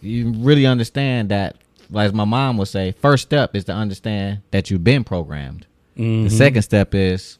You 0.00 0.32
really 0.32 0.66
understand 0.66 1.28
that, 1.30 1.56
like 1.90 2.12
my 2.14 2.24
mom 2.24 2.56
would 2.58 2.68
say, 2.68 2.92
first 2.92 3.22
step 3.24 3.54
is 3.54 3.64
to 3.64 3.72
understand 3.72 4.40
that 4.50 4.70
you've 4.70 4.84
been 4.84 5.04
programmed. 5.04 5.66
Mm-hmm. 5.96 6.24
The 6.24 6.30
second 6.30 6.62
step 6.62 6.94
is 6.94 7.38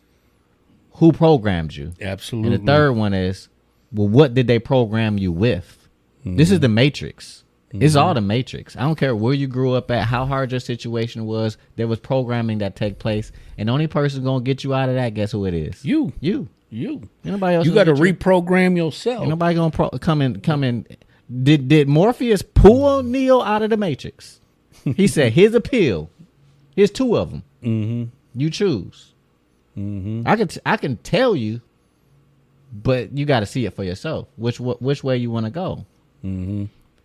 who 0.94 1.12
programmed 1.12 1.74
you. 1.74 1.92
absolutely. 2.00 2.54
And 2.54 2.62
the 2.66 2.70
third 2.72 2.92
one 2.92 3.14
is, 3.14 3.48
well, 3.92 4.08
what 4.08 4.34
did 4.34 4.46
they 4.46 4.58
program 4.58 5.18
you 5.18 5.32
with? 5.32 5.76
This 6.24 6.50
is 6.50 6.60
the 6.60 6.68
matrix. 6.68 7.44
It's 7.72 7.94
all 7.96 8.12
the 8.14 8.20
matrix. 8.20 8.76
I 8.76 8.80
don't 8.82 8.96
care 8.96 9.14
where 9.16 9.32
you 9.32 9.46
grew 9.46 9.72
up 9.74 9.90
at, 9.92 10.04
how 10.06 10.26
hard 10.26 10.50
your 10.50 10.60
situation 10.60 11.24
was. 11.24 11.56
There 11.76 11.86
was 11.86 11.98
programming 12.00 12.58
that 12.58 12.74
take 12.76 12.98
place, 12.98 13.30
and 13.56 13.68
the 13.68 13.72
only 13.72 13.86
person 13.86 14.24
gonna 14.24 14.42
get 14.42 14.62
you 14.64 14.74
out 14.74 14.88
of 14.88 14.96
that, 14.96 15.14
guess 15.14 15.32
who 15.32 15.46
it 15.46 15.54
is? 15.54 15.82
You, 15.84 16.12
You. 16.20 16.48
you, 16.68 16.90
Ain't 17.24 17.32
nobody 17.36 17.56
else. 17.56 17.66
you 17.66 17.72
got 17.72 17.84
to 17.84 17.94
get 17.94 18.04
you. 18.04 18.14
reprogram 18.14 18.76
yourself. 18.76 19.20
Ain't 19.20 19.30
nobody 19.30 19.54
gonna 19.54 19.70
pro- 19.70 19.90
come 19.90 20.20
in. 20.20 20.40
Come 20.40 20.62
in. 20.64 20.84
Did 21.30 21.68
did 21.68 21.88
Morpheus 21.88 22.42
pull 22.42 23.02
Neo 23.02 23.40
out 23.40 23.62
of 23.62 23.70
the 23.70 23.76
matrix? 23.76 24.40
He 24.84 25.06
said, 25.06 25.32
"Here's 25.34 25.54
a 25.54 25.60
pill. 25.60 26.10
Here's 26.74 26.90
two 26.90 27.16
of 27.16 27.30
them. 27.30 27.42
Mm-hmm. 27.62 28.40
You 28.40 28.50
choose. 28.50 29.12
Mm-hmm. 29.76 30.22
I 30.26 30.36
can 30.36 30.48
t- 30.48 30.60
I 30.66 30.76
can 30.76 30.96
tell 30.98 31.36
you, 31.36 31.60
but 32.72 33.16
you 33.16 33.26
got 33.26 33.40
to 33.40 33.46
see 33.46 33.64
it 33.66 33.74
for 33.74 33.84
yourself. 33.84 34.26
Which 34.36 34.58
wh- 34.58 34.80
which 34.82 35.04
way 35.04 35.16
you 35.16 35.30
want 35.30 35.46
to 35.46 35.50
go. 35.50 35.86
Mm-hmm. 36.24 36.64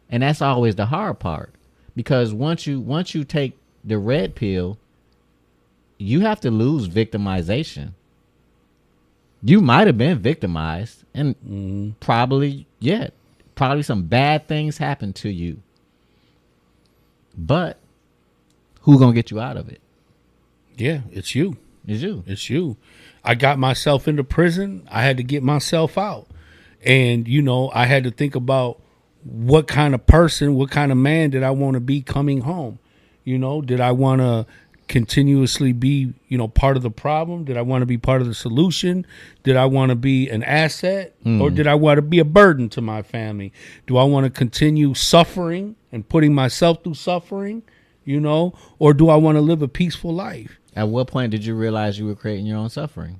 And 0.10 0.24
that's 0.24 0.42
always 0.42 0.76
the 0.76 0.86
hard 0.88 1.20
part 1.20 1.54
because 1.96 2.34
once 2.34 2.68
you 2.68 2.80
once 2.80 3.14
you 3.16 3.24
take 3.24 3.58
the 3.84 3.98
red 3.98 4.36
pill, 4.36 4.78
you 5.98 6.22
have 6.22 6.42
to 6.42 6.52
lose 6.52 6.88
victimization. 6.88 7.94
You 9.44 9.62
might 9.62 9.88
have 9.88 9.98
been 9.98 10.20
victimized, 10.20 11.04
and 11.14 12.00
probably 12.00 12.66
yeah, 12.80 13.10
probably 13.56 13.84
some 13.84 14.04
bad 14.04 14.48
things 14.48 14.78
happen 14.78 15.14
to 15.14 15.30
you. 15.30 15.62
But 17.38 17.80
who 18.82 19.00
gonna 19.00 19.14
get 19.14 19.32
you 19.32 19.40
out 19.40 19.58
of 19.58 19.70
it? 19.70 19.82
yeah, 20.78 21.02
it's 21.12 21.36
you. 21.36 21.58
It's 21.88 22.02
you. 22.02 22.24
It's 22.28 22.50
you. 22.50 22.78
I 23.24 23.36
got 23.36 23.60
myself 23.60 24.08
into 24.08 24.24
prison. 24.24 24.88
I 24.92 25.04
had 25.04 25.18
to 25.18 25.24
get 25.24 25.44
myself 25.44 25.98
out. 25.98 26.28
And, 26.84 27.28
you 27.28 27.42
know, 27.42 27.72
I 27.74 27.86
had 27.86 28.04
to 28.04 28.12
think 28.12 28.36
about 28.36 28.82
what 29.24 29.68
kind 29.68 29.96
of 29.96 30.06
person, 30.06 30.56
what 30.56 30.70
kind 30.70 30.92
of 30.92 30.98
man 30.98 31.32
did 31.32 31.44
I 31.44 31.52
want 31.52 31.76
to 31.76 31.80
be 31.80 32.02
coming 32.02 32.42
home? 32.42 32.80
You 33.24 33.40
know, 33.40 33.62
did 33.62 33.80
I 33.80 33.92
want 33.92 34.22
to 34.22 34.46
continuously 34.88 35.74
be, 35.74 36.14
you 36.28 36.38
know, 36.38 36.48
part 36.48 36.78
of 36.78 36.84
the 36.84 36.92
problem? 36.92 37.44
Did 37.44 37.58
I 37.58 37.62
want 37.62 37.82
to 37.82 37.86
be 37.86 37.98
part 37.98 38.22
of 38.22 38.28
the 38.28 38.34
solution? 38.34 39.06
Did 39.44 39.58
I 39.58 39.66
want 39.66 39.90
to 39.90 39.96
be 39.96 40.30
an 40.30 40.44
asset 40.44 41.16
or 41.26 41.50
did 41.50 41.68
I 41.68 41.76
want 41.76 41.98
to 41.98 42.02
be 42.02 42.20
a 42.20 42.26
burden 42.26 42.70
to 42.70 42.82
my 42.82 43.02
family? 43.02 43.52
Do 43.88 43.98
I 43.98 44.04
want 44.04 44.26
to 44.26 44.30
continue 44.30 44.94
suffering 44.94 45.76
and 45.92 46.08
putting 46.08 46.34
myself 46.36 46.84
through 46.84 46.96
suffering, 46.96 47.64
you 48.04 48.20
know, 48.20 48.54
or 48.80 48.94
do 48.94 49.10
I 49.10 49.16
want 49.16 49.38
to 49.38 49.42
live 49.42 49.62
a 49.62 49.68
peaceful 49.68 50.14
life? 50.14 50.60
At 50.76 50.90
what 50.90 51.08
point 51.08 51.32
did 51.32 51.46
you 51.46 51.56
realize 51.56 51.98
you 51.98 52.06
were 52.06 52.16
creating 52.16 52.46
your 52.46 52.58
own 52.58 52.70
suffering? 52.70 53.20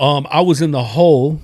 um, 0.00 0.26
I 0.30 0.40
was 0.40 0.60
in 0.60 0.72
the 0.72 0.82
hole 0.82 1.40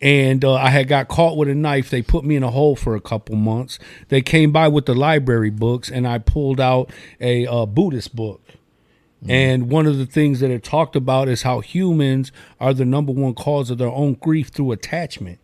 and 0.00 0.44
uh, 0.44 0.54
I 0.54 0.70
had 0.70 0.88
got 0.88 1.08
caught 1.08 1.36
with 1.36 1.48
a 1.48 1.54
knife. 1.54 1.88
They 1.90 2.02
put 2.02 2.24
me 2.24 2.36
in 2.36 2.42
a 2.42 2.50
hole 2.50 2.76
for 2.76 2.94
a 2.94 3.00
couple 3.00 3.34
months. 3.36 3.78
They 4.08 4.20
came 4.20 4.52
by 4.52 4.68
with 4.68 4.86
the 4.86 4.94
library 4.94 5.50
books 5.50 5.90
and 5.90 6.06
I 6.06 6.18
pulled 6.18 6.60
out 6.60 6.90
a 7.20 7.46
uh, 7.46 7.66
Buddhist 7.66 8.14
book. 8.14 8.42
And 9.28 9.70
one 9.70 9.86
of 9.86 9.98
the 9.98 10.06
things 10.06 10.38
that 10.40 10.50
it 10.50 10.62
talked 10.62 10.94
about 10.94 11.28
is 11.28 11.42
how 11.42 11.60
humans 11.60 12.30
are 12.60 12.72
the 12.72 12.84
number 12.84 13.10
one 13.10 13.34
cause 13.34 13.70
of 13.70 13.78
their 13.78 13.90
own 13.90 14.14
grief 14.14 14.48
through 14.48 14.72
attachment. 14.72 15.40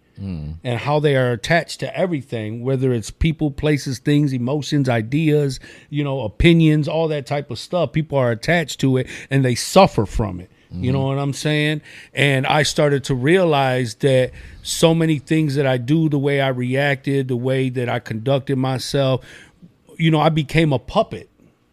And 0.63 0.79
how 0.79 1.01
they 1.01 1.17
are 1.17 1.33
attached 1.33 1.81
to 1.81 1.97
everything, 1.99 2.63
whether 2.63 2.93
it's 2.93 3.11
people, 3.11 3.51
places, 3.51 3.99
things, 3.99 4.33
emotions, 4.33 4.89
ideas, 4.89 5.59
you 5.91 6.05
know, 6.05 6.21
opinions, 6.21 6.87
all 6.87 7.09
that 7.09 7.27
type 7.27 7.51
of 7.51 7.59
stuff. 7.59 7.91
People 7.93 8.19
are 8.19 8.31
attached 8.31 8.79
to 8.81 8.99
it 8.99 9.09
and 9.31 9.45
they 9.45 9.57
suffer 9.57 10.07
from 10.07 10.39
it. 10.39 10.49
You 10.75 10.93
know 10.93 11.07
what 11.07 11.19
I'm 11.19 11.33
saying? 11.33 11.83
And 12.15 12.47
I 12.47 12.63
started 12.63 13.05
to 13.05 13.15
realize 13.15 13.97
that 13.97 14.33
so 14.63 14.95
many 14.95 15.19
things 15.19 15.55
that 15.57 15.67
I 15.67 15.77
do, 15.77 16.09
the 16.09 16.19
way 16.19 16.41
I 16.41 16.49
reacted, 16.49 17.29
the 17.29 17.37
way 17.37 17.69
that 17.71 17.89
I 17.89 17.99
conducted 17.99 18.57
myself, 18.57 19.25
you 19.99 20.11
know, 20.11 20.21
I 20.21 20.29
became 20.29 20.73
a 20.73 20.79
puppet. 20.79 21.29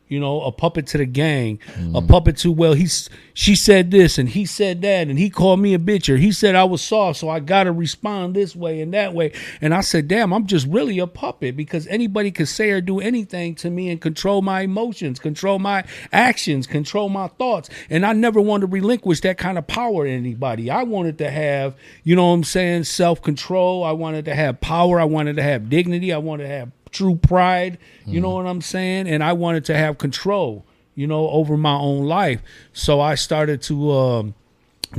You 0.09 0.19
know, 0.19 0.41
a 0.41 0.51
puppet 0.51 0.87
to 0.87 0.97
the 0.97 1.05
gang, 1.05 1.59
a 1.75 2.01
mm. 2.01 2.07
puppet 2.07 2.35
to 2.37 2.51
well, 2.51 2.73
he's 2.73 3.09
she 3.33 3.55
said 3.55 3.91
this 3.91 4.17
and 4.17 4.27
he 4.27 4.45
said 4.45 4.81
that 4.81 5.07
and 5.07 5.17
he 5.17 5.29
called 5.29 5.61
me 5.61 5.73
a 5.73 5.79
bitch 5.79 6.11
or 6.11 6.17
he 6.17 6.31
said 6.31 6.55
I 6.55 6.65
was 6.65 6.81
soft, 6.81 7.19
so 7.19 7.29
I 7.29 7.39
gotta 7.39 7.71
respond 7.71 8.35
this 8.35 8.55
way 8.55 8.81
and 8.81 8.93
that 8.93 9.13
way. 9.13 9.31
And 9.61 9.73
I 9.73 9.81
said, 9.81 10.07
damn, 10.07 10.33
I'm 10.33 10.45
just 10.45 10.67
really 10.67 10.99
a 10.99 11.07
puppet 11.07 11.55
because 11.55 11.87
anybody 11.87 12.31
could 12.31 12.47
say 12.47 12.71
or 12.71 12.81
do 12.81 12.99
anything 12.99 13.55
to 13.55 13.69
me 13.69 13.89
and 13.89 14.01
control 14.01 14.41
my 14.41 14.61
emotions, 14.61 15.19
control 15.19 15.59
my 15.59 15.85
actions, 16.11 16.67
control 16.67 17.09
my 17.09 17.27
thoughts. 17.27 17.69
And 17.89 18.05
I 18.05 18.13
never 18.13 18.41
wanted 18.41 18.67
to 18.67 18.73
relinquish 18.73 19.21
that 19.21 19.37
kind 19.37 19.57
of 19.57 19.67
power 19.67 20.05
to 20.05 20.11
anybody. 20.11 20.69
I 20.69 20.83
wanted 20.83 21.17
to 21.19 21.29
have, 21.29 21.75
you 22.03 22.15
know 22.15 22.27
what 22.27 22.33
I'm 22.33 22.43
saying, 22.43 22.85
self 22.85 23.21
control. 23.21 23.83
I 23.83 23.91
wanted 23.91 24.25
to 24.25 24.35
have 24.35 24.59
power. 24.59 24.99
I 24.99 25.05
wanted 25.05 25.35
to 25.35 25.43
have 25.43 25.69
dignity. 25.69 26.11
I 26.11 26.17
wanted 26.17 26.43
to 26.43 26.49
have 26.49 26.78
true 26.91 27.15
pride. 27.15 27.77
You 28.05 28.19
know 28.19 28.29
mm-hmm. 28.29 28.45
what 28.45 28.49
I'm 28.49 28.61
saying? 28.61 29.07
And 29.07 29.23
I 29.23 29.33
wanted 29.33 29.65
to 29.65 29.77
have 29.77 29.97
control, 29.97 30.65
you 30.95 31.07
know, 31.07 31.29
over 31.29 31.57
my 31.57 31.75
own 31.75 32.05
life. 32.05 32.41
So 32.73 32.99
I 32.99 33.15
started 33.15 33.61
to 33.63 33.91
um, 33.91 34.33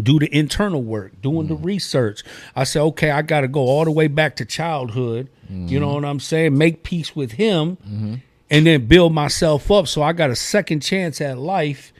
do 0.01 0.19
the 0.19 0.33
internal 0.35 0.83
work, 0.83 1.21
doing 1.21 1.49
the 1.49 1.55
mm-hmm. 1.55 1.65
research. 1.65 2.23
I 2.55 2.65
said, 2.65 2.83
okay, 2.83 3.11
I 3.11 3.23
got 3.23 3.41
to 3.41 3.49
go 3.49 3.61
all 3.61 3.85
the 3.85 3.91
way 3.91 4.07
back 4.07 4.37
to 4.37 4.45
childhood. 4.45 5.29
You 5.49 5.81
know 5.81 5.89
mm-hmm. 5.89 5.95
what 5.97 6.05
I'm 6.05 6.21
saying? 6.21 6.57
Make 6.57 6.85
peace 6.85 7.17
with 7.17 7.33
him 7.33 7.77
and 8.51 8.67
then 8.67 8.87
build 8.87 9.13
myself 9.13 9.71
up. 9.71 9.89
So 9.89 10.03
I 10.03 10.13
got 10.13 10.31
a 10.31 10.37
second 10.37 10.81
chance 10.81 11.21
at 11.21 11.39
life. 11.39 11.93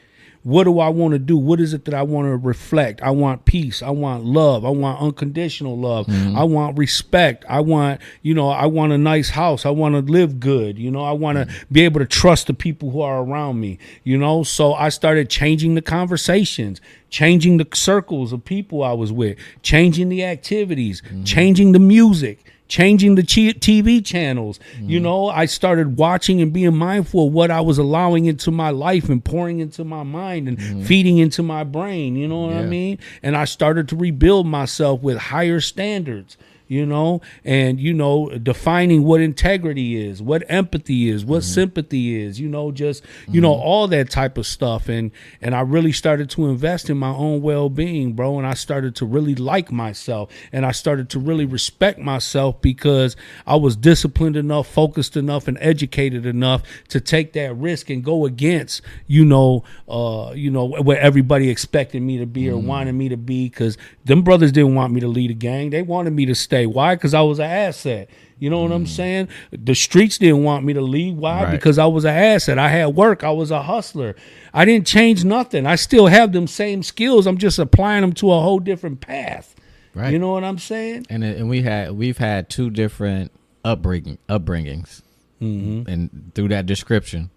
What 0.43 0.63
do 0.63 0.79
I 0.79 0.89
want 0.89 1.11
to 1.13 1.19
do? 1.19 1.37
What 1.37 1.59
is 1.59 1.73
it 1.73 1.85
that 1.85 1.93
I 1.93 2.01
want 2.01 2.25
to 2.27 2.35
reflect? 2.35 3.01
I 3.01 3.11
want 3.11 3.45
peace. 3.45 3.83
I 3.83 3.91
want 3.91 4.25
love. 4.25 4.65
I 4.65 4.69
want 4.69 4.99
unconditional 4.99 5.77
love. 5.77 6.07
Mm-hmm. 6.07 6.35
I 6.35 6.43
want 6.43 6.77
respect. 6.77 7.45
I 7.47 7.59
want, 7.59 8.01
you 8.23 8.33
know, 8.33 8.49
I 8.49 8.65
want 8.65 8.91
a 8.91 8.97
nice 8.97 9.29
house. 9.29 9.65
I 9.65 9.69
want 9.69 9.93
to 9.93 10.11
live 10.11 10.39
good. 10.39 10.79
You 10.79 10.89
know, 10.89 11.03
I 11.03 11.11
want 11.11 11.37
to 11.37 11.47
be 11.71 11.81
able 11.81 11.99
to 11.99 12.07
trust 12.07 12.47
the 12.47 12.53
people 12.53 12.89
who 12.89 13.01
are 13.01 13.21
around 13.21 13.59
me, 13.59 13.77
you 14.03 14.17
know? 14.17 14.43
So 14.43 14.73
I 14.73 14.89
started 14.89 15.29
changing 15.29 15.75
the 15.75 15.81
conversations, 15.81 16.81
changing 17.09 17.57
the 17.57 17.67
circles 17.73 18.33
of 18.33 18.43
people 18.43 18.83
I 18.83 18.93
was 18.93 19.11
with, 19.11 19.37
changing 19.61 20.09
the 20.09 20.23
activities, 20.25 21.01
mm-hmm. 21.01 21.23
changing 21.23 21.71
the 21.73 21.79
music 21.79 22.50
changing 22.71 23.15
the 23.15 23.21
TV 23.21 24.03
channels. 24.03 24.57
You 24.79 24.99
mm. 24.99 25.03
know, 25.03 25.27
I 25.27 25.45
started 25.45 25.97
watching 25.97 26.41
and 26.41 26.53
being 26.53 26.73
mindful 26.73 27.27
of 27.27 27.33
what 27.33 27.51
I 27.51 27.59
was 27.59 27.77
allowing 27.77 28.27
into 28.27 28.49
my 28.49 28.69
life 28.69 29.09
and 29.09 29.23
pouring 29.23 29.59
into 29.59 29.83
my 29.83 30.03
mind 30.03 30.47
and 30.47 30.57
mm-hmm. 30.57 30.83
feeding 30.83 31.17
into 31.17 31.43
my 31.43 31.65
brain. 31.65 32.15
You 32.15 32.29
know 32.29 32.45
what 32.45 32.55
I 32.55 32.63
mean? 32.63 32.97
And 33.21 33.35
I 33.35 33.43
started 33.43 33.89
to 33.89 33.97
rebuild 33.97 34.47
myself 34.47 35.01
with 35.01 35.17
higher 35.17 35.59
standards. 35.59 36.37
You 36.71 36.85
know, 36.85 37.19
and 37.43 37.81
you 37.81 37.93
know, 37.93 38.29
defining 38.29 39.03
what 39.03 39.19
integrity 39.19 40.01
is, 40.07 40.21
what 40.21 40.41
empathy 40.47 41.09
is, 41.09 41.25
what 41.25 41.41
mm-hmm. 41.41 41.53
sympathy 41.53 42.21
is, 42.21 42.39
you 42.39 42.47
know, 42.47 42.71
just 42.71 43.03
you 43.27 43.41
know, 43.41 43.53
mm-hmm. 43.53 43.61
all 43.61 43.87
that 43.89 44.09
type 44.09 44.37
of 44.37 44.47
stuff. 44.47 44.87
And 44.87 45.11
and 45.41 45.53
I 45.53 45.61
really 45.61 45.91
started 45.91 46.29
to 46.29 46.45
invest 46.45 46.89
in 46.89 46.97
my 46.97 47.09
own 47.09 47.41
well 47.41 47.67
being, 47.67 48.13
bro. 48.13 48.37
And 48.37 48.47
I 48.47 48.53
started 48.53 48.95
to 48.95 49.05
really 49.05 49.35
like 49.35 49.69
myself 49.69 50.31
and 50.53 50.65
I 50.65 50.71
started 50.71 51.09
to 51.09 51.19
really 51.19 51.43
respect 51.43 51.99
myself 51.99 52.61
because 52.61 53.17
I 53.45 53.57
was 53.57 53.75
disciplined 53.75 54.37
enough, 54.37 54.65
focused 54.65 55.17
enough, 55.17 55.49
and 55.49 55.57
educated 55.59 56.25
enough 56.25 56.63
to 56.87 57.01
take 57.01 57.33
that 57.33 57.53
risk 57.55 57.89
and 57.89 58.01
go 58.01 58.25
against, 58.25 58.81
you 59.07 59.25
know, 59.25 59.65
uh, 59.89 60.31
you 60.33 60.49
know, 60.49 60.67
where 60.67 60.99
everybody 60.99 61.49
expected 61.49 62.01
me 62.01 62.17
to 62.19 62.25
be 62.25 62.49
or 62.49 62.53
mm. 62.53 62.63
wanted 62.63 62.93
me 62.93 63.09
to 63.09 63.17
be. 63.17 63.49
Cause 63.49 63.77
them 64.05 64.21
brothers 64.21 64.53
didn't 64.53 64.75
want 64.75 64.93
me 64.93 65.01
to 65.01 65.07
lead 65.07 65.31
a 65.31 65.33
gang. 65.33 65.69
They 65.69 65.81
wanted 65.81 66.13
me 66.13 66.25
to 66.27 66.35
stay. 66.35 66.60
Why? 66.65 66.95
Because 66.95 67.13
I 67.13 67.21
was 67.21 67.39
an 67.39 67.49
asset. 67.49 68.09
You 68.39 68.49
know 68.49 68.63
what 68.63 68.71
I'm 68.71 68.85
mm. 68.85 68.89
saying? 68.89 69.27
The 69.51 69.75
streets 69.75 70.17
didn't 70.17 70.43
want 70.43 70.65
me 70.65 70.73
to 70.73 70.81
leave. 70.81 71.15
Why? 71.15 71.43
Right. 71.43 71.51
Because 71.51 71.77
I 71.77 71.85
was 71.85 72.05
an 72.05 72.15
asset. 72.15 72.57
I 72.57 72.69
had 72.69 72.87
work. 72.87 73.23
I 73.23 73.29
was 73.29 73.51
a 73.51 73.61
hustler. 73.61 74.15
I 74.51 74.65
didn't 74.65 74.87
change 74.87 75.23
nothing. 75.23 75.67
I 75.67 75.75
still 75.75 76.07
have 76.07 76.31
them 76.31 76.47
same 76.47 76.81
skills. 76.81 77.27
I'm 77.27 77.37
just 77.37 77.59
applying 77.59 78.01
them 78.01 78.13
to 78.13 78.31
a 78.31 78.39
whole 78.41 78.59
different 78.59 78.99
path. 78.99 79.55
Right. 79.93 80.11
You 80.11 80.17
know 80.17 80.31
what 80.31 80.43
I'm 80.43 80.57
saying? 80.57 81.05
and 81.09 81.23
and 81.23 81.49
we 81.49 81.61
had 81.61 81.91
we've 81.91 82.17
had 82.17 82.49
two 82.49 82.69
different 82.69 83.31
upbringing 83.63 84.17
upbringings, 84.29 85.01
mm-hmm. 85.41 85.89
and 85.89 86.31
through 86.33 86.47
that 86.47 86.65
description, 86.65 87.29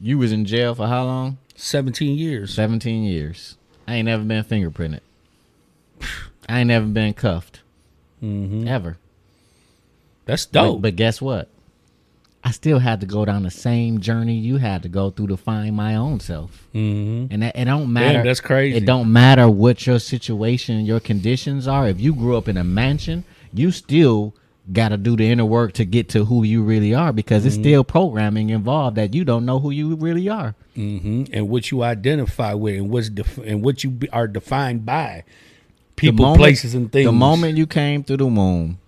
you 0.00 0.18
was 0.18 0.32
in 0.32 0.46
jail 0.46 0.74
for 0.74 0.86
how 0.86 1.04
long? 1.04 1.38
17 1.54 2.16
years. 2.16 2.54
Seventeen 2.54 3.04
years. 3.04 3.56
I 3.86 3.96
ain't 3.96 4.06
never 4.06 4.24
been 4.24 4.44
fingerprinted. 4.44 5.00
I 6.48 6.60
ain't 6.60 6.68
never 6.68 6.86
been 6.86 7.14
cuffed. 7.14 7.60
Ever. 8.22 8.96
That's 10.24 10.46
dope. 10.46 10.82
but 10.82 10.96
guess 10.96 11.20
what? 11.20 11.48
I 12.42 12.50
still 12.52 12.78
had 12.78 13.00
to 13.00 13.06
go 13.06 13.24
down 13.24 13.42
the 13.42 13.50
same 13.50 14.00
journey 14.00 14.34
you 14.34 14.58
had 14.58 14.82
to 14.84 14.88
go 14.88 15.10
through 15.10 15.28
to 15.28 15.36
find 15.36 15.74
my 15.74 15.96
own 15.96 16.20
self. 16.20 16.66
mm-hmm. 16.74 17.32
And 17.32 17.42
that, 17.42 17.56
it 17.58 17.64
don't 17.64 17.92
matter. 17.92 18.22
that's 18.22 18.40
crazy. 18.40 18.76
It 18.78 18.86
don't 18.86 19.12
matter 19.12 19.48
what 19.48 19.84
your 19.86 19.98
situation, 19.98 20.84
your 20.86 21.00
conditions 21.00 21.66
are. 21.66 21.88
If 21.88 22.00
you 22.00 22.14
grew 22.14 22.36
up 22.36 22.46
in 22.48 22.56
a 22.56 22.62
mansion, 22.64 23.24
you 23.52 23.72
still 23.72 24.32
got 24.72 24.88
to 24.90 24.96
do 24.96 25.16
the 25.16 25.28
inner 25.28 25.44
work 25.44 25.72
to 25.74 25.84
get 25.84 26.08
to 26.10 26.24
who 26.24 26.44
you 26.44 26.62
really 26.62 26.94
are 26.94 27.12
because 27.12 27.40
Mm-hmm. 27.42 27.46
it's 27.48 27.56
still 27.56 27.84
programming 27.84 28.50
involved 28.50 28.96
that 28.96 29.12
you 29.14 29.24
don't 29.24 29.44
know 29.44 29.58
who 29.58 29.70
you 29.70 29.94
really 29.96 30.28
are. 30.28 30.54
hmm 30.76 31.24
And 31.32 31.48
what 31.48 31.70
you 31.72 31.82
identify 31.82 32.54
with 32.54 32.76
and 32.76 32.90
what's 32.90 33.08
def- 33.10 33.38
and 33.38 33.62
what 33.62 33.82
you 33.82 33.90
be- 33.90 34.08
are 34.10 34.28
defined 34.28 34.86
by 34.86 35.24
people, 35.96 36.24
moment- 36.24 36.40
places, 36.40 36.74
and 36.74 36.90
things. 36.92 37.06
The 37.06 37.12
moment 37.12 37.56
you 37.56 37.66
came 37.66 38.04
through 38.04 38.18
the 38.18 38.26
womb, 38.26 38.78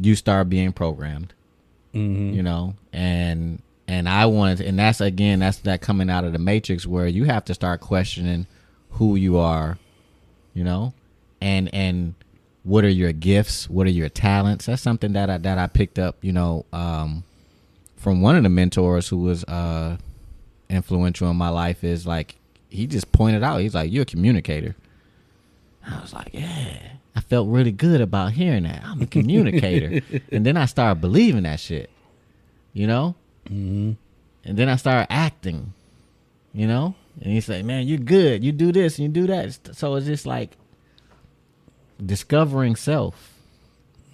you 0.00 0.14
start 0.14 0.48
being 0.48 0.72
programmed. 0.72 1.32
Mm-hmm. 1.94 2.34
You 2.34 2.42
know, 2.42 2.74
and 2.92 3.62
and 3.88 4.08
I 4.08 4.26
wanted, 4.26 4.60
and 4.62 4.78
that's 4.78 5.00
again, 5.00 5.38
that's 5.40 5.58
that 5.58 5.80
coming 5.80 6.10
out 6.10 6.24
of 6.24 6.32
the 6.32 6.38
matrix 6.38 6.86
where 6.86 7.06
you 7.06 7.24
have 7.24 7.44
to 7.46 7.54
start 7.54 7.80
questioning 7.80 8.46
who 8.90 9.16
you 9.16 9.38
are. 9.38 9.78
You 10.54 10.64
know, 10.64 10.94
and 11.40 11.72
and 11.74 12.14
what 12.64 12.84
are 12.84 12.90
your 12.90 13.12
gifts? 13.12 13.70
What 13.70 13.86
are 13.86 13.90
your 13.90 14.08
talents? 14.08 14.66
That's 14.66 14.82
something 14.82 15.12
that 15.12 15.30
I 15.30 15.38
that 15.38 15.58
I 15.58 15.66
picked 15.68 15.98
up. 15.98 16.16
You 16.22 16.32
know, 16.32 16.66
um, 16.72 17.24
from 17.96 18.20
one 18.20 18.36
of 18.36 18.42
the 18.42 18.48
mentors 18.48 19.08
who 19.08 19.18
was 19.18 19.44
uh 19.44 19.96
influential 20.68 21.30
in 21.30 21.36
my 21.36 21.48
life 21.48 21.84
is 21.84 22.06
like 22.06 22.36
he 22.68 22.86
just 22.86 23.12
pointed 23.12 23.42
out. 23.42 23.60
He's 23.60 23.74
like, 23.74 23.92
"You're 23.92 24.02
a 24.02 24.06
communicator." 24.06 24.74
I 25.86 26.00
was 26.00 26.12
like, 26.12 26.30
"Yeah." 26.32 26.78
I 27.14 27.20
felt 27.20 27.48
really 27.48 27.72
good 27.72 28.00
about 28.02 28.32
hearing 28.32 28.64
that. 28.64 28.82
I'm 28.84 29.00
a 29.00 29.06
communicator, 29.06 30.02
and 30.32 30.44
then 30.44 30.56
I 30.56 30.66
started 30.66 31.00
believing 31.00 31.44
that 31.44 31.60
shit. 31.60 31.90
You 32.72 32.86
know, 32.86 33.14
Mm-hmm. 33.46 33.92
and 34.44 34.56
then 34.58 34.68
I 34.68 34.76
started 34.76 35.10
acting. 35.12 35.72
You 36.52 36.66
know, 36.66 36.94
and 37.20 37.32
he's 37.32 37.48
like, 37.48 37.64
"Man, 37.64 37.86
you're 37.86 37.98
good. 37.98 38.42
You 38.44 38.52
do 38.52 38.72
this 38.72 38.98
and 38.98 39.06
you 39.06 39.12
do 39.22 39.26
that." 39.28 39.76
So 39.76 39.94
it's 39.96 40.06
just 40.06 40.26
like 40.26 40.56
discovering 42.04 42.76
self. 42.76 43.32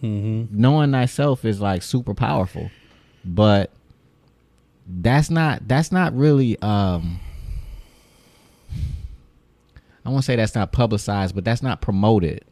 Mm-hmm. 0.02 0.60
Knowing 0.60 0.90
thyself 0.92 1.44
is 1.44 1.60
like 1.60 1.82
super 1.82 2.14
powerful, 2.14 2.70
but 3.24 3.70
that's 4.88 5.30
not 5.30 5.66
that's 5.68 5.92
not 5.92 6.12
really 6.16 6.60
um 6.60 7.20
I 10.04 10.10
won't 10.10 10.24
say 10.24 10.36
that's 10.36 10.54
not 10.54 10.72
publicized, 10.72 11.34
but 11.34 11.44
that's 11.44 11.62
not 11.62 11.80
promoted. 11.80 12.44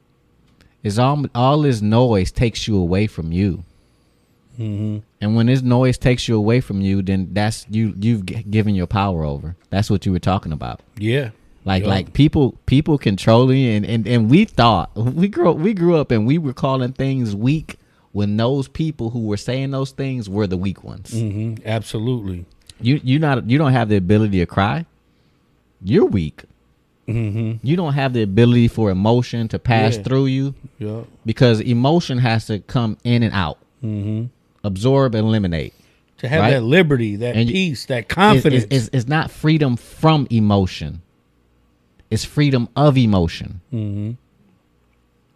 Is 0.83 0.99
all 0.99 1.25
all 1.35 1.61
this 1.63 1.81
noise 1.83 2.31
takes 2.33 2.67
you 2.69 2.77
away 2.79 3.07
from 3.07 3.33
you, 3.33 3.65
Mm-hmm. 4.59 4.99
and 5.21 5.37
when 5.37 5.47
this 5.47 5.63
noise 5.63 5.97
takes 5.97 6.29
you 6.29 6.37
away 6.37 6.61
from 6.61 6.81
you, 6.81 7.01
then 7.03 7.29
that's 7.33 7.67
you 7.71 7.95
you've 7.99 8.27
g- 8.27 8.43
given 8.49 8.75
your 8.75 8.87
power 8.87 9.25
over. 9.25 9.57
That's 9.71 9.89
what 9.91 10.05
you 10.05 10.13
were 10.13 10.19
talking 10.19 10.53
about. 10.53 10.81
Yeah. 10.99 11.31
Like 11.65 11.83
Yup. 11.83 11.91
like 11.91 12.13
people 12.13 12.59
people 12.67 12.99
controlling 12.99 13.65
and, 13.67 13.87
and 13.87 14.07
and 14.09 14.31
we 14.31 14.45
thought 14.47 14.95
we 14.97 15.29
grew 15.29 15.53
we 15.53 15.73
grew 15.75 15.97
up 15.97 16.11
and 16.11 16.27
we 16.27 16.39
were 16.39 16.53
calling 16.55 16.93
things 16.93 17.35
weak 17.37 17.77
when 18.13 18.37
those 18.39 18.67
people 18.69 19.11
who 19.11 19.21
were 19.21 19.37
saying 19.37 19.71
those 19.71 19.91
things 19.93 20.29
were 20.29 20.47
the 20.47 20.57
weak 20.57 20.83
ones. 20.83 21.11
Mm-hmm. 21.13 21.67
Absolutely. 21.67 22.45
You 22.81 23.01
you 23.05 23.19
not 23.19 23.49
you 23.49 23.57
don't 23.59 23.73
have 23.73 23.89
the 23.89 23.97
ability 23.97 24.39
to 24.41 24.47
cry. 24.47 24.85
You're 25.83 26.07
weak. 26.07 26.43
Mm-hmm. 27.09 27.67
You 27.67 27.77
don't 27.77 27.95
have 27.95 28.13
the 28.13 28.23
ability 28.23 28.69
for 28.69 28.91
emotion 28.91 29.49
to 29.49 29.59
pass 29.59 29.97
Yeah. 29.97 30.03
through 30.03 30.27
you 30.27 30.55
Yeah. 30.79 31.01
because 31.27 31.61
emotion 31.61 32.19
has 32.19 32.47
to 32.47 32.61
come 32.61 32.97
in 33.05 33.23
and 33.23 33.35
out, 33.35 33.59
Mm-hmm. 33.85 34.27
absorb 34.65 35.15
and 35.15 35.27
eliminate. 35.27 35.75
To 36.19 36.29
have 36.29 36.41
Right. 36.43 36.51
that 36.51 36.63
liberty, 36.63 37.17
that 37.17 37.35
And 37.35 37.49
peace, 37.49 37.87
that 37.87 38.09
confidence. 38.09 38.65
it's, 38.71 38.87
it's, 38.89 38.91
it's 38.93 39.09
not 39.09 39.31
freedom 39.31 39.77
from 39.77 40.27
emotion. 40.31 41.01
It's 42.11 42.25
freedom 42.25 42.69
of 42.77 42.97
emotion. 42.99 43.61
mm-hmm. 43.73 44.11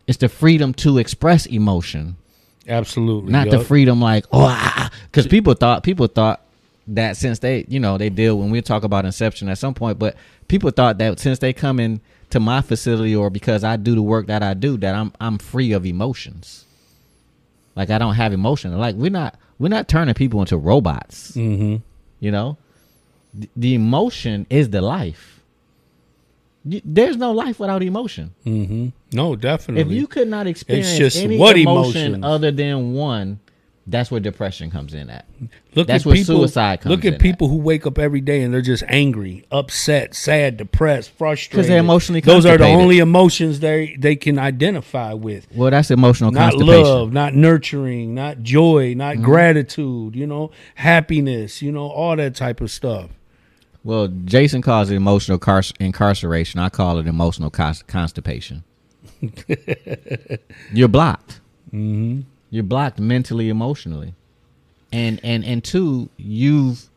It's 0.07 0.19
the 0.19 0.29
freedom 0.29 0.75
to 0.75 0.99
express 0.99 1.47
emotion. 1.47 2.17
Absolutely. 2.69 3.31
not 3.33 3.51
the 3.51 3.61
freedom 3.61 4.01
like 4.01 4.25
oh 4.33 4.89
because 5.11 5.27
people 5.27 5.53
thought 5.55 5.83
people 5.83 6.07
thought 6.07 6.41
that 6.87 7.17
since 7.17 7.39
they 7.39 7.65
you 7.69 7.81
know 7.81 7.97
they 7.97 8.11
deal 8.11 8.39
when 8.39 8.51
we 8.51 8.61
talk 8.61 8.85
about 8.85 9.05
inception 9.07 9.49
at 9.49 9.57
some 9.59 9.73
point 9.75 9.99
but 9.99 10.15
people 10.49 10.71
thought 10.71 10.99
that 10.99 11.19
since 11.19 11.39
they 11.39 11.53
come 11.53 11.81
in 11.81 12.01
to 12.31 12.39
my 12.39 12.61
facility 12.61 13.17
or 13.17 13.31
because 13.31 13.65
i 13.65 13.77
do 13.77 13.95
the 13.95 14.03
work 14.03 14.27
that 14.27 14.43
i 14.43 14.53
do 14.53 14.77
that 14.77 14.95
i'm 14.95 15.11
i'm 15.21 15.39
free 15.39 15.73
of 15.73 15.87
emotions 15.87 16.65
like 17.75 17.89
i 17.89 17.97
don't 17.97 18.15
have 18.15 18.33
emotion 18.35 18.77
like 18.79 18.95
we're 18.97 19.11
not 19.11 19.35
we're 19.59 19.69
not 19.69 19.89
turning 19.89 20.15
people 20.15 20.41
into 20.41 20.57
robots 20.59 21.33
Mm-hmm. 21.33 21.77
you 22.21 22.31
know 22.31 22.59
Th- 23.35 23.51
the 23.57 23.75
emotion 23.75 24.47
is 24.51 24.69
the 24.71 24.83
life 24.83 25.41
You- 26.67 26.83
there's 26.85 27.17
no 27.17 27.33
life 27.33 27.59
without 27.61 27.83
emotion 27.83 28.35
Mm-hmm. 28.45 28.89
No, 29.13 29.37
definitely. 29.37 29.83
if 29.83 29.97
you 29.97 30.07
could 30.07 30.29
not 30.29 30.47
experience 30.47 30.99
just 30.99 31.17
any 31.17 31.39
what 31.39 31.57
emotion 31.57 32.15
emotions? 32.17 32.25
other 32.25 32.51
than 32.51 32.93
one, 32.95 33.39
that's 33.87 34.11
where 34.11 34.19
depression 34.21 34.71
comes 34.71 34.95
in 34.95 35.11
at. 35.11 35.27
look 35.75 35.87
that's 35.87 36.05
at 36.05 36.07
where 36.07 36.17
people, 36.17 36.37
suicide 36.37 36.81
comes 36.81 36.91
Look 36.91 37.05
in 37.05 37.09
at 37.09 37.15
at. 37.17 37.21
people 37.21 37.49
who 37.49 37.57
wake 37.59 37.87
up 37.87 37.99
every 37.99 38.23
day 38.23 38.41
and 38.43 38.53
they're 38.55 38.63
just 38.63 38.83
angry, 38.89 39.45
upset, 39.51 40.15
sad, 40.15 40.57
depressed, 40.57 41.11
frustrated. 41.11 41.51
Because 41.51 41.69
they're 41.69 41.79
emotionally 41.81 42.21
Those 42.21 42.47
are 42.47 42.57
the 42.57 42.65
only 42.67 42.99
emotions 42.99 43.61
they 43.61 43.95
they 43.99 44.17
can 44.17 44.39
identify 44.39 45.13
with. 45.13 45.47
Well, 45.55 45.71
that's 45.71 45.91
emotional 45.91 46.31
Not 46.31 46.53
constipation. 46.53 46.83
love, 46.83 47.13
not 47.13 47.35
nurturing, 47.35 48.15
not 48.15 48.43
joy, 48.43 48.91
Mm-hmm. 48.93 48.99
not 48.99 49.23
gratitude. 49.23 50.17
You 50.17 50.27
know, 50.27 50.51
happiness. 50.77 51.61
You 51.61 51.71
know, 51.73 51.87
all 51.89 52.17
that 52.17 52.35
type 52.35 52.61
of 52.63 52.71
stuff. 52.71 53.11
Well, 53.83 54.09
Jason 54.09 54.63
calls 54.63 54.91
it 54.91 54.95
emotional 54.95 55.37
car- 55.39 55.63
incarceration. 55.79 56.59
I 56.59 56.71
call 56.71 56.99
it 57.01 57.07
emotional 57.07 57.51
cons- 57.51 57.83
constipation. 57.83 58.65
You're 60.73 60.89
blocked. 60.89 61.41
Mm-hmm. 61.73 62.23
You're 62.55 62.63
blocked 62.63 63.01
mentally, 63.01 63.49
emotionally, 63.49 64.15
and 64.93 65.19
and 65.25 65.45
and 65.45 65.65
two, 65.65 66.09
you've 66.17 66.89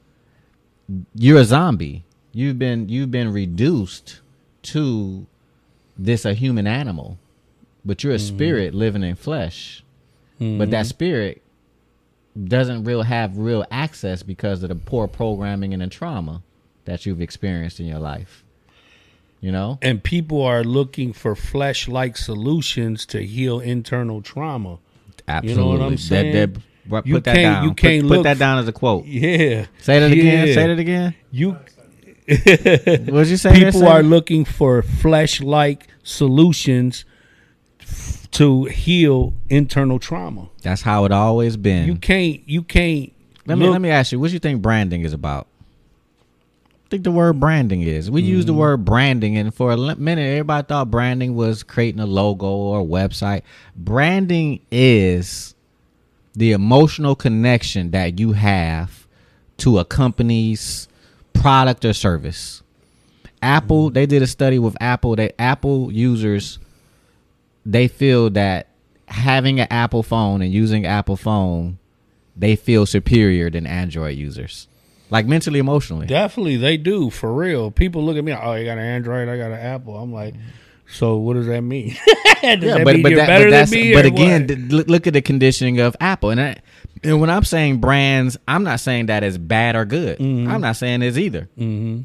you're 1.16 1.40
a 1.40 1.46
zombie. 1.46 2.06
You've 2.32 2.60
been 2.60 2.90
you've 2.90 3.10
been 3.10 3.34
reduced 3.34 4.22
to 4.74 5.26
this 5.98 6.26
a 6.26 6.36
human 6.36 6.68
animal, 6.68 7.18
but 7.84 8.04
you're 8.04 8.14
a 8.14 8.18
mm-hmm. 8.18 8.36
spirit 8.36 8.76
living 8.76 9.02
in 9.02 9.16
flesh. 9.16 9.84
But 10.38 10.70
that 10.70 10.82
mm-hmm. 10.82 10.90
spirit 10.90 11.42
doesn't 12.44 12.84
real 12.84 13.02
have 13.02 13.40
real 13.40 13.66
access 13.72 14.22
because 14.22 14.62
of 14.62 14.70
the 14.70 14.76
poor 14.76 15.08
programming 15.08 15.74
and 15.74 15.82
the 15.82 15.88
trauma 15.88 16.44
that 16.86 17.08
you've 17.08 17.20
experienced 17.20 17.80
in 17.80 17.88
your 17.88 17.98
life. 17.98 18.44
You 19.42 19.52
know, 19.52 19.80
And 19.82 20.04
people 20.04 20.44
are 20.44 20.64
looking 20.64 21.14
for 21.14 21.36
flesh-like 21.36 22.16
solutions 22.16 23.08
to 23.08 23.26
heal 23.26 23.60
internal 23.60 24.22
trauma. 24.22 24.78
Absolutely. 25.28 25.64
You 25.64 25.70
know 25.70 25.84
what 25.84 25.92
I'm 25.92 25.98
saying? 25.98 26.34
That, 26.34 26.54
that, 26.54 26.62
put 26.90 27.06
You 27.08 27.20
that 27.20 27.24
can't- 27.36 27.38
down. 27.56 27.64
you 27.64 27.70
Put- 27.72 27.78
can't 27.78 28.02
put, 28.04 28.10
look 28.10 28.24
that 28.24 28.38
down 28.40 28.60
as 28.60 28.68
a 28.68 28.72
quote. 28.72 29.06
Yeah. 29.06 29.66
Say 29.82 30.00
that 30.00 30.12
again. 30.12 30.48
Say 30.54 30.68
that 30.68 30.80
again. 30.80 31.16
You 31.32 31.58
What 32.28 33.28
you 33.28 33.38
say? 33.38 33.54
people 33.54 33.88
are 33.88 34.04
looking 34.04 34.44
for 34.46 34.82
flesh-like 34.82 35.88
solutions 36.04 37.06
f- 37.80 38.30
to 38.32 38.66
heal 38.66 39.34
internal 39.50 39.98
trauma. 40.00 40.50
That's 40.62 40.82
how 40.82 41.06
it 41.06 41.12
always 41.12 41.56
been. 41.58 41.88
You 41.88 41.96
can't. 41.96 42.42
You 42.48 42.64
can't. 42.64 43.14
Let 43.46 43.58
me 43.58 43.66
look- 43.66 43.72
let 43.74 43.82
me 43.82 43.90
ask 43.90 44.12
you, 44.12 44.20
what 44.20 44.28
do 44.28 44.34
you 44.34 44.40
think 44.40 44.62
branding 44.62 45.02
is 45.04 45.14
about? 45.14 45.48
Think 46.90 47.04
the 47.04 47.12
word 47.12 47.40
branding 47.40 47.82
is. 47.82 48.10
We 48.10 48.22
use 48.22 48.46
the 48.46 48.54
mm-hmm. 48.54 48.60
word 48.60 48.86
branding, 48.86 49.38
and 49.38 49.54
for 49.54 49.72
a 49.72 49.78
minute, 49.78 50.22
everybody 50.22 50.66
thought 50.66 50.90
branding 50.90 51.36
was 51.36 51.64
creating 51.64 52.00
a 52.00 52.06
logo 52.06 52.48
or 52.48 52.80
a 52.80 52.84
website. 52.84 53.42
Branding 53.76 54.62
is 54.72 55.54
the 56.34 56.54
emotional 56.54 57.16
connection 57.16 57.92
that 57.92 58.20
you 58.20 58.32
have 58.32 59.06
to 59.58 59.80
a 59.80 59.86
company's 59.86 60.88
product 61.34 61.84
or 61.84 61.94
service. 61.94 62.64
Apple, 63.42 63.88
mm-hmm. 63.88 63.94
they 63.94 64.06
did 64.06 64.22
a 64.22 64.28
study 64.28 64.58
with 64.58 64.78
Apple. 64.80 65.18
That 65.18 65.36
Apple 65.38 65.92
users, 65.92 66.58
they 67.66 67.90
feel 67.90 68.30
that 68.32 68.70
having 69.10 69.60
an 69.60 69.68
Apple 69.70 70.04
phone 70.04 70.42
and 70.42 70.54
using 70.54 70.86
Apple 70.86 71.18
phone 71.18 71.80
they 72.38 72.56
feel 72.56 72.86
superior 72.86 73.50
than 73.50 73.66
Android 73.66 74.16
users, 74.16 74.68
like 75.10 75.26
mentally, 75.26 75.60
emotionally. 75.60 76.08
Definitely, 76.08 76.58
they 76.58 76.78
do 76.78 77.10
for 77.10 77.34
real. 77.34 77.72
People 77.72 78.04
look 78.04 78.18
at 78.18 78.24
me. 78.24 78.34
Oh, 78.34 78.54
you 78.54 78.66
got 78.66 78.78
an 78.78 78.84
Android. 78.84 79.30
I 79.30 79.38
got 79.38 79.52
an 79.52 79.60
Apple. 79.60 79.98
I'm 79.98 80.12
like, 80.12 80.34
so 80.88 81.18
what 81.18 81.34
does 81.34 81.48
that 81.48 81.62
mean? 81.62 81.90
does 82.42 82.62
that 82.62 82.86
mean 82.86 83.06
you're 83.08 83.26
better 83.26 83.50
that's 83.50 83.72
than 83.72 83.80
me? 83.80 83.94
but 83.94 84.06
again, 84.06 84.42
what? 84.42 84.48
th- 84.48 84.72
look, 84.72 84.88
look 84.88 85.08
at 85.08 85.14
the 85.14 85.22
conditioning 85.22 85.80
of 85.80 85.96
Apple, 86.00 86.30
and, 86.30 86.42
I, 86.42 86.58
and 87.04 87.22
when 87.22 87.30
I'm 87.30 87.44
saying 87.44 87.80
brands, 87.80 88.38
I'm 88.48 88.64
not 88.64 88.80
saying 88.80 89.08
that 89.08 89.24
is 89.24 89.38
bad 89.38 89.76
or 89.76 89.86
good. 89.86 90.20
Mm-hmm. 90.20 90.52
I'm 90.52 90.62
not 90.62 90.76
saying 90.76 91.02
it's 91.02 91.18
either. 91.18 91.50
Mm-hmm. 91.58 92.02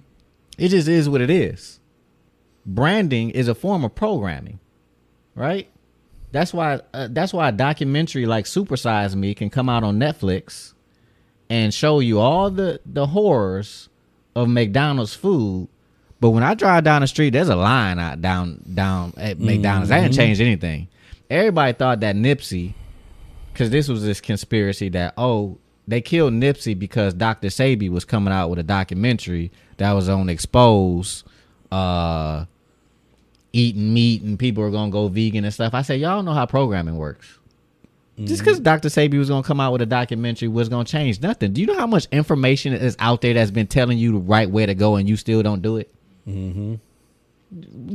It 0.58 0.68
just 0.68 0.88
is 0.88 1.08
what 1.08 1.20
it 1.20 1.30
is. 1.30 1.80
Branding 2.64 3.30
is 3.30 3.48
a 3.48 3.54
form 3.54 3.84
of 3.84 3.94
programming, 3.94 4.60
right? 5.34 5.68
That's 6.30 6.54
why 6.54 6.80
uh, 6.94 7.08
that's 7.10 7.32
why 7.32 7.48
a 7.48 7.52
documentary 7.52 8.26
like 8.26 8.44
Supersize 8.44 9.14
Me 9.14 9.34
can 9.34 9.50
come 9.50 9.68
out 9.68 9.82
on 9.84 9.98
Netflix 9.98 10.71
and 11.52 11.74
show 11.74 12.00
you 12.00 12.18
all 12.18 12.50
the 12.50 12.80
the 12.86 13.06
horrors 13.08 13.90
of 14.34 14.48
McDonald's 14.48 15.14
food. 15.14 15.68
But 16.18 16.30
when 16.30 16.42
I 16.42 16.54
drive 16.54 16.82
down 16.82 17.02
the 17.02 17.06
street, 17.06 17.30
there's 17.30 17.50
a 17.50 17.56
line 17.56 17.98
out 17.98 18.22
down 18.22 18.64
down 18.72 19.12
at 19.18 19.38
McDonald's. 19.38 19.90
That 19.90 20.00
didn't 20.00 20.14
change 20.14 20.40
anything. 20.40 20.88
Everybody 21.28 21.74
thought 21.74 22.00
that 22.00 22.16
Nipsey, 22.16 22.72
because 23.52 23.68
this 23.68 23.86
was 23.86 24.02
this 24.02 24.18
conspiracy 24.18 24.88
that 24.90 25.12
oh 25.18 25.58
they 25.86 26.00
killed 26.00 26.32
Nipsey 26.32 26.78
because 26.78 27.12
Dr. 27.12 27.48
Sebi 27.48 27.90
was 27.90 28.06
coming 28.06 28.32
out 28.32 28.48
with 28.48 28.58
a 28.58 28.62
documentary 28.62 29.52
that 29.76 29.92
was 29.92 30.08
on 30.08 30.30
expose 30.30 31.22
uh 31.70 32.46
eating 33.52 33.92
meat 33.92 34.22
and 34.22 34.38
people 34.38 34.64
are 34.64 34.70
gonna 34.70 34.90
go 34.90 35.08
vegan 35.08 35.44
and 35.44 35.52
stuff. 35.52 35.74
I 35.74 35.82
said, 35.82 36.00
Y'all 36.00 36.22
know 36.22 36.32
how 36.32 36.46
programming 36.46 36.96
works. 36.96 37.38
Just 38.18 38.44
because 38.44 38.60
Dr. 38.60 38.88
Sebi 38.88 39.18
was 39.18 39.30
gonna 39.30 39.42
come 39.42 39.58
out 39.58 39.72
with 39.72 39.82
a 39.82 39.86
documentary 39.86 40.46
was 40.46 40.68
gonna 40.68 40.84
change 40.84 41.20
nothing. 41.20 41.52
Do 41.52 41.60
you 41.60 41.66
know 41.66 41.76
how 41.76 41.86
much 41.86 42.06
information 42.12 42.74
is 42.74 42.94
out 42.98 43.22
there 43.22 43.34
that's 43.34 43.50
been 43.50 43.66
telling 43.66 43.98
you 43.98 44.12
the 44.12 44.18
right 44.18 44.50
way 44.50 44.66
to 44.66 44.74
go 44.74 44.96
and 44.96 45.08
you 45.08 45.16
still 45.16 45.42
don't 45.42 45.62
do 45.62 45.78
it? 45.78 45.92
Mm-hmm. 46.28 46.74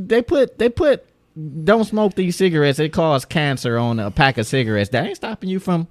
They 0.07 0.21
put 0.21 0.57
they 0.57 0.69
put 0.69 1.05
don't 1.63 1.85
smoke 1.85 2.15
these 2.15 2.35
cigarettes. 2.35 2.79
It 2.79 2.93
cause 2.93 3.25
cancer 3.25 3.77
on 3.77 3.99
a 3.99 4.09
pack 4.09 4.37
of 4.39 4.47
cigarettes. 4.47 4.89
That 4.89 5.05
ain't 5.05 5.17
stopping 5.17 5.49
you 5.49 5.59
from 5.59 5.87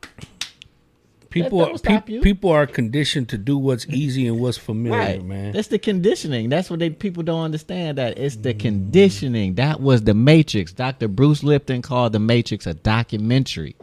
People 1.43 1.61
are, 1.63 2.03
you. 2.07 2.21
people 2.23 2.51
are 2.51 2.67
conditioned 2.67 3.29
to 3.29 3.39
do 3.39 3.59
what's 3.59 3.87
easy 3.89 4.27
and 4.27 4.41
what's 4.41 4.57
familiar, 4.57 4.99
right, 4.99 5.25
man. 5.25 5.53
That's 5.53 5.69
the 5.69 5.79
conditioning. 5.79 6.49
That's 6.49 6.71
what 6.71 6.79
they 6.79 6.91
people 6.91 7.23
don't 7.23 7.43
understand. 7.43 7.99
That 7.99 8.19
it's 8.19 8.37
the 8.37 8.55
conditioning. 8.55 9.57
That 9.57 9.81
was 9.81 10.03
the 10.03 10.15
Matrix. 10.15 10.73
Dr. 10.73 11.09
Bruce 11.09 11.43
Lipton 11.43 11.83
called 11.83 12.13
the 12.13 12.19
Matrix 12.19 12.67
a 12.67 12.75
documentary. 12.75 13.77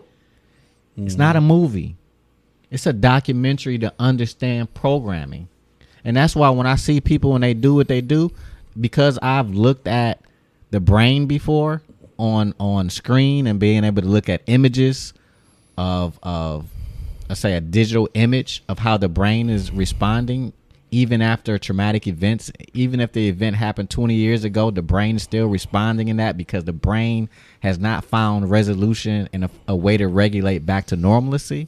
It's 0.97 1.15
not 1.15 1.35
a 1.35 1.39
mm-hmm. 1.39 1.47
movie. 1.47 1.95
It's 2.69 2.85
a 2.85 2.93
documentary 2.93 3.77
to 3.79 3.93
understand 3.99 4.73
programming. 4.73 5.47
And 6.03 6.17
that's 6.17 6.35
why 6.35 6.49
when 6.49 6.67
I 6.67 6.75
see 6.75 7.01
people 7.01 7.31
when 7.31 7.41
they 7.41 7.53
do 7.53 7.75
what 7.75 7.87
they 7.87 8.01
do, 8.01 8.31
because 8.79 9.17
I've 9.21 9.51
looked 9.51 9.87
at 9.87 10.21
the 10.71 10.79
brain 10.79 11.27
before 11.27 11.81
on 12.17 12.53
on 12.59 12.89
screen 12.89 13.47
and 13.47 13.59
being 13.59 13.83
able 13.83 14.01
to 14.01 14.07
look 14.07 14.29
at 14.29 14.41
images 14.47 15.13
of 15.77 16.19
of 16.23 16.67
let's 17.29 17.41
say 17.41 17.53
a 17.53 17.61
digital 17.61 18.09
image 18.13 18.63
of 18.67 18.79
how 18.79 18.97
the 18.97 19.09
brain 19.09 19.49
is 19.49 19.71
responding 19.71 20.53
even 20.93 21.21
after 21.21 21.57
traumatic 21.57 22.07
events 22.07 22.51
even 22.73 22.99
if 22.99 23.11
the 23.13 23.27
event 23.27 23.55
happened 23.55 23.89
20 23.89 24.13
years 24.13 24.43
ago 24.43 24.69
the 24.69 24.81
brain 24.81 25.15
is 25.15 25.23
still 25.23 25.47
responding 25.47 26.07
in 26.07 26.17
that 26.17 26.37
because 26.37 26.63
the 26.65 26.73
brain 26.73 27.27
has 27.61 27.79
not 27.79 28.05
found 28.05 28.49
resolution 28.49 29.27
and 29.33 29.45
a, 29.45 29.49
a 29.67 29.75
way 29.75 29.97
to 29.97 30.07
regulate 30.07 30.65
back 30.65 30.85
to 30.85 30.95
normalcy 30.95 31.67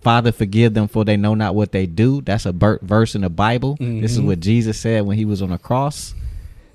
Father, 0.00 0.32
forgive 0.32 0.72
them 0.72 0.88
for 0.88 1.04
they 1.04 1.18
know 1.18 1.34
not 1.34 1.54
what 1.54 1.72
they 1.72 1.84
do. 1.84 2.22
That's 2.22 2.46
a 2.46 2.52
verse 2.52 3.14
in 3.14 3.20
the 3.20 3.28
Bible. 3.28 3.76
This 3.78 4.12
is 4.12 4.18
mm-hmm. 4.18 4.28
what 4.28 4.40
Jesus 4.40 4.80
said 4.80 5.04
when 5.04 5.18
he 5.18 5.26
was 5.26 5.42
on 5.42 5.50
the 5.50 5.58
cross. 5.58 6.14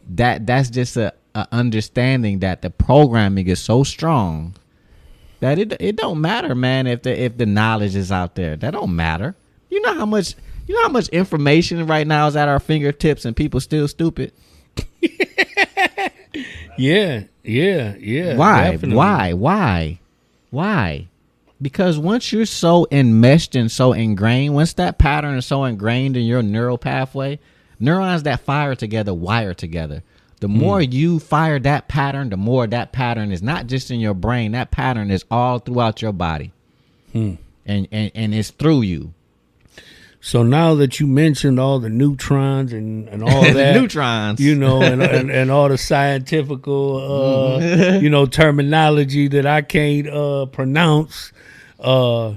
That 0.09 0.45
that's 0.45 0.69
just 0.69 0.95
a, 0.95 1.11
a 1.33 1.47
understanding 1.51 2.39
that 2.39 2.61
the 2.61 2.69
programming 2.69 3.47
is 3.47 3.59
so 3.59 3.83
strong 3.83 4.53
that 5.39 5.57
it 5.57 5.75
it 5.79 5.95
don't 5.95 6.21
matter, 6.21 6.53
man. 6.53 6.85
If 6.85 7.01
the 7.01 7.19
if 7.19 7.37
the 7.37 7.47
knowledge 7.47 7.95
is 7.95 8.11
out 8.11 8.35
there, 8.35 8.55
that 8.57 8.71
don't 8.71 8.95
matter. 8.95 9.35
You 9.71 9.81
know 9.81 9.95
how 9.95 10.05
much 10.05 10.35
you 10.67 10.75
know 10.75 10.83
how 10.83 10.89
much 10.89 11.09
information 11.09 11.85
right 11.87 12.07
now 12.07 12.27
is 12.27 12.35
at 12.35 12.47
our 12.47 12.59
fingertips, 12.59 13.25
and 13.25 13.35
people 13.35 13.59
still 13.59 13.87
stupid. 13.87 14.31
yeah, 16.77 17.23
yeah, 17.43 17.95
yeah. 17.97 18.35
Why? 18.35 18.71
definitely. 18.71 18.95
Why? 18.95 19.33
Why? 19.33 19.99
Why? 20.49 21.07
Because 21.61 21.97
once 21.97 22.31
you're 22.33 22.45
so 22.45 22.87
enmeshed 22.91 23.55
and 23.55 23.71
so 23.71 23.93
ingrained, 23.93 24.55
once 24.55 24.73
that 24.73 24.97
pattern 24.97 25.37
is 25.37 25.45
so 25.45 25.63
ingrained 25.63 26.17
in 26.17 26.23
your 26.23 26.43
neural 26.43 26.77
pathway, 26.77 27.39
neurons 27.79 28.23
that 28.23 28.41
fire 28.41 28.75
together 28.75 29.13
wire 29.13 29.53
together. 29.53 30.03
The 30.41 30.47
hmm. 30.47 30.57
more 30.57 30.81
you 30.81 31.19
fire 31.19 31.59
that 31.59 31.87
pattern, 31.87 32.29
the 32.29 32.37
more 32.37 32.67
that 32.67 32.91
pattern 32.91 33.31
is 33.31 33.41
not 33.41 33.67
just 33.67 33.89
in 33.89 33.99
your 33.99 34.13
brain. 34.13 34.51
That 34.51 34.71
pattern 34.71 35.11
is 35.11 35.25
all 35.31 35.59
throughout 35.59 36.01
your 36.01 36.11
body, 36.11 36.51
hmm. 37.13 37.35
and, 37.65 37.87
and 37.91 38.11
and 38.13 38.35
it's 38.35 38.51
through 38.51 38.81
you. 38.81 39.13
So 40.25 40.41
now 40.41 40.73
that 40.73 40.99
you 40.99 41.05
mentioned 41.05 41.59
all 41.59 41.77
the 41.77 41.87
neutrons 41.87 42.73
and, 42.73 43.07
and 43.09 43.21
all 43.21 43.43
that, 43.53 43.75
neutrons. 43.75 44.39
you 44.39 44.55
know, 44.55 44.81
and, 44.81 44.99
and, 45.03 45.29
and 45.29 45.51
all 45.51 45.69
the 45.69 45.77
scientifical, 45.77 47.57
uh, 47.59 47.99
you 47.99 48.09
know, 48.09 48.25
terminology 48.25 49.27
that 49.27 49.45
I 49.45 49.61
can't 49.61 50.09
uh, 50.09 50.47
pronounce, 50.47 51.31
uh, 51.79 52.33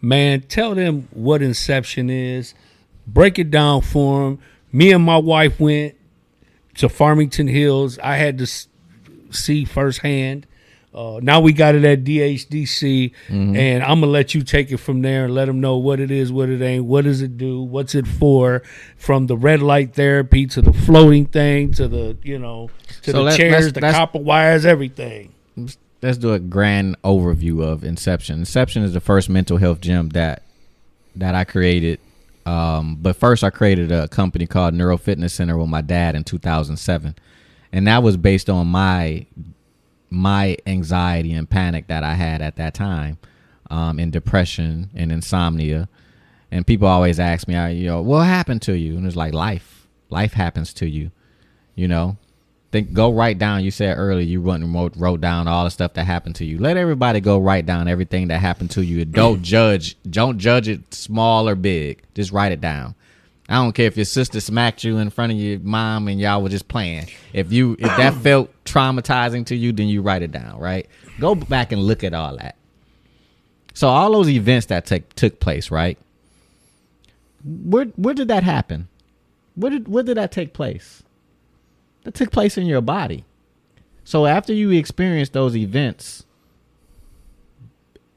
man, 0.00 0.42
tell 0.42 0.76
them 0.76 1.08
what 1.10 1.42
Inception 1.42 2.10
is. 2.10 2.54
Break 3.08 3.40
it 3.40 3.50
down 3.50 3.80
for 3.80 4.26
them. 4.26 4.38
Me 4.70 4.92
and 4.92 5.02
my 5.02 5.18
wife 5.18 5.58
went 5.58 5.96
to 6.76 6.88
Farmington 6.88 7.48
Hills. 7.48 7.98
I 7.98 8.18
had 8.18 8.38
to 8.38 8.46
see 9.30 9.64
firsthand. 9.64 10.46
Uh, 10.96 11.20
now 11.22 11.40
we 11.40 11.52
got 11.52 11.74
it 11.74 11.84
at 11.84 12.04
DHDC, 12.04 13.12
and 13.28 13.82
I'm 13.82 14.00
gonna 14.00 14.06
let 14.10 14.34
you 14.34 14.42
take 14.42 14.70
it 14.72 14.78
from 14.78 15.02
there 15.02 15.26
and 15.26 15.34
let 15.34 15.44
them 15.44 15.60
know 15.60 15.76
what 15.76 16.00
it 16.00 16.10
is, 16.10 16.32
what 16.32 16.48
it 16.48 16.62
ain't, 16.62 16.86
what 16.86 17.04
does 17.04 17.20
it 17.20 17.36
do, 17.36 17.60
what's 17.60 17.94
it 17.94 18.06
for, 18.06 18.62
from 18.96 19.26
the 19.26 19.36
red 19.36 19.60
light 19.60 19.94
therapy 19.94 20.46
to 20.46 20.62
the 20.62 20.72
floating 20.72 21.26
thing 21.26 21.72
to 21.74 21.86
the 21.86 22.16
you 22.22 22.38
know 22.38 22.70
to 23.02 23.10
So 23.10 23.18
the 23.18 23.22
let- 23.24 23.36
chairs, 23.36 23.52
let's- 23.66 23.72
the 23.74 23.80
let's- 23.80 23.96
copper 23.96 24.18
wires, 24.20 24.64
everything. 24.64 25.34
let's 26.02 26.16
do 26.18 26.32
a 26.32 26.38
grand 26.38 26.96
overview 27.02 27.62
of 27.62 27.84
Inception. 27.84 28.38
Inception 28.38 28.82
is 28.82 28.94
the 28.94 29.00
first 29.00 29.28
mental 29.28 29.58
health 29.58 29.80
gym 29.82 30.08
that 30.10 30.44
that 31.14 31.34
I 31.34 31.44
created. 31.44 32.00
Um, 32.46 32.96
but 33.02 33.16
first, 33.16 33.42
I 33.44 33.50
created 33.50 33.90
a 33.92 34.06
company 34.08 34.46
called 34.46 34.72
Neuro 34.72 34.96
Fitness 34.96 35.34
Center 35.34 35.58
with 35.58 35.68
my 35.68 35.80
dad 35.80 36.14
in 36.14 36.22
2007, 36.24 37.16
and 37.72 37.86
that 37.86 38.02
was 38.02 38.16
based 38.16 38.48
on 38.48 38.68
my 38.68 39.26
my 40.10 40.56
anxiety 40.66 41.32
and 41.32 41.48
panic 41.48 41.88
that 41.88 42.04
I 42.04 42.14
had 42.14 42.42
at 42.42 42.56
that 42.56 42.74
time, 42.74 43.18
um, 43.70 43.98
and 43.98 44.12
depression 44.12 44.90
and 44.94 45.10
insomnia. 45.10 45.88
And 46.50 46.66
people 46.66 46.88
always 46.88 47.18
ask 47.18 47.48
me, 47.48 47.54
you 47.74 47.86
know, 47.86 48.00
what 48.00 48.24
happened 48.24 48.62
to 48.62 48.74
you? 48.74 48.96
And 48.96 49.06
it's 49.06 49.16
like 49.16 49.34
life. 49.34 49.88
Life 50.10 50.32
happens 50.32 50.72
to 50.74 50.88
you. 50.88 51.10
You 51.74 51.88
know, 51.88 52.16
think 52.72 52.92
go 52.92 53.12
write 53.12 53.38
down. 53.38 53.64
You 53.64 53.70
said 53.70 53.98
earlier 53.98 54.24
you 54.24 54.40
went 54.40 54.62
and 54.62 54.72
wrote, 54.74 54.96
wrote 54.96 55.20
down 55.20 55.48
all 55.48 55.64
the 55.64 55.70
stuff 55.70 55.94
that 55.94 56.04
happened 56.04 56.36
to 56.36 56.44
you. 56.44 56.58
Let 56.58 56.76
everybody 56.76 57.20
go 57.20 57.38
write 57.38 57.66
down 57.66 57.88
everything 57.88 58.28
that 58.28 58.40
happened 58.40 58.70
to 58.72 58.82
you. 58.82 59.04
Don't 59.04 59.42
judge. 59.42 59.96
Don't 60.08 60.38
judge 60.38 60.68
it 60.68 60.94
small 60.94 61.48
or 61.48 61.54
big. 61.54 62.02
Just 62.14 62.32
write 62.32 62.52
it 62.52 62.60
down. 62.60 62.94
I 63.48 63.56
don't 63.56 63.72
care 63.72 63.86
if 63.86 63.96
your 63.96 64.04
sister 64.04 64.40
smacked 64.40 64.82
you 64.82 64.98
in 64.98 65.10
front 65.10 65.32
of 65.32 65.38
your 65.38 65.60
mom 65.60 66.08
and 66.08 66.20
y'all 66.20 66.42
were 66.42 66.48
just 66.48 66.66
playing. 66.66 67.06
If 67.32 67.52
you 67.52 67.76
if 67.78 67.96
that 67.96 68.14
felt 68.22 68.50
traumatizing 68.64 69.46
to 69.46 69.56
you, 69.56 69.72
then 69.72 69.88
you 69.88 70.02
write 70.02 70.22
it 70.22 70.32
down. 70.32 70.58
Right. 70.58 70.88
Go 71.20 71.34
back 71.34 71.70
and 71.70 71.82
look 71.82 72.02
at 72.02 72.12
all 72.12 72.36
that. 72.36 72.56
So 73.72 73.88
all 73.88 74.12
those 74.12 74.28
events 74.28 74.66
that 74.66 74.86
take 74.86 75.14
took 75.14 75.38
place, 75.38 75.70
right? 75.70 75.98
Where 77.44 77.84
where 77.96 78.14
did 78.14 78.28
that 78.28 78.42
happen? 78.42 78.88
Where 79.54 79.70
did 79.70 79.86
where 79.86 80.02
did 80.02 80.16
that 80.16 80.32
take 80.32 80.52
place? 80.52 81.02
That 82.02 82.14
took 82.14 82.32
place 82.32 82.58
in 82.58 82.66
your 82.66 82.80
body. 82.80 83.24
So 84.02 84.26
after 84.26 84.52
you 84.52 84.70
experience 84.70 85.28
those 85.30 85.56
events, 85.56 86.24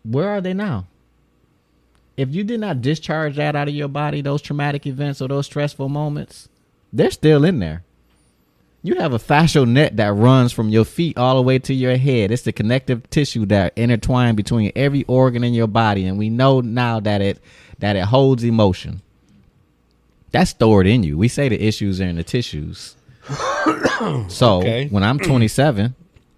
where 0.03 0.29
are 0.29 0.41
they 0.41 0.53
now? 0.53 0.87
If 2.19 2.35
you 2.35 2.43
did 2.43 2.59
not 2.59 2.81
discharge 2.81 3.37
that 3.37 3.55
out 3.55 3.69
of 3.69 3.73
your 3.73 3.87
body, 3.87 4.21
those 4.21 4.41
traumatic 4.41 4.85
events 4.85 5.21
or 5.21 5.29
those 5.29 5.45
stressful 5.45 5.87
moments, 5.87 6.49
they're 6.91 7.11
still 7.11 7.45
in 7.45 7.59
there. 7.59 7.83
You 8.83 8.95
have 8.95 9.13
a 9.13 9.19
fascial 9.19 9.65
net 9.65 9.95
that 9.95 10.11
runs 10.11 10.51
from 10.51 10.67
your 10.67 10.83
feet 10.83 11.17
all 11.17 11.37
the 11.37 11.41
way 11.41 11.59
to 11.59 11.73
your 11.73 11.95
head. 11.95 12.29
It's 12.29 12.41
the 12.41 12.51
connective 12.51 13.09
tissue 13.09 13.45
that 13.45 13.71
intertwined 13.77 14.35
between 14.35 14.73
every 14.75 15.03
organ 15.03 15.45
in 15.45 15.53
your 15.53 15.67
body, 15.67 16.05
and 16.05 16.17
we 16.17 16.29
know 16.29 16.59
now 16.59 16.99
that 16.99 17.21
it 17.21 17.39
that 17.79 17.95
it 17.95 18.03
holds 18.03 18.43
emotion. 18.43 19.01
That's 20.31 20.49
stored 20.49 20.87
in 20.87 21.03
you. 21.03 21.17
We 21.17 21.29
say 21.29 21.47
the 21.47 21.61
issues 21.65 22.01
are 22.01 22.05
in 22.05 22.17
the 22.17 22.23
tissues. 22.23 22.97
so 24.27 24.57
Okay. 24.57 24.89
when 24.89 25.03
I'm 25.03 25.19
27, 25.19 25.95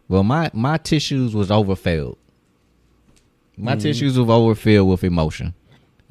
well, 0.08 0.24
my 0.24 0.52
my 0.54 0.78
tissues 0.78 1.34
was 1.34 1.50
overfilled. 1.50 2.20
My 3.58 3.72
mm-hmm. 3.72 3.82
tissues 3.82 4.20
were 4.20 4.32
overfilled 4.32 4.88
with 4.90 5.04
emotion, 5.04 5.56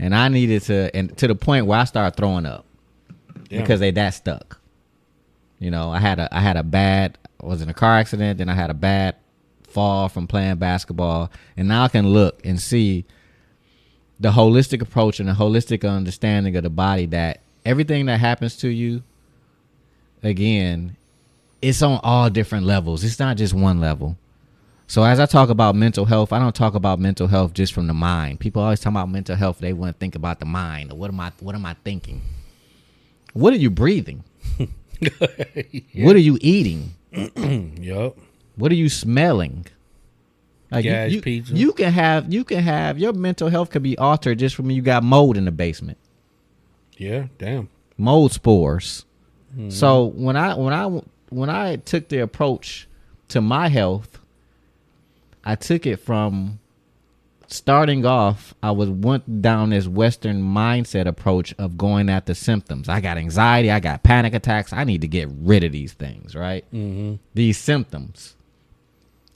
and 0.00 0.14
I 0.16 0.26
needed 0.28 0.62
to, 0.62 0.90
and 0.96 1.16
to 1.18 1.28
the 1.28 1.34
point 1.36 1.66
where 1.66 1.78
I 1.78 1.84
started 1.84 2.16
throwing 2.16 2.46
up 2.46 2.64
Yeah. 3.50 3.60
because 3.60 3.78
they 3.78 3.92
that 3.92 4.10
stuck. 4.14 4.58
You 5.60 5.70
know, 5.70 5.90
I 5.92 5.98
had 5.98 6.18
a 6.18 6.34
I 6.34 6.40
had 6.40 6.56
a 6.56 6.62
bad 6.64 7.18
I 7.42 7.46
was 7.46 7.62
in 7.62 7.68
a 7.68 7.74
car 7.74 7.96
accident, 7.98 8.38
then 8.38 8.48
I 8.48 8.54
had 8.54 8.70
a 8.70 8.74
bad 8.74 9.14
fall 9.62 10.08
from 10.08 10.26
playing 10.26 10.56
basketball, 10.56 11.30
and 11.56 11.68
now 11.68 11.84
I 11.84 11.88
can 11.88 12.08
look 12.08 12.44
and 12.44 12.58
see 12.60 13.04
the 14.18 14.30
holistic 14.32 14.82
approach 14.82 15.20
and 15.20 15.28
the 15.28 15.32
holistic 15.34 15.88
understanding 15.88 16.56
of 16.56 16.62
the 16.64 16.70
body 16.70 17.06
that 17.06 17.40
everything 17.64 18.06
that 18.06 18.18
happens 18.20 18.56
to 18.56 18.68
you 18.68 19.02
again 20.22 20.96
it's 21.62 21.82
on 21.82 22.00
all 22.02 22.30
different 22.30 22.64
levels. 22.64 23.04
It's 23.04 23.18
not 23.18 23.36
just 23.36 23.52
one 23.52 23.80
level. 23.80 24.16
So 24.90 25.04
as 25.04 25.20
I 25.20 25.26
talk 25.26 25.50
about 25.50 25.76
mental 25.76 26.04
health, 26.04 26.32
I 26.32 26.40
don't 26.40 26.52
talk 26.52 26.74
about 26.74 26.98
mental 26.98 27.28
health 27.28 27.54
just 27.54 27.72
from 27.72 27.86
the 27.86 27.94
mind. 27.94 28.40
People 28.40 28.60
always 28.60 28.80
talk 28.80 28.90
about 28.90 29.08
mental 29.08 29.36
health. 29.36 29.58
They 29.60 29.72
want 29.72 29.94
to 29.94 29.98
think 30.00 30.16
about 30.16 30.40
the 30.40 30.46
mind. 30.46 30.92
What 30.92 31.10
am 31.10 31.20
I? 31.20 31.30
What 31.38 31.54
am 31.54 31.64
I 31.64 31.76
thinking? 31.84 32.20
What 33.32 33.52
are 33.52 33.56
you 33.56 33.70
breathing? 33.70 34.24
What 35.94 36.14
are 36.16 36.18
you 36.20 36.36
eating? 36.42 36.94
Yup. 37.80 38.18
What 38.56 38.70
are 38.70 38.74
you 38.74 38.88
smelling? 38.90 39.64
Like 40.70 40.84
you- 40.84 40.92
you, 40.92 41.22
pizza. 41.22 41.54
you 41.54 41.72
can 41.72 41.92
have 41.92 42.30
you 42.32 42.44
can 42.44 42.62
have 42.62 42.98
your 42.98 43.12
mental 43.12 43.48
health 43.48 43.70
could 43.70 43.82
be 43.82 43.96
altered 43.96 44.38
just 44.40 44.54
from 44.56 44.70
you 44.70 44.82
got 44.82 45.02
mold 45.02 45.36
in 45.36 45.44
the 45.46 45.52
basement. 45.52 45.98
Yeah. 46.98 47.28
Damn. 47.38 47.68
mold 47.96 48.32
spores. 48.32 49.06
Mm-hmm. 49.52 49.70
So 49.70 50.06
when 50.06 50.36
I 50.36 50.54
when 50.54 50.74
I 50.74 51.00
when 51.30 51.48
I 51.48 51.76
took 51.76 52.08
the 52.08 52.18
approach 52.18 52.86
to 53.28 53.40
my 53.40 53.68
health, 53.68 54.19
I 55.44 55.54
took 55.54 55.86
it 55.86 55.96
from 55.96 56.60
starting 57.52 58.06
off, 58.06 58.54
I 58.62 58.70
was 58.70 58.88
went 58.88 59.42
down 59.42 59.70
this 59.70 59.86
Western 59.86 60.42
mindset 60.42 61.06
approach 61.06 61.54
of 61.58 61.76
going 61.76 62.08
at 62.08 62.26
the 62.26 62.34
symptoms. 62.34 62.88
I 62.88 63.00
got 63.00 63.16
anxiety, 63.18 63.70
I 63.70 63.80
got 63.80 64.02
panic 64.02 64.34
attacks. 64.34 64.72
I 64.72 64.84
need 64.84 65.00
to 65.00 65.08
get 65.08 65.28
rid 65.30 65.64
of 65.64 65.72
these 65.72 65.92
things, 65.92 66.34
right? 66.34 66.64
Mm-hmm. 66.72 67.16
These 67.34 67.58
symptoms. 67.58 68.36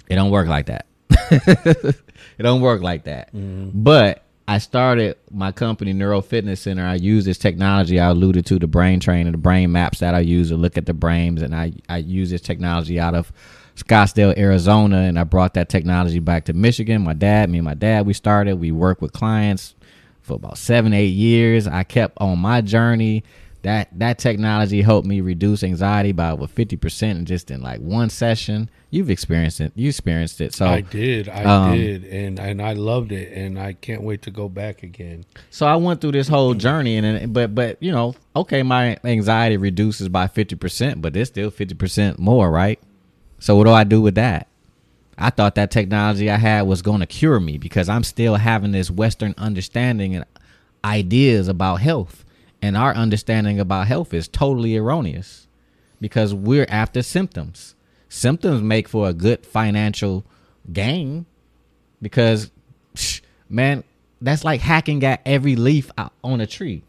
It 0.08 0.16
don't 0.16 0.30
work 0.30 0.48
like 0.48 0.66
that. 0.66 0.86
it 1.10 2.42
don't 2.42 2.60
work 2.60 2.82
like 2.82 3.04
that. 3.04 3.30
But 3.72 4.22
I 4.46 4.58
started 4.58 5.16
my 5.30 5.52
company, 5.52 5.92
Neuro 5.92 6.20
Fitness 6.20 6.60
Center. 6.60 6.84
I 6.84 6.96
use 6.96 7.24
this 7.24 7.38
technology 7.38 7.98
I 7.98 8.08
alluded 8.08 8.44
to, 8.46 8.58
the 8.58 8.66
brain 8.66 9.00
training, 9.00 9.32
the 9.32 9.38
brain 9.38 9.72
maps 9.72 10.00
that 10.00 10.14
I 10.14 10.20
use 10.20 10.50
to 10.50 10.56
look 10.56 10.76
at 10.76 10.86
the 10.86 10.92
brains, 10.92 11.40
and 11.40 11.54
I 11.54 11.72
I 11.88 11.98
use 11.98 12.30
this 12.30 12.42
technology 12.42 13.00
out 13.00 13.14
of 13.14 13.32
Scottsdale, 13.76 14.36
Arizona, 14.38 14.98
and 14.98 15.18
I 15.18 15.24
brought 15.24 15.54
that 15.54 15.68
technology 15.68 16.20
back 16.20 16.44
to 16.44 16.52
Michigan. 16.52 17.02
My 17.02 17.14
dad, 17.14 17.50
me 17.50 17.58
and 17.58 17.64
my 17.64 17.74
dad, 17.74 18.06
we 18.06 18.12
started. 18.12 18.56
We 18.56 18.70
worked 18.70 19.02
with 19.02 19.12
clients 19.12 19.74
for 20.22 20.34
about 20.34 20.58
seven, 20.58 20.92
eight 20.92 21.06
years. 21.06 21.66
I 21.66 21.82
kept 21.82 22.16
on 22.20 22.38
my 22.38 22.60
journey. 22.60 23.24
That 23.62 23.88
that 23.98 24.18
technology 24.18 24.82
helped 24.82 25.06
me 25.08 25.22
reduce 25.22 25.64
anxiety 25.64 26.12
by 26.12 26.32
over 26.32 26.46
fifty 26.46 26.76
percent 26.76 27.16
and 27.16 27.26
just 27.26 27.50
in 27.50 27.62
like 27.62 27.80
one 27.80 28.10
session. 28.10 28.68
You've 28.90 29.08
experienced 29.08 29.58
it. 29.62 29.72
You 29.74 29.88
experienced 29.88 30.42
it. 30.42 30.52
So 30.52 30.66
I 30.66 30.82
did, 30.82 31.30
I 31.30 31.44
um, 31.44 31.76
did, 31.76 32.04
and 32.04 32.38
and 32.38 32.60
I 32.60 32.74
loved 32.74 33.10
it, 33.10 33.32
and 33.32 33.58
I 33.58 33.72
can't 33.72 34.02
wait 34.02 34.20
to 34.22 34.30
go 34.30 34.50
back 34.50 34.82
again. 34.82 35.24
So 35.48 35.64
I 35.64 35.76
went 35.76 36.02
through 36.02 36.12
this 36.12 36.28
whole 36.28 36.52
journey, 36.52 36.98
and 36.98 37.06
then, 37.06 37.32
but 37.32 37.54
but 37.54 37.82
you 37.82 37.90
know, 37.90 38.14
okay, 38.36 38.62
my 38.62 38.98
anxiety 39.02 39.56
reduces 39.56 40.10
by 40.10 40.26
fifty 40.26 40.56
percent, 40.56 41.00
but 41.00 41.14
there's 41.14 41.28
still 41.28 41.50
fifty 41.50 41.74
percent 41.74 42.18
more, 42.18 42.50
right? 42.50 42.78
So 43.44 43.56
what 43.56 43.64
do 43.64 43.72
I 43.72 43.84
do 43.84 44.00
with 44.00 44.14
that? 44.14 44.48
I 45.18 45.28
thought 45.28 45.54
that 45.56 45.70
technology 45.70 46.30
I 46.30 46.38
had 46.38 46.62
was 46.62 46.80
going 46.80 47.00
to 47.00 47.06
cure 47.06 47.38
me 47.38 47.58
because 47.58 47.90
I'm 47.90 48.02
still 48.02 48.36
having 48.36 48.72
this 48.72 48.90
Western 48.90 49.34
understanding 49.36 50.16
and 50.16 50.24
ideas 50.82 51.46
about 51.46 51.82
health, 51.82 52.24
and 52.62 52.74
our 52.74 52.94
understanding 52.94 53.60
about 53.60 53.86
health 53.86 54.14
is 54.14 54.28
totally 54.28 54.78
erroneous 54.78 55.46
because 56.00 56.32
we're 56.32 56.64
after 56.70 57.02
symptoms. 57.02 57.74
Symptoms 58.08 58.62
make 58.62 58.88
for 58.88 59.10
a 59.10 59.12
good 59.12 59.44
financial 59.44 60.24
gain 60.72 61.26
because 62.00 62.50
man 63.50 63.84
that's 64.22 64.42
like 64.42 64.62
hacking 64.62 65.04
at 65.04 65.20
every 65.26 65.54
leaf 65.54 65.90
on 65.98 66.40
a 66.40 66.46
tree 66.46 66.82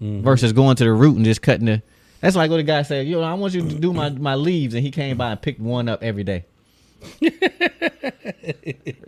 mm-hmm. 0.00 0.22
versus 0.22 0.52
going 0.52 0.76
to 0.76 0.84
the 0.84 0.92
root 0.92 1.16
and 1.16 1.24
just 1.24 1.42
cutting 1.42 1.66
the 1.66 1.82
that's 2.20 2.36
like 2.36 2.50
what 2.50 2.56
the 2.58 2.62
guy 2.62 2.82
said 2.82 3.06
you 3.06 3.16
know 3.16 3.22
i 3.22 3.34
want 3.34 3.54
you 3.54 3.62
to 3.68 3.74
do 3.78 3.92
my, 3.92 4.08
my 4.10 4.34
leaves 4.34 4.74
and 4.74 4.82
he 4.82 4.90
came 4.90 5.16
by 5.16 5.30
and 5.30 5.40
picked 5.42 5.60
one 5.60 5.88
up 5.88 6.02
every 6.02 6.24
day 6.24 6.44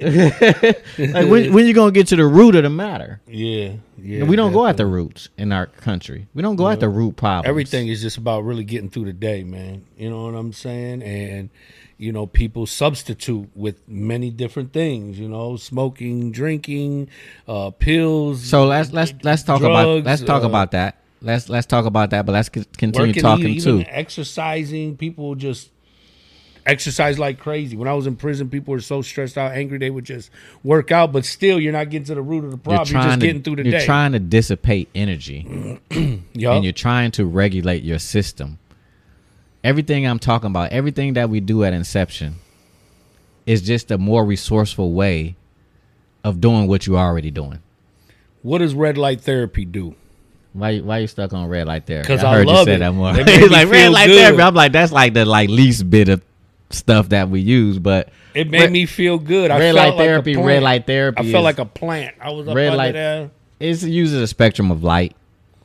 like 0.02 1.28
when, 1.28 1.52
when 1.52 1.66
you 1.66 1.74
gonna 1.74 1.90
get 1.90 2.06
to 2.08 2.16
the 2.16 2.24
root 2.26 2.54
of 2.54 2.62
the 2.62 2.70
matter 2.70 3.20
Yeah, 3.26 3.72
yeah. 3.98 4.24
we 4.24 4.36
don't 4.36 4.52
go 4.52 4.66
at 4.66 4.76
the 4.76 4.86
roots 4.86 5.28
in 5.36 5.52
our 5.52 5.66
country 5.66 6.28
we 6.34 6.42
don't 6.42 6.56
go 6.56 6.68
at 6.68 6.80
the 6.80 6.88
root 6.88 7.16
problems 7.16 7.48
Everything 7.48 7.88
is 7.88 8.00
just 8.00 8.16
about 8.16 8.44
really 8.44 8.64
getting 8.64 8.90
through 8.90 9.06
the 9.06 9.12
day, 9.12 9.42
man. 9.44 9.84
You 9.96 10.10
know 10.10 10.24
what 10.24 10.34
I'm 10.34 10.52
saying? 10.52 11.02
And 11.02 11.50
you 11.98 12.12
know, 12.12 12.26
people 12.26 12.66
substitute 12.66 13.50
with 13.54 13.86
many 13.88 14.30
different 14.30 14.72
things. 14.72 15.18
You 15.18 15.28
know, 15.28 15.56
smoking, 15.56 16.32
drinking, 16.32 17.08
uh, 17.46 17.70
pills. 17.70 18.42
so 18.42 18.66
let's 18.66 18.92
let's 18.92 19.12
let's 19.22 19.42
talk 19.42 19.60
about 19.62 20.04
let's 20.04 20.22
talk 20.22 20.44
uh, 20.44 20.46
about 20.46 20.70
that 20.70 20.99
let's 21.22 21.48
let's 21.48 21.66
talk 21.66 21.84
about 21.84 22.10
that 22.10 22.24
but 22.26 22.32
let's 22.32 22.48
continue 22.48 23.08
working, 23.08 23.22
talking 23.22 23.48
even 23.48 23.62
too 23.62 23.84
exercising. 23.88 24.96
People 24.96 25.34
just 25.34 25.70
exercise 26.66 27.18
like 27.18 27.38
crazy. 27.38 27.76
When 27.76 27.88
I 27.88 27.94
was 27.94 28.06
in 28.06 28.16
prison, 28.16 28.48
people 28.48 28.72
were 28.72 28.80
so 28.80 29.02
stressed 29.02 29.36
out, 29.38 29.52
angry, 29.52 29.78
they 29.78 29.90
would 29.90 30.04
just 30.04 30.30
work 30.62 30.92
out. 30.92 31.12
But 31.12 31.24
still, 31.24 31.60
you're 31.60 31.72
not 31.72 31.90
getting 31.90 32.06
to 32.06 32.14
the 32.14 32.22
root 32.22 32.44
of 32.44 32.50
the 32.50 32.56
problem. 32.56 32.88
You're, 32.88 33.02
just 33.02 33.20
to, 33.20 33.26
getting 33.26 33.42
through 33.42 33.56
the 33.56 33.64
day. 33.64 33.70
you're 33.70 33.80
trying 33.80 34.12
to 34.12 34.18
dissipate 34.18 34.88
energy 34.94 35.80
Yup. 36.32 36.54
and 36.54 36.64
you're 36.64 36.72
trying 36.72 37.10
to 37.12 37.26
regulate 37.26 37.82
your 37.82 37.98
system. 37.98 38.58
Everything 39.62 40.06
I'm 40.06 40.18
talking 40.18 40.46
about, 40.46 40.72
everything 40.72 41.14
that 41.14 41.28
we 41.28 41.40
do 41.40 41.64
at 41.64 41.74
Inception, 41.74 42.36
is 43.44 43.60
just 43.62 43.90
a 43.90 43.98
more 43.98 44.24
resourceful 44.24 44.92
way 44.92 45.36
of 46.24 46.40
doing 46.40 46.66
what 46.66 46.86
you're 46.86 46.98
already 46.98 47.30
doing. 47.30 47.60
what 48.42 48.58
does 48.58 48.74
red 48.74 48.96
light 48.96 49.20
therapy 49.20 49.64
do? 49.64 49.94
Why 50.52 50.78
why 50.78 50.98
you 50.98 51.06
stuck 51.06 51.32
on 51.32 51.48
red 51.48 51.66
light 51.68 51.86
therapy? 51.86 52.06
'Cause 52.08 52.24
I 52.24 52.34
heard 52.34 52.46
love 52.46 52.66
you 52.66 52.72
say 52.72 52.76
it. 52.76 52.78
that 52.80 52.92
more. 52.92 53.16
It 53.18 53.28
It's 53.28 53.50
like 53.52 53.68
red 53.70 53.92
light 53.92 54.06
good. 54.08 54.18
therapy. 54.20 54.42
I'm 54.42 54.54
like 54.54 54.72
that's 54.72 54.92
like 54.92 55.14
the 55.14 55.24
like 55.24 55.48
least 55.48 55.88
bit 55.88 56.08
of 56.08 56.22
stuff 56.70 57.08
that 57.10 57.28
we 57.30 57.40
use, 57.40 57.78
but 57.78 58.08
It 58.34 58.50
made 58.50 58.60
Red- 58.62 58.72
me 58.72 58.86
feel 58.86 59.18
good. 59.18 59.50
I 59.50 59.58
red 59.58 59.74
felt 59.74 59.76
light 59.76 59.84
like 59.86 59.94
a 59.94 59.98
therapy, 59.98 60.32
plant. 60.34 60.46
red 60.46 60.62
light 60.62 60.86
therapy. 60.86 61.28
I 61.28 61.32
felt 61.32 61.44
like 61.44 61.58
a 61.58 61.64
plant. 61.64 62.14
I 62.20 62.30
was 62.30 62.46
up 62.48 62.54
Red 62.54 62.66
under 62.68 62.76
light- 62.78 62.92
there. 62.92 63.30
it 63.58 63.82
uses 63.82 64.20
a 64.22 64.26
spectrum 64.26 64.70
of 64.70 64.82
light, 64.84 65.14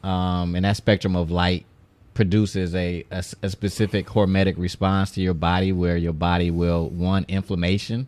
um, 0.04 0.56
and 0.56 0.66
that 0.66 0.76
spectrum 0.78 1.16
of 1.16 1.30
light 1.32 1.66
produces 2.14 2.74
a 2.76 3.04
a 3.12 3.50
specific 3.50 4.08
hormetic 4.08 4.56
response 4.58 5.12
to 5.12 5.22
your 5.22 5.34
body, 5.34 5.72
where 5.72 5.98
your 5.98 6.14
body 6.14 6.50
will 6.52 6.90
one 6.90 7.26
inflammation. 7.28 8.08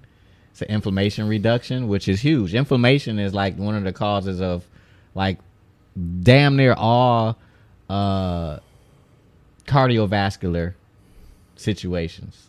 It's 0.52 0.62
an 0.62 0.70
inflammation 0.70 1.28
reduction, 1.28 1.88
which 1.88 2.08
is 2.08 2.22
huge. 2.22 2.56
Inflammation 2.56 3.20
is 3.20 3.34
like 3.34 3.58
one 3.58 3.76
of 3.76 3.84
the 3.84 3.94
causes 3.94 4.42
of 4.42 4.64
like 5.14 5.38
damn 6.22 6.56
near 6.56 6.74
all 6.74 7.38
uh, 7.90 8.60
cardiovascular 9.66 10.74
situations. 11.56 12.48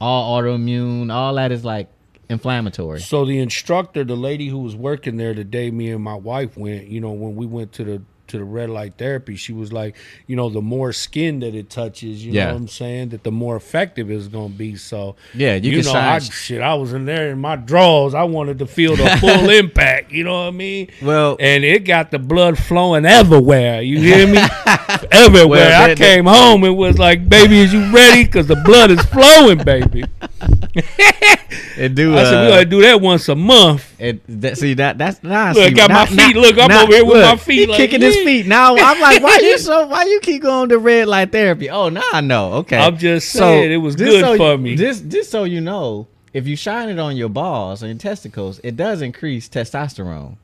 All 0.00 0.40
autoimmune, 0.40 1.12
all 1.12 1.34
that 1.34 1.52
is 1.52 1.64
like 1.64 1.88
inflammatory. 2.28 3.00
So 3.00 3.24
the 3.24 3.38
instructor, 3.38 4.04
the 4.04 4.16
lady 4.16 4.48
who 4.48 4.58
was 4.58 4.76
working 4.76 5.16
there 5.16 5.32
the 5.32 5.44
day 5.44 5.70
me 5.70 5.90
and 5.90 6.02
my 6.02 6.14
wife 6.14 6.56
went, 6.56 6.88
you 6.88 7.00
know, 7.00 7.12
when 7.12 7.36
we 7.36 7.46
went 7.46 7.72
to 7.74 7.84
the 7.84 8.02
to 8.28 8.38
the 8.38 8.44
red 8.44 8.70
light 8.70 8.94
therapy, 8.98 9.36
she 9.36 9.52
was 9.52 9.72
like, 9.72 9.96
you 10.26 10.36
know, 10.36 10.48
the 10.50 10.60
more 10.62 10.92
skin 10.92 11.40
that 11.40 11.54
it 11.54 11.70
touches, 11.70 12.24
you 12.24 12.32
Yeah. 12.32 12.46
know 12.46 12.52
what 12.54 12.60
I'm 12.62 12.68
saying, 12.68 13.08
that 13.10 13.22
the 13.24 13.30
more 13.32 13.56
effective 13.56 14.10
it's 14.10 14.28
gonna 14.28 14.48
be. 14.48 14.76
So 14.76 15.16
Yeah, 15.34 15.54
you 15.54 15.70
you 15.72 15.82
can 15.82 15.92
know, 15.92 15.98
I, 16.00 16.18
shit, 16.18 16.60
I 16.60 16.74
was 16.74 16.92
in 16.92 17.04
there 17.06 17.30
in 17.30 17.38
my 17.38 17.56
drawers. 17.56 18.14
I 18.14 18.24
wanted 18.24 18.58
to 18.60 18.66
feel 18.66 18.96
the 18.96 19.08
full 19.20 19.50
impact. 19.62 20.12
You 20.12 20.24
know 20.24 20.32
what 20.34 20.48
I 20.48 20.50
mean? 20.52 20.88
Well- 21.02 21.36
and 21.40 21.64
it 21.64 21.84
got 21.84 22.10
the 22.10 22.18
blood 22.18 22.58
flowing 22.58 23.04
everywhere. 23.06 23.82
You 23.82 23.98
hear 24.00 24.26
me? 24.26 24.38
everywhere. 25.12 25.68
Well, 25.68 25.90
I 25.90 25.94
came 25.94 26.24
home 26.26 26.64
and 26.64 26.76
was 26.76 26.98
like, 26.98 27.28
"Baby, 27.28 27.58
is 27.60 27.72
you 27.72 27.90
ready? 27.92 28.24
Because 28.24 28.46
the 28.46 28.56
blood 28.56 28.90
is 28.90 29.00
flowing, 29.06 29.58
baby." 29.58 30.04
It 31.76 31.94
do. 31.94 32.16
I 32.16 32.24
said, 32.24 32.40
"We 32.42 32.46
uh, 32.46 32.50
gotta 32.50 32.64
do 32.64 32.82
that 32.82 33.00
once 33.00 33.28
a 33.28 33.34
month." 33.34 33.94
It, 34.00 34.20
that, 34.40 34.58
see 34.58 34.74
that 34.74 34.98
that's 34.98 35.22
nah, 35.22 35.52
Look, 35.54 35.68
see, 35.68 35.74
got 35.74 35.90
my 35.90 36.06
feet- 36.06 36.34
now- 36.36 36.40
look, 36.40 36.58
I'm 36.58 36.68
now- 36.68 36.82
over 36.84 36.92
here 36.92 37.04
with 37.04 37.16
look, 37.18 37.24
my 37.24 37.36
feet 37.36 37.60
He 37.60 37.66
like, 37.66 37.76
kicking 37.76 38.00
his 38.00 38.16
feet. 38.16 38.46
Now 38.46 38.74
I'm 38.76 39.00
like, 39.00 39.22
why 39.22 39.38
you 39.42 39.58
so? 39.58 39.86
Why 39.86 40.04
you 40.04 40.20
keep 40.20 40.42
going 40.42 40.68
to 40.70 40.78
red 40.78 41.08
light 41.08 41.32
therapy? 41.32 41.70
Oh, 41.70 41.88
now 41.88 42.02
I 42.12 42.20
know. 42.20 42.54
Okay, 42.54 42.78
I'm 42.78 42.96
just 42.98 43.28
saying, 43.30 43.70
it 43.72 43.76
was 43.76 43.96
good 43.96 44.20
so 44.22 44.36
for 44.36 44.52
you- 44.52 44.58
me. 44.58 44.76
Just 44.76 45.08
just 45.08 45.30
so 45.30 45.44
you 45.44 45.60
know, 45.60 46.06
if 46.32 46.46
you 46.46 46.56
shine 46.56 46.88
it 46.88 46.98
on 46.98 47.16
your 47.16 47.28
balls 47.28 47.82
and 47.82 48.00
testicles, 48.00 48.60
it 48.64 48.76
does 48.76 49.02
increase 49.02 49.48
testosterone. 49.48 50.36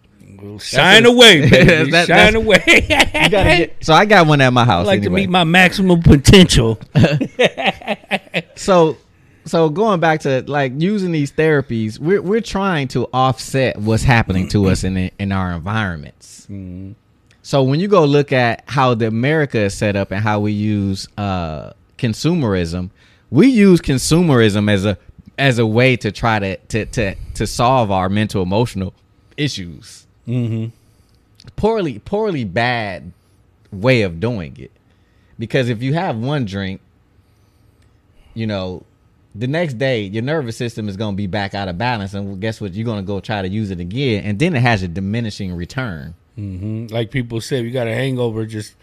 Shine 0.61 1.07
away, 1.07 1.49
baby. 1.49 1.91
That- 1.93 2.09
Shine 2.09 2.35
away. 2.35 2.63
You 2.67 3.29
gotta 3.29 3.31
get, 3.31 3.77
so 3.85 3.95
I 3.95 4.07
got 4.07 4.27
one 4.27 4.41
at 4.41 4.53
my 4.53 4.65
house. 4.65 4.85
I 4.85 4.89
like 4.89 4.99
anyway. 5.01 5.21
to 5.21 5.27
meet 5.27 5.31
my 5.31 5.45
maximum 5.45 6.03
potential. 6.03 6.81
so 8.57 8.97
so 9.45 9.69
going 9.69 10.01
back 10.01 10.21
to 10.21 10.45
like 10.47 10.73
using 10.77 11.13
these 11.13 11.33
therapies 11.33 11.99
we're, 11.99 12.23
we're 12.23 12.41
trying 12.41 12.89
to 12.89 13.09
offset 13.13 13.77
what's 13.79 14.03
happening 14.03 14.49
to 14.49 14.69
us 14.69 14.85
in 14.85 14.95
the, 14.95 15.13
in 15.19 15.33
our 15.33 15.53
environments. 15.53 16.47
So 17.45 17.63
when 17.65 17.81
you 17.81 17.89
go 17.89 18.05
look 18.05 18.33
at 18.33 18.65
how 18.67 18.95
the 18.95 19.09
america 19.09 19.59
is 19.59 19.75
set 19.75 19.97
up 19.97 20.11
and 20.13 20.23
how 20.23 20.41
we 20.41 20.53
use 20.53 21.09
uh 21.19 21.73
consumerism 21.99 22.91
we 23.31 23.49
use 23.49 23.81
consumerism 23.81 24.71
as 24.71 24.85
a 24.85 24.99
as 25.39 25.59
a 25.59 25.67
way 25.67 25.97
to 25.97 26.13
try 26.13 26.39
to 26.39 26.57
to 26.57 26.87
to, 26.87 27.15
to 27.35 27.47
solve 27.47 27.91
our 27.91 28.09
mental 28.09 28.43
emotional 28.43 28.93
issues. 29.37 30.07
Poorly 31.57 31.99
poorly 32.01 32.45
bad 32.45 33.13
way 33.73 34.03
of 34.03 34.21
doing 34.21 34.57
it. 34.59 34.71
Because 35.39 35.71
if 35.71 35.83
you 35.83 35.95
have 35.95 36.17
one 36.17 36.45
drink 36.45 36.81
you 38.35 38.47
know, 38.47 38.83
the 39.35 39.47
next 39.47 39.75
day 39.75 40.03
your 40.03 40.23
nervous 40.23 40.57
system 40.57 40.89
is 40.89 40.97
going 40.97 41.15
to 41.15 41.17
be 41.17 41.27
back 41.27 41.55
out 41.55 41.69
of 41.69 41.79
balance, 41.79 42.15
and 42.15 42.41
guess 42.41 42.61
what? 42.61 42.75
You're 42.75 42.85
going 42.85 42.99
to 42.99 43.07
go 43.07 43.21
try 43.21 43.43
to 43.43 43.49
use 43.49 43.71
it 43.71 43.81
again, 43.81 44.25
and 44.25 44.39
then 44.39 44.55
it 44.55 44.61
has 44.61 44.83
a 44.83 44.89
diminishing 44.89 45.55
return. 45.55 46.15
Mm-hmm. 46.39 46.87
like 46.87 47.11
people 47.11 47.43
say, 47.43 47.61
you 47.61 47.71
got 47.71 47.87
a 47.87 47.95
hangover, 47.95 48.47
just 48.47 48.75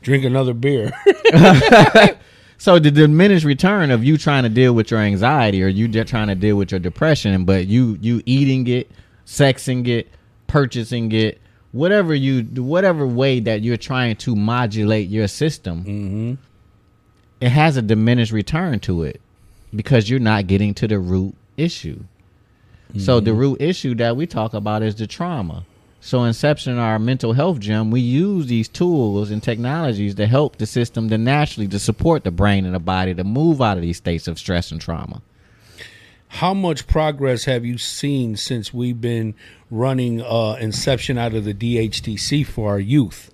drink 0.00 0.24
another 0.24 0.54
beer. 0.54 0.90
So 2.64 2.78
the 2.78 2.90
diminished 2.90 3.44
return 3.44 3.90
of 3.90 4.04
you 4.04 4.16
trying 4.16 4.44
to 4.44 4.48
deal 4.48 4.72
with 4.72 4.90
your 4.90 5.00
anxiety, 5.00 5.62
or 5.62 5.68
you 5.68 5.88
just 5.88 6.08
trying 6.08 6.28
to 6.28 6.34
deal 6.34 6.56
with 6.56 6.70
your 6.70 6.80
depression, 6.80 7.44
but 7.44 7.66
you 7.66 7.98
you 8.00 8.22
eating 8.24 8.66
it, 8.68 8.90
sexing 9.26 9.86
it, 9.86 10.08
purchasing 10.46 11.12
it, 11.12 11.40
whatever 11.72 12.14
you 12.14 12.42
whatever 12.62 13.06
way 13.06 13.40
that 13.40 13.62
you're 13.62 13.76
trying 13.76 14.16
to 14.16 14.34
modulate 14.34 15.08
your 15.08 15.28
system, 15.28 15.80
mm-hmm. 15.80 16.34
it 17.40 17.50
has 17.50 17.76
a 17.76 17.82
diminished 17.82 18.32
return 18.32 18.80
to 18.80 19.02
it 19.02 19.20
because 19.74 20.08
you're 20.08 20.20
not 20.20 20.46
getting 20.46 20.74
to 20.74 20.88
the 20.88 20.98
root 20.98 21.34
issue. 21.56 22.04
So 22.96 23.18
the 23.18 23.34
root 23.34 23.60
issue 23.60 23.96
that 23.96 24.16
we 24.16 24.26
talk 24.26 24.54
about 24.54 24.82
is 24.82 24.94
the 24.94 25.06
trauma. 25.08 25.64
So 26.00 26.22
Inception, 26.24 26.78
our 26.78 26.98
mental 26.98 27.32
health 27.32 27.58
gym, 27.58 27.90
we 27.90 28.00
use 28.00 28.46
these 28.46 28.68
tools 28.68 29.30
and 29.30 29.42
technologies 29.42 30.14
to 30.16 30.26
help 30.26 30.58
the 30.58 30.66
system 30.66 31.08
to 31.08 31.18
naturally 31.18 31.66
to 31.68 31.78
support 31.78 32.24
the 32.24 32.30
brain 32.30 32.64
and 32.66 32.74
the 32.74 32.78
body 32.78 33.14
to 33.14 33.24
move 33.24 33.60
out 33.60 33.78
of 33.78 33.82
these 33.82 33.96
states 33.96 34.28
of 34.28 34.38
stress 34.38 34.70
and 34.70 34.80
trauma. 34.80 35.22
How 36.28 36.52
much 36.52 36.86
progress 36.86 37.44
have 37.44 37.64
you 37.64 37.78
seen 37.78 38.36
since 38.36 38.74
we've 38.74 39.00
been 39.00 39.34
running 39.70 40.20
uh, 40.20 40.56
Inception 40.60 41.16
out 41.16 41.34
of 41.34 41.44
the 41.44 41.54
DHTC 41.54 42.46
for 42.46 42.70
our 42.70 42.80
youth? 42.80 43.32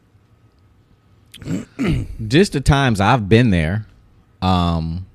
just 2.29 2.53
the 2.53 2.61
times 2.61 3.01
I've 3.01 3.29
been 3.29 3.51
there, 3.51 3.87
um, 4.41 5.07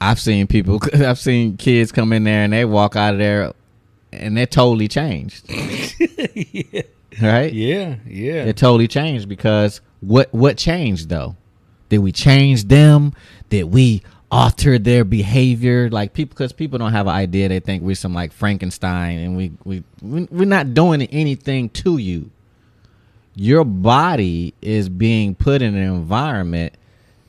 I've 0.00 0.20
seen 0.20 0.46
people, 0.46 0.80
I've 0.94 1.18
seen 1.18 1.56
kids 1.56 1.92
come 1.92 2.12
in 2.12 2.24
there 2.24 2.44
and 2.44 2.52
they 2.52 2.64
walk 2.64 2.96
out 2.96 3.14
of 3.14 3.18
there 3.18 3.52
and 4.12 4.36
they're 4.36 4.46
totally 4.46 4.88
changed. 4.88 5.44
Right? 7.20 7.52
Yeah, 7.52 7.96
yeah. 8.06 8.44
They're 8.44 8.52
totally 8.52 8.86
changed 8.86 9.28
because 9.28 9.80
what 10.00 10.32
what 10.32 10.56
changed 10.56 11.08
though? 11.08 11.34
Did 11.88 11.98
we 11.98 12.12
change 12.12 12.64
them? 12.64 13.12
Did 13.50 13.64
we 13.64 14.02
alter 14.30 14.78
their 14.78 15.04
behavior? 15.04 15.90
Like 15.90 16.12
people, 16.12 16.34
because 16.34 16.52
people 16.52 16.78
don't 16.78 16.92
have 16.92 17.06
an 17.08 17.14
idea. 17.14 17.48
They 17.48 17.58
think 17.58 17.82
we're 17.82 17.96
some 17.96 18.14
like 18.14 18.30
Frankenstein, 18.32 19.18
and 19.18 19.36
we 19.36 19.52
we 19.64 19.82
we- 20.00 20.28
we're 20.30 20.44
not 20.44 20.74
doing 20.74 21.02
anything 21.02 21.70
to 21.70 21.98
you. 21.98 22.30
Your 23.34 23.64
body 23.64 24.54
is 24.62 24.88
being 24.88 25.34
put 25.34 25.60
in 25.62 25.74
an 25.74 25.82
environment 25.82 26.74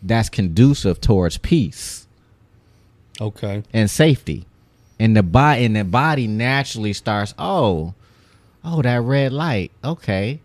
that's 0.04 0.30
conducive 0.30 1.02
towards 1.02 1.38
peace 1.38 2.06
okay. 3.20 3.64
and 3.74 3.90
safety. 3.90 4.46
And 5.00 5.16
the 5.16 5.24
body 5.24 5.66
and 5.66 5.76
the 5.76 5.84
body 5.84 6.28
naturally 6.28 6.94
starts, 6.94 7.34
oh, 7.40 7.94
oh, 8.64 8.82
that 8.82 9.02
red 9.02 9.32
light. 9.32 9.72
Okay. 9.84 10.42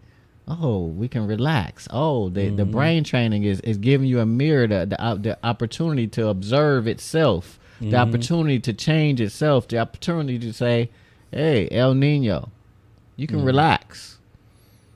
Oh, 0.46 0.84
we 0.84 1.08
can 1.08 1.26
relax. 1.26 1.88
Oh, 1.90 2.28
the, 2.28 2.50
the 2.50 2.62
mm-hmm. 2.62 2.70
brain 2.70 3.04
training 3.04 3.44
is, 3.44 3.60
is 3.60 3.78
giving 3.78 4.06
you 4.06 4.20
a 4.20 4.26
mirror, 4.26 4.66
the, 4.66 4.86
the, 4.86 5.02
op- 5.02 5.22
the 5.22 5.38
opportunity 5.42 6.06
to 6.08 6.28
observe 6.28 6.86
itself, 6.86 7.58
the 7.80 7.86
mm-hmm. 7.86 7.96
opportunity 7.96 8.60
to 8.60 8.72
change 8.72 9.20
itself, 9.20 9.66
the 9.68 9.78
opportunity 9.78 10.38
to 10.38 10.52
say, 10.52 10.90
hey, 11.30 11.68
El 11.70 11.94
Nino, 11.94 12.50
you 13.16 13.26
can 13.26 13.40
mm. 13.40 13.46
relax. 13.46 14.18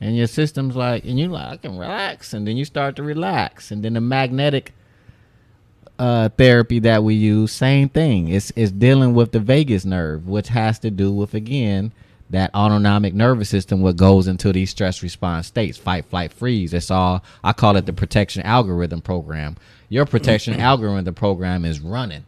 And 0.00 0.16
your 0.16 0.28
system's 0.28 0.76
like, 0.76 1.04
and 1.04 1.18
you're 1.18 1.28
like, 1.28 1.48
I 1.48 1.56
can 1.56 1.78
relax. 1.78 2.32
And 2.32 2.46
then 2.46 2.56
you 2.56 2.64
start 2.64 2.94
to 2.96 3.02
relax. 3.02 3.70
And 3.70 3.84
then 3.84 3.94
the 3.94 4.00
magnetic 4.00 4.72
uh, 5.98 6.28
therapy 6.30 6.78
that 6.80 7.02
we 7.02 7.14
use, 7.14 7.52
same 7.52 7.88
thing. 7.88 8.28
It's 8.28 8.52
it's 8.56 8.70
dealing 8.70 9.14
with 9.14 9.32
the 9.32 9.40
vagus 9.40 9.84
nerve, 9.84 10.28
which 10.28 10.48
has 10.48 10.78
to 10.80 10.90
do 10.90 11.12
with 11.12 11.34
again 11.34 11.92
that 12.30 12.54
autonomic 12.54 13.14
nervous 13.14 13.48
system, 13.48 13.80
what 13.80 13.96
goes 13.96 14.28
into 14.28 14.52
these 14.52 14.70
stress 14.70 15.02
response 15.02 15.46
states, 15.46 15.78
fight, 15.78 16.04
flight, 16.04 16.32
freeze. 16.32 16.74
It's 16.74 16.90
all 16.90 17.22
I 17.42 17.52
call 17.52 17.76
it 17.76 17.86
the 17.86 17.92
protection 17.92 18.42
algorithm 18.42 19.00
program. 19.00 19.56
Your 19.88 20.04
protection 20.04 20.54
algorithm 20.60 21.14
program 21.14 21.64
is 21.64 21.80
running, 21.80 22.24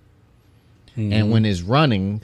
and 0.97 1.31
when 1.31 1.45
it's 1.45 1.63
running, 1.63 2.23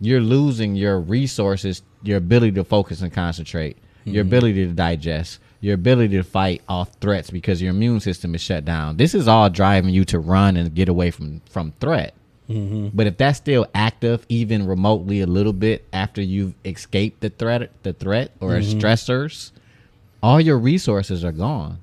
you're 0.00 0.20
losing 0.20 0.74
your 0.74 1.00
resources, 1.00 1.82
your 2.02 2.18
ability 2.18 2.52
to 2.52 2.64
focus 2.64 3.00
and 3.02 3.12
concentrate, 3.12 3.76
your 4.04 4.22
ability 4.22 4.66
to 4.66 4.72
digest, 4.72 5.38
your 5.64 5.74
ability 5.74 6.14
to 6.14 6.22
fight 6.22 6.60
off 6.68 6.90
threats 7.00 7.30
because 7.30 7.62
your 7.62 7.70
immune 7.70 7.98
system 7.98 8.34
is 8.34 8.42
shut 8.42 8.66
down. 8.66 8.98
This 8.98 9.14
is 9.14 9.26
all 9.26 9.48
driving 9.48 9.94
you 9.94 10.04
to 10.04 10.18
run 10.18 10.58
and 10.58 10.74
get 10.74 10.90
away 10.90 11.10
from 11.10 11.40
from 11.48 11.72
threat. 11.80 12.12
Mm-hmm. 12.50 12.88
But 12.92 13.06
if 13.06 13.16
that's 13.16 13.38
still 13.38 13.66
active, 13.74 14.26
even 14.28 14.66
remotely 14.66 15.22
a 15.22 15.26
little 15.26 15.54
bit 15.54 15.86
after 15.90 16.20
you've 16.20 16.52
escaped 16.66 17.22
the 17.22 17.30
threat, 17.30 17.70
the 17.82 17.94
threat 17.94 18.32
or 18.40 18.50
mm-hmm. 18.50 18.78
stressors, 18.78 19.52
all 20.22 20.38
your 20.38 20.58
resources 20.58 21.24
are 21.24 21.32
gone. 21.32 21.78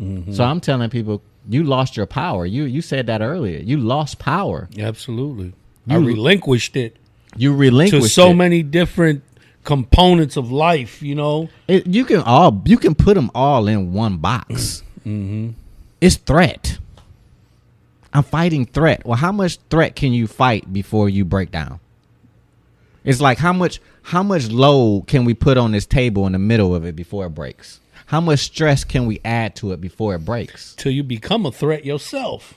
Mm-hmm. 0.00 0.32
So 0.32 0.44
I'm 0.44 0.60
telling 0.60 0.88
people, 0.88 1.20
you 1.48 1.64
lost 1.64 1.96
your 1.96 2.06
power. 2.06 2.46
You 2.46 2.62
you 2.62 2.80
said 2.80 3.08
that 3.08 3.22
earlier. 3.22 3.58
You 3.58 3.76
lost 3.78 4.20
power. 4.20 4.68
Absolutely. 4.78 5.52
I 5.88 5.96
You- 5.96 6.06
relinquished 6.06 6.76
it 6.76 6.94
You 7.36 7.50
to 7.50 7.56
relinquished 7.56 8.14
so 8.14 8.30
it. 8.30 8.34
many 8.34 8.62
different 8.62 9.24
components 9.70 10.36
of 10.36 10.50
life, 10.50 11.00
you 11.00 11.14
know? 11.14 11.48
It, 11.68 11.86
you 11.86 12.04
can 12.04 12.22
all 12.22 12.60
you 12.64 12.76
can 12.76 12.96
put 12.96 13.14
them 13.14 13.30
all 13.36 13.68
in 13.68 13.92
one 13.92 14.16
box. 14.16 14.82
Mm-hmm. 15.06 15.50
It's 16.00 16.16
threat. 16.16 16.78
I'm 18.12 18.24
fighting 18.24 18.66
threat. 18.66 19.06
Well, 19.06 19.16
how 19.16 19.30
much 19.30 19.58
threat 19.70 19.94
can 19.94 20.12
you 20.12 20.26
fight 20.26 20.72
before 20.72 21.08
you 21.08 21.24
break 21.24 21.52
down? 21.52 21.78
It's 23.04 23.20
like 23.20 23.38
how 23.38 23.52
much 23.52 23.80
how 24.02 24.24
much 24.24 24.48
load 24.50 25.06
can 25.06 25.24
we 25.24 25.34
put 25.34 25.56
on 25.56 25.70
this 25.70 25.86
table 25.86 26.26
in 26.26 26.32
the 26.32 26.40
middle 26.40 26.74
of 26.74 26.84
it 26.84 26.96
before 26.96 27.26
it 27.26 27.30
breaks? 27.30 27.78
How 28.06 28.20
much 28.20 28.40
stress 28.40 28.82
can 28.82 29.06
we 29.06 29.20
add 29.24 29.54
to 29.56 29.70
it 29.70 29.80
before 29.80 30.16
it 30.16 30.24
breaks? 30.24 30.74
Till 30.74 30.90
you 30.90 31.04
become 31.04 31.46
a 31.46 31.52
threat 31.52 31.84
yourself. 31.84 32.54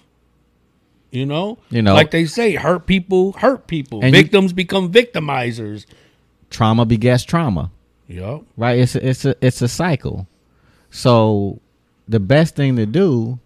You 1.12 1.28
know? 1.28 1.60
You 1.70 1.84
know. 1.84 1.94
Like 1.94 2.10
they 2.10 2.26
say, 2.26 2.56
hurt 2.56 2.88
people 2.88 3.34
hurt 3.34 3.68
people. 3.68 4.00
And 4.02 4.16
you- 4.16 4.20
Victims 4.24 4.52
become 4.52 4.92
victimizers. 4.92 5.86
Trauma 6.54 6.86
begets 6.86 7.24
trauma. 7.24 7.72
Yep. 8.08 8.44
right? 8.58 8.80
It's 8.80 8.96
a, 8.96 9.10
it's 9.10 9.26
a 9.26 9.36
it's 9.42 9.62
a 9.62 9.68
cycle. 9.68 10.28
So 10.92 11.60
the 12.08 12.20
best 12.20 12.56
thing 12.56 12.76
to 12.78 12.86
do 12.86 13.40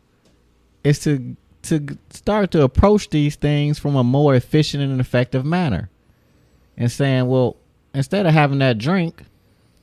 is 0.84 1.00
to 1.00 1.36
to 1.64 1.98
start 2.10 2.52
to 2.52 2.62
approach 2.64 3.10
these 3.10 3.36
things 3.36 3.80
from 3.80 3.96
a 3.96 4.04
more 4.04 4.36
efficient 4.36 4.84
and 4.84 5.00
effective 5.02 5.46
manner, 5.46 5.90
and 6.78 6.92
saying, 6.92 7.28
well, 7.28 7.56
instead 7.94 8.26
of 8.26 8.34
having 8.34 8.60
that 8.60 8.78
drink, 8.78 9.24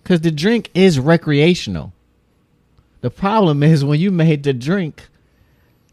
because 0.02 0.20
the 0.20 0.30
drink 0.30 0.70
is 0.74 0.98
recreational. 1.00 1.92
The 3.00 3.10
problem 3.10 3.62
is 3.62 3.84
when 3.84 4.00
you 4.00 4.10
made 4.10 4.42
the 4.44 4.52
drink 4.52 5.08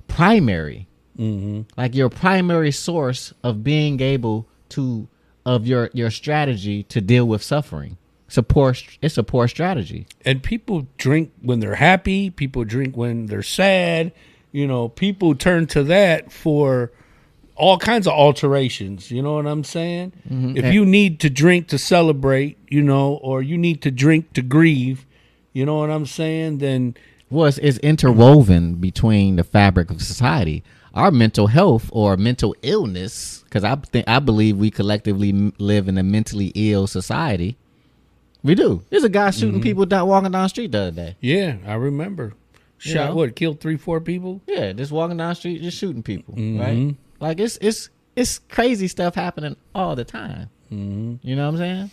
primary, 0.08 0.88
Mm-hmm. 1.20 1.62
like 1.78 1.94
your 1.94 2.10
primary 2.10 2.72
source 2.72 3.34
of 3.44 3.64
being 3.66 4.00
able 4.02 4.48
to 4.70 5.08
of 5.46 5.68
your 5.68 5.90
your 5.94 6.12
strategy 6.12 6.84
to 6.84 7.02
deal 7.02 7.26
with 7.26 7.42
suffering. 7.42 7.98
It's 8.28 8.38
a 8.38 8.44
poor 8.44 8.76
it's 9.02 9.18
a 9.18 9.24
poor 9.24 9.48
strategy. 9.48 10.08
And 10.24 10.42
people 10.42 10.88
drink 10.98 11.32
when 11.42 11.60
they're 11.60 11.76
happy, 11.76 12.30
people 12.30 12.64
drink 12.64 12.96
when 12.96 13.26
they're 13.26 13.44
sad. 13.44 14.12
You 14.52 14.68
know, 14.68 14.90
people 14.90 15.36
turn 15.36 15.68
to 15.68 15.84
that 15.84 16.32
for 16.32 16.92
all 17.56 17.78
kinds 17.78 18.08
of 18.08 18.14
alterations. 18.14 19.12
You 19.12 19.22
know 19.22 19.36
what 19.36 19.46
I'm 19.46 19.64
saying? 19.64 20.14
Mm-hmm. 20.30 20.58
If 20.58 20.74
you 20.74 20.86
need 20.86 21.20
to 21.22 21.30
drink 21.30 21.68
to 21.70 21.78
celebrate, 21.78 22.58
you 22.70 22.82
know, 22.82 23.20
or 23.22 23.42
you 23.42 23.58
need 23.58 23.82
to 23.84 23.92
drink 23.92 24.34
to 24.34 24.42
grieve, 24.42 25.06
you 25.54 25.66
know 25.66 25.76
what 25.76 25.90
I'm 25.90 26.06
saying? 26.06 26.58
Then 26.58 26.96
Well, 27.30 27.48
it's, 27.48 27.58
it's 27.60 27.78
interwoven 27.80 28.76
between 28.76 29.36
the 29.36 29.44
fabric 29.44 29.92
of 29.92 30.02
society. 30.02 30.64
Our 30.94 31.10
mental 31.12 31.48
health 31.48 31.90
or 31.94 32.18
mental 32.18 32.54
illness, 32.64 33.44
because 33.46 33.64
I 33.64 33.76
think 33.76 34.08
I 34.10 34.20
believe 34.20 34.58
we 34.58 34.70
collectively 34.72 35.32
live 35.58 35.88
in 35.88 35.98
a 35.98 36.04
mentally 36.04 36.52
ill 36.54 36.86
society. 36.88 37.56
We 38.44 38.56
do. 38.56 38.84
There's 38.90 39.04
a 39.04 39.10
guy 39.10 39.30
shooting 39.32 39.62
people 39.62 39.86
down 39.86 40.08
walking 40.08 40.32
down 40.32 40.44
the 40.44 40.50
street 40.50 40.72
the 40.72 40.80
other 40.80 40.92
day. 40.92 41.16
yeah, 41.22 41.58
I 41.66 41.76
remember. 41.76 42.34
You 42.82 42.94
Shot 42.94 43.10
know? 43.10 43.16
what? 43.16 43.36
Killed 43.36 43.60
three, 43.62 43.78
four 43.78 44.02
people. 44.02 44.42
Yeah, 44.48 44.72
just 44.74 44.92
walking 44.92 45.18
down 45.18 45.30
the 45.30 45.36
street, 45.36 45.62
just 45.62 45.78
shooting 45.78 46.02
people. 46.04 46.34
Right? 46.36 46.96
Like 47.20 47.40
it's 47.40 47.58
it's 47.62 47.90
it's 48.16 48.40
crazy 48.40 48.88
stuff 48.88 49.14
happening 49.16 49.56
all 49.76 49.96
the 49.96 50.04
time. 50.04 50.50
Mm-hmm. 50.72 51.16
You 51.26 51.36
know 51.36 51.46
what 51.46 51.52
I'm 51.54 51.58
saying? 51.58 51.92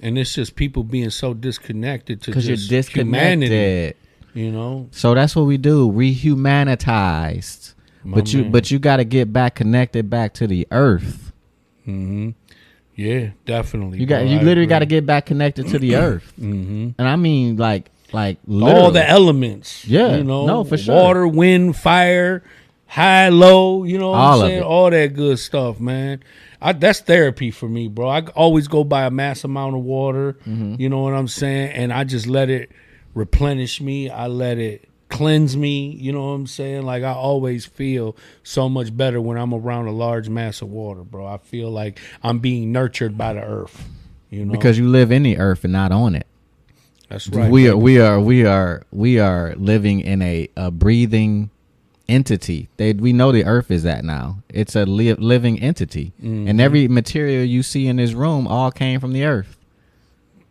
And 0.00 0.16
it's 0.16 0.32
just 0.32 0.54
people 0.56 0.82
being 0.84 1.10
so 1.10 1.34
disconnected 1.34 2.22
to 2.22 2.30
Because 2.30 2.46
you're 2.48 2.56
disconnected. 2.56 3.48
humanity. 3.50 3.96
You 4.32 4.52
know, 4.52 4.88
So 4.92 5.12
that's 5.14 5.34
what 5.34 5.42
we 5.46 5.58
do. 5.58 5.90
Rehumanitized. 5.90 7.74
My 8.04 8.16
but 8.16 8.32
you 8.32 8.44
but 8.44 8.70
you 8.70 8.78
got 8.78 8.96
to 8.96 9.04
get 9.04 9.32
back 9.32 9.56
connected 9.56 10.08
back 10.08 10.34
to 10.34 10.46
the 10.46 10.66
earth. 10.70 11.32
yeah, 11.86 13.30
definitely. 13.46 13.98
You 13.98 14.06
got 14.06 14.20
bro, 14.22 14.30
you 14.30 14.38
I 14.38 14.42
literally 14.42 14.66
got 14.66 14.80
to 14.80 14.86
get 14.86 15.06
back 15.06 15.26
connected 15.26 15.68
to 15.68 15.78
the 15.78 15.96
earth. 15.96 16.32
Mhm. 16.40 16.94
And 16.98 17.08
I 17.08 17.16
mean 17.16 17.56
like 17.56 17.90
like 18.12 18.38
all 18.50 18.90
the 18.90 19.08
elements. 19.08 19.86
Yeah, 19.86 20.16
you 20.16 20.24
know, 20.24 20.46
no, 20.46 20.64
for 20.64 20.76
sure. 20.76 20.94
Water, 20.94 21.28
wind, 21.28 21.76
fire, 21.76 22.42
high, 22.86 23.28
low. 23.28 23.84
You 23.84 23.98
know, 23.98 24.10
what 24.10 24.18
All 24.18 24.42
I'm 24.42 24.48
saying 24.48 24.62
all 24.62 24.90
that 24.90 25.14
good 25.14 25.38
stuff, 25.38 25.80
man. 25.80 26.22
I, 26.62 26.72
that's 26.72 27.00
therapy 27.00 27.50
for 27.50 27.68
me, 27.68 27.88
bro. 27.88 28.08
I 28.08 28.20
always 28.34 28.68
go 28.68 28.84
by 28.84 29.04
a 29.06 29.10
mass 29.10 29.44
amount 29.44 29.76
of 29.76 29.82
water. 29.82 30.34
Mm-hmm. 30.46 30.74
You 30.78 30.88
know 30.90 31.00
what 31.00 31.14
I'm 31.14 31.28
saying, 31.28 31.72
and 31.72 31.92
I 31.92 32.04
just 32.04 32.26
let 32.26 32.50
it 32.50 32.70
replenish 33.14 33.80
me. 33.80 34.10
I 34.10 34.26
let 34.26 34.58
it 34.58 34.86
cleanse 35.10 35.56
me. 35.56 35.90
You 35.90 36.12
know 36.12 36.20
what 36.28 36.32
I'm 36.34 36.46
saying? 36.46 36.82
Like 36.82 37.02
I 37.02 37.12
always 37.12 37.66
feel 37.66 38.16
so 38.42 38.68
much 38.68 38.96
better 38.96 39.20
when 39.20 39.36
I'm 39.36 39.52
around 39.52 39.86
a 39.86 39.92
large 39.92 40.28
mass 40.28 40.62
of 40.62 40.70
water, 40.70 41.02
bro. 41.02 41.26
I 41.26 41.38
feel 41.38 41.70
like 41.70 41.98
I'm 42.22 42.38
being 42.38 42.72
nurtured 42.72 43.18
by 43.18 43.34
the 43.34 43.42
earth. 43.42 43.88
You 44.30 44.44
know, 44.44 44.52
because 44.52 44.78
you 44.78 44.88
live 44.88 45.10
in 45.12 45.22
the 45.24 45.38
earth 45.38 45.64
and 45.64 45.72
not 45.72 45.90
on 45.92 46.14
it. 46.14 46.26
that's 47.08 47.28
right. 47.28 47.50
we 47.50 47.68
are 47.68 47.76
we 47.76 48.00
are 48.00 48.20
we 48.20 48.46
are 48.46 48.84
we 48.92 49.18
are 49.18 49.54
living 49.56 50.00
in 50.00 50.22
a, 50.22 50.48
a 50.56 50.70
breathing 50.70 51.50
entity. 52.08 52.68
They 52.76 52.92
we 52.92 53.12
know 53.12 53.30
the 53.32 53.44
Earth 53.44 53.70
is 53.70 53.82
that 53.84 54.04
now. 54.04 54.42
It's 54.48 54.74
a 54.76 54.84
li- 54.84 55.14
living 55.14 55.60
entity, 55.60 56.12
Mm-hmm. 56.22 56.48
and 56.48 56.60
every 56.60 56.86
material 56.88 57.44
you 57.44 57.62
see 57.62 57.86
in 57.88 57.96
this 57.96 58.12
room 58.14 58.46
all 58.48 58.70
came 58.72 58.98
from 59.00 59.12
the 59.12 59.24
Earth. 59.24 59.56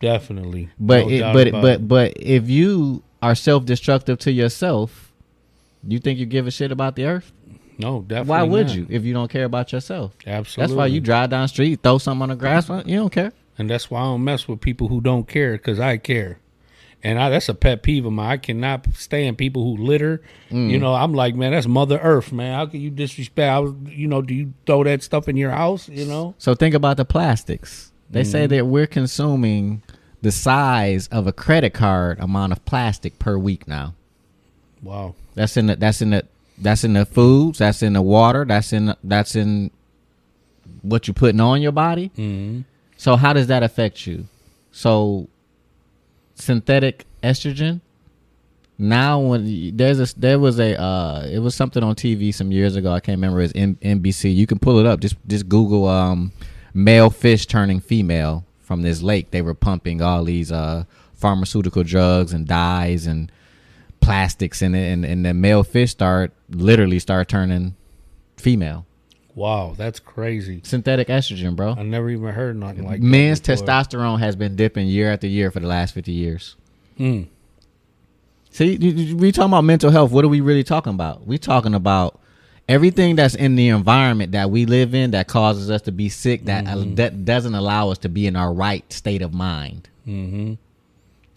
Definitely. 0.00 0.70
But 0.78 1.06
No 1.06 1.10
it, 1.10 1.20
but 1.32 1.52
but 1.52 1.72
it. 1.74 1.88
but 1.88 2.12
if 2.16 2.48
you 2.48 3.02
are 3.22 3.34
self 3.34 3.64
destructive 3.64 4.18
to 4.20 4.32
yourself, 4.32 5.12
you 5.86 5.98
think 5.98 6.18
you 6.18 6.26
give 6.26 6.46
a 6.46 6.50
shit 6.50 6.72
about 6.72 6.96
the 6.96 7.04
Earth? 7.06 7.32
no, 7.78 8.02
definitely. 8.02 8.28
Why 8.30 8.42
would 8.42 8.66
not. 8.66 8.76
you 8.76 8.86
if 8.90 9.04
you 9.04 9.14
don't 9.14 9.30
care 9.30 9.44
about 9.44 9.72
yourself? 9.72 10.12
Absolutely. 10.26 10.62
That's 10.74 10.76
why 10.76 10.86
you 10.86 11.00
drive 11.00 11.30
down 11.30 11.42
the 11.42 11.48
street, 11.48 11.80
throw 11.82 11.96
something 11.98 12.22
on 12.24 12.28
the 12.28 12.36
grass. 12.36 12.68
You 12.68 12.96
don't 12.96 13.10
care. 13.12 13.32
and 13.56 13.70
that's 13.70 13.90
why 13.90 14.00
I 14.00 14.04
don't 14.04 14.22
mess 14.24 14.46
with 14.46 14.60
people 14.60 14.88
who 14.88 15.00
don't 15.00 15.26
care 15.26 15.52
because 15.52 15.80
I 15.80 15.96
care. 15.96 16.38
And 17.02 17.18
I, 17.18 17.30
that's 17.30 17.48
a 17.48 17.54
pet 17.54 17.82
peeve 17.82 18.04
of 18.04 18.12
mine. 18.12 18.30
I 18.32 18.36
cannot 18.36 18.86
stand 18.92 19.38
people 19.38 19.64
who 19.64 19.82
litter. 19.82 20.20
Mm. 20.50 20.68
You 20.68 20.78
know, 20.78 20.92
I'm 20.94 21.14
like, 21.14 21.34
man, 21.34 21.52
that's 21.52 21.66
Mother 21.66 21.98
Earth, 21.98 22.30
man. 22.30 22.54
How 22.54 22.66
can 22.66 22.82
you 22.82 22.90
disrespect? 22.90 23.50
I 23.50 23.58
was, 23.60 23.72
you 23.86 24.06
know, 24.06 24.20
do 24.20 24.34
you 24.34 24.52
throw 24.66 24.84
that 24.84 25.02
stuff 25.02 25.26
in 25.26 25.38
your 25.38 25.50
house? 25.52 25.88
You 25.88 26.04
know, 26.04 26.34
So 26.36 26.54
think 26.54 26.74
about 26.74 26.98
the 26.98 27.06
plastics. 27.06 27.90
They 28.10 28.24
say 28.24 28.40
Mm-hmm. 28.44 28.54
that 28.56 28.66
we're 28.66 28.86
consuming 28.86 29.82
the 30.22 30.30
size 30.32 31.06
of 31.08 31.26
a 31.26 31.32
credit 31.32 31.72
card 31.74 32.18
amount 32.20 32.52
of 32.52 32.64
plastic 32.64 33.18
per 33.18 33.38
week 33.38 33.66
now. 33.68 33.94
wow. 34.82 35.14
That's 35.34 35.56
in 35.56 35.66
the 35.66 35.76
that's 35.76 36.02
in 36.02 36.10
the 36.10 36.24
that's 36.58 36.84
in 36.84 36.92
the 36.92 37.06
foods, 37.06 37.58
that's 37.58 37.82
in 37.82 37.92
the 37.94 38.02
water, 38.02 38.44
that's 38.44 38.72
in 38.72 38.94
that's 39.04 39.34
in 39.36 39.70
what 40.82 41.06
you're 41.06 41.14
putting 41.14 41.40
on 41.40 41.62
your 41.62 41.72
body. 41.72 42.08
hmm 42.16 42.60
So 42.96 43.16
how 43.16 43.32
does 43.32 43.46
that 43.46 43.62
affect 43.62 44.06
you? 44.06 44.26
So 44.72 45.28
synthetic 46.34 47.06
estrogen. 47.22 47.80
Now 48.78 49.20
when 49.20 49.76
there's 49.76 50.00
a 50.00 50.18
there 50.18 50.38
was 50.38 50.58
a 50.58 50.80
uh 50.80 51.26
it 51.30 51.38
was 51.38 51.54
something 51.54 51.82
on 51.82 51.94
TV 51.94 52.32
some 52.34 52.50
years 52.50 52.76
ago. 52.76 52.92
I 52.92 53.00
can't 53.00 53.16
remember. 53.18 53.40
It's 53.40 53.52
NBC. 53.52 54.34
You 54.34 54.46
can 54.46 54.58
pull 54.58 54.78
it 54.78 54.86
up. 54.86 55.00
Just 55.00 55.16
just 55.26 55.48
Google 55.48 55.86
um 55.86 56.32
male 56.72 57.10
fish 57.10 57.46
turning 57.46 57.80
female 57.80 58.44
from 58.70 58.82
this 58.82 59.02
lake. 59.02 59.32
They 59.32 59.42
were 59.42 59.52
pumping 59.52 60.00
all 60.00 60.22
these 60.22 60.52
uh 60.52 60.84
pharmaceutical 61.12 61.82
drugs 61.82 62.32
and 62.32 62.46
dyes 62.46 63.04
and 63.04 63.32
plastics 64.00 64.62
in 64.62 64.76
it, 64.76 64.92
and 64.92 65.04
and 65.04 65.26
the 65.26 65.34
male 65.34 65.64
fish 65.64 65.90
start 65.90 66.30
literally 66.48 67.00
start 67.00 67.28
turning 67.28 67.74
female. 68.36 68.86
Wow, 69.34 69.74
that's 69.76 69.98
crazy. 69.98 70.60
Synthetic 70.62 71.08
estrogen, 71.08 71.56
bro. 71.56 71.74
I 71.76 71.82
never 71.82 72.10
even 72.10 72.32
heard 72.32 72.56
nothing 72.56 72.86
like 72.86 73.00
Men's 73.00 73.40
that. 73.40 73.56
before. 73.56 73.66
testosterone 73.66 74.20
has 74.20 74.36
been 74.36 74.54
dipping 74.54 74.86
year 74.86 75.12
after 75.12 75.26
year 75.26 75.50
for 75.50 75.58
the 75.58 75.66
last 75.66 75.92
50 75.92 76.12
years. 76.12 76.54
Mm. 76.96 77.26
See, 78.50 79.14
we 79.14 79.32
talking 79.32 79.50
about 79.50 79.64
mental 79.64 79.90
health. 79.90 80.12
What 80.12 80.24
are 80.24 80.28
we 80.28 80.40
really 80.40 80.62
talking 80.62 80.94
about? 80.94 81.26
We 81.26 81.38
talking 81.38 81.74
about 81.74 82.19
everything 82.70 83.16
that's 83.16 83.34
in 83.34 83.56
the 83.56 83.68
environment 83.68 84.32
that 84.32 84.50
we 84.50 84.64
live 84.64 84.94
in 84.94 85.10
that 85.10 85.26
causes 85.28 85.70
us 85.70 85.82
to 85.82 85.92
be 85.92 86.08
sick, 86.08 86.44
that, 86.44 86.66
uh, 86.66 86.76
Mm-hmm. 86.76 86.94
that 86.94 87.24
doesn't 87.24 87.54
allow 87.54 87.90
us 87.90 87.98
to 87.98 88.08
be 88.08 88.26
in 88.26 88.36
our 88.36 88.52
right 88.52 88.90
state 88.92 89.22
of 89.22 89.34
mind. 89.34 89.88
Mm-hmm. 90.06 90.54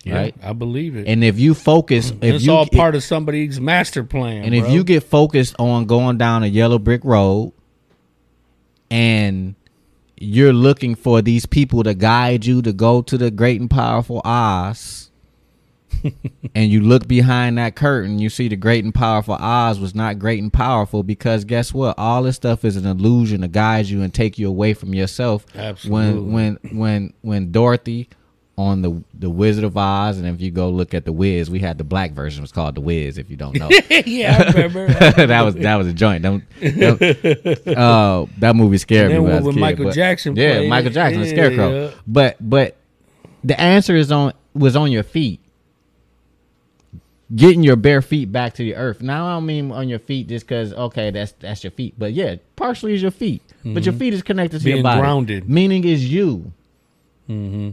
Yeah, 0.04 0.16
Right. 0.16 0.36
I 0.44 0.54
believe 0.54 0.96
it. 0.96 1.08
And 1.08 1.24
if 1.24 1.40
you 1.40 1.54
focus, 1.54 2.12
if 2.12 2.36
it's 2.36 2.46
you 2.46 2.52
all 2.54 2.66
part 2.68 2.94
of 2.94 3.04
somebody's 3.04 3.60
master 3.60 4.04
plan. 4.04 4.44
And 4.44 4.54
if 4.54 4.70
you 4.70 4.84
get 4.84 5.04
focused 5.04 5.56
on 5.60 5.86
going 5.86 6.18
down 6.18 6.44
a 6.44 6.48
yellow 6.48 6.78
brick 6.78 7.02
road 7.06 7.54
and 8.92 9.56
you're 10.18 10.54
looking 10.54 10.96
for 10.96 11.22
these 11.22 11.46
people 11.46 11.84
to 11.84 11.94
guide 11.94 12.46
you 12.46 12.62
to 12.62 12.74
go 12.74 13.02
to 13.02 13.18
the 13.18 13.32
great 13.32 13.60
and 13.60 13.70
powerful 13.70 14.22
Oz, 14.24 15.10
and 16.56 16.72
you 16.72 16.82
look 16.82 17.08
behind 17.08 17.58
that 17.58 17.76
curtain, 17.76 18.20
you 18.20 18.30
see 18.30 18.47
the 18.47 18.56
great 18.56 18.84
and 18.84 18.93
powerful 18.93 19.36
Oz 19.36 19.80
was 19.80 19.93
not 19.95 20.20
great 20.20 20.41
and 20.41 20.51
powerful 20.51 21.04
because 21.04 21.45
guess 21.45 21.74
what? 21.74 21.95
All 21.97 22.24
this 22.24 22.36
stuff 22.36 22.64
is 22.66 22.76
an 22.76 22.86
illusion 22.86 23.41
to 23.41 23.47
guide 23.47 23.88
you 23.88 24.01
and 24.01 24.14
take 24.14 24.38
you 24.38 24.47
away 24.47 24.74
from 24.74 24.93
yourself. 24.93 25.45
Absolutely. 25.56 26.22
When 26.32 26.56
when 26.62 26.78
when 26.78 27.14
when 27.22 27.51
Dorothy 27.51 28.10
on 28.56 28.84
the 28.84 29.04
the 29.16 29.32
Wizard 29.32 29.64
of 29.64 29.76
Oz, 29.76 30.20
and 30.20 30.28
if 30.28 30.39
you 30.39 30.51
go 30.51 30.70
look 30.70 30.93
at 30.93 31.06
the 31.06 31.12
Wiz, 31.12 31.49
we 31.49 31.58
had 31.58 31.80
the 31.80 31.84
black 31.84 32.12
version. 32.12 32.41
It 32.41 32.43
was 32.43 32.51
called 32.51 32.76
the 32.76 32.82
Wiz. 32.82 33.18
If 33.18 33.32
you 33.32 33.36
don't 33.36 33.56
know, 33.58 33.68
yeah, 34.06 34.43
I 34.45 34.51
remember. 34.51 34.88
that 35.26 35.41
was 35.41 35.56
that 35.56 35.76
was 35.76 35.88
a 35.88 35.93
joint. 35.93 36.22
Don't, 36.22 36.43
don't- 36.62 37.01
uh, 37.68 38.26
that 38.38 38.56
movie 38.56 38.78
scared 38.78 39.12
me 39.12 39.18
when 39.20 39.32
I 39.32 39.36
was 39.38 39.43
a 39.43 39.45
when 39.47 39.56
kid, 39.56 39.60
Michael 39.62 39.86
but- 39.86 39.95
Jackson 39.95 40.36
Yeah, 40.36 40.68
Michael 40.68 40.91
Jackson, 40.91 41.22
the 41.22 41.28
yeah, 41.28 41.34
Scarecrow. 41.34 41.86
yeah. 41.86 41.91
But 42.06 42.38
but 42.39 42.78
the 43.43 43.60
answer 43.60 43.95
is 43.95 44.12
on 44.12 44.34
was 44.54 44.76
on 44.76 44.91
your 44.91 45.04
feet. 45.04 45.39
Getting 47.36 47.64
your 47.64 47.76
bare 47.76 48.02
feet 48.02 48.32
back 48.32 48.54
to 48.56 48.64
the 48.64 48.76
earth. 48.76 49.02
Now 49.02 49.26
I 49.28 49.34
don't 49.36 49.46
mean 49.46 49.72
on 49.72 49.90
your 49.90 50.00
feet 50.00 50.28
just 50.28 50.46
because 50.48 50.72
okay 50.74 51.10
that's 51.12 51.32
that's 51.40 51.64
your 51.64 51.72
feet, 51.72 51.96
but 51.98 52.14
yeah, 52.14 52.36
partially 52.56 52.94
is 52.94 53.02
your 53.02 53.12
feet. 53.12 53.42
But 53.66 53.86
your 53.86 53.94
feet 53.94 54.14
is 54.14 54.22
connected 54.22 54.62
to 54.62 54.68
your 54.70 54.78
Mm-hmm. 54.78 54.84
Being 54.84 54.84
body. 54.84 55.00
grounded. 55.02 55.50
Meaning 55.50 55.84
is 55.86 56.12
you. 56.12 56.52
Mm-hmm. 57.30 57.70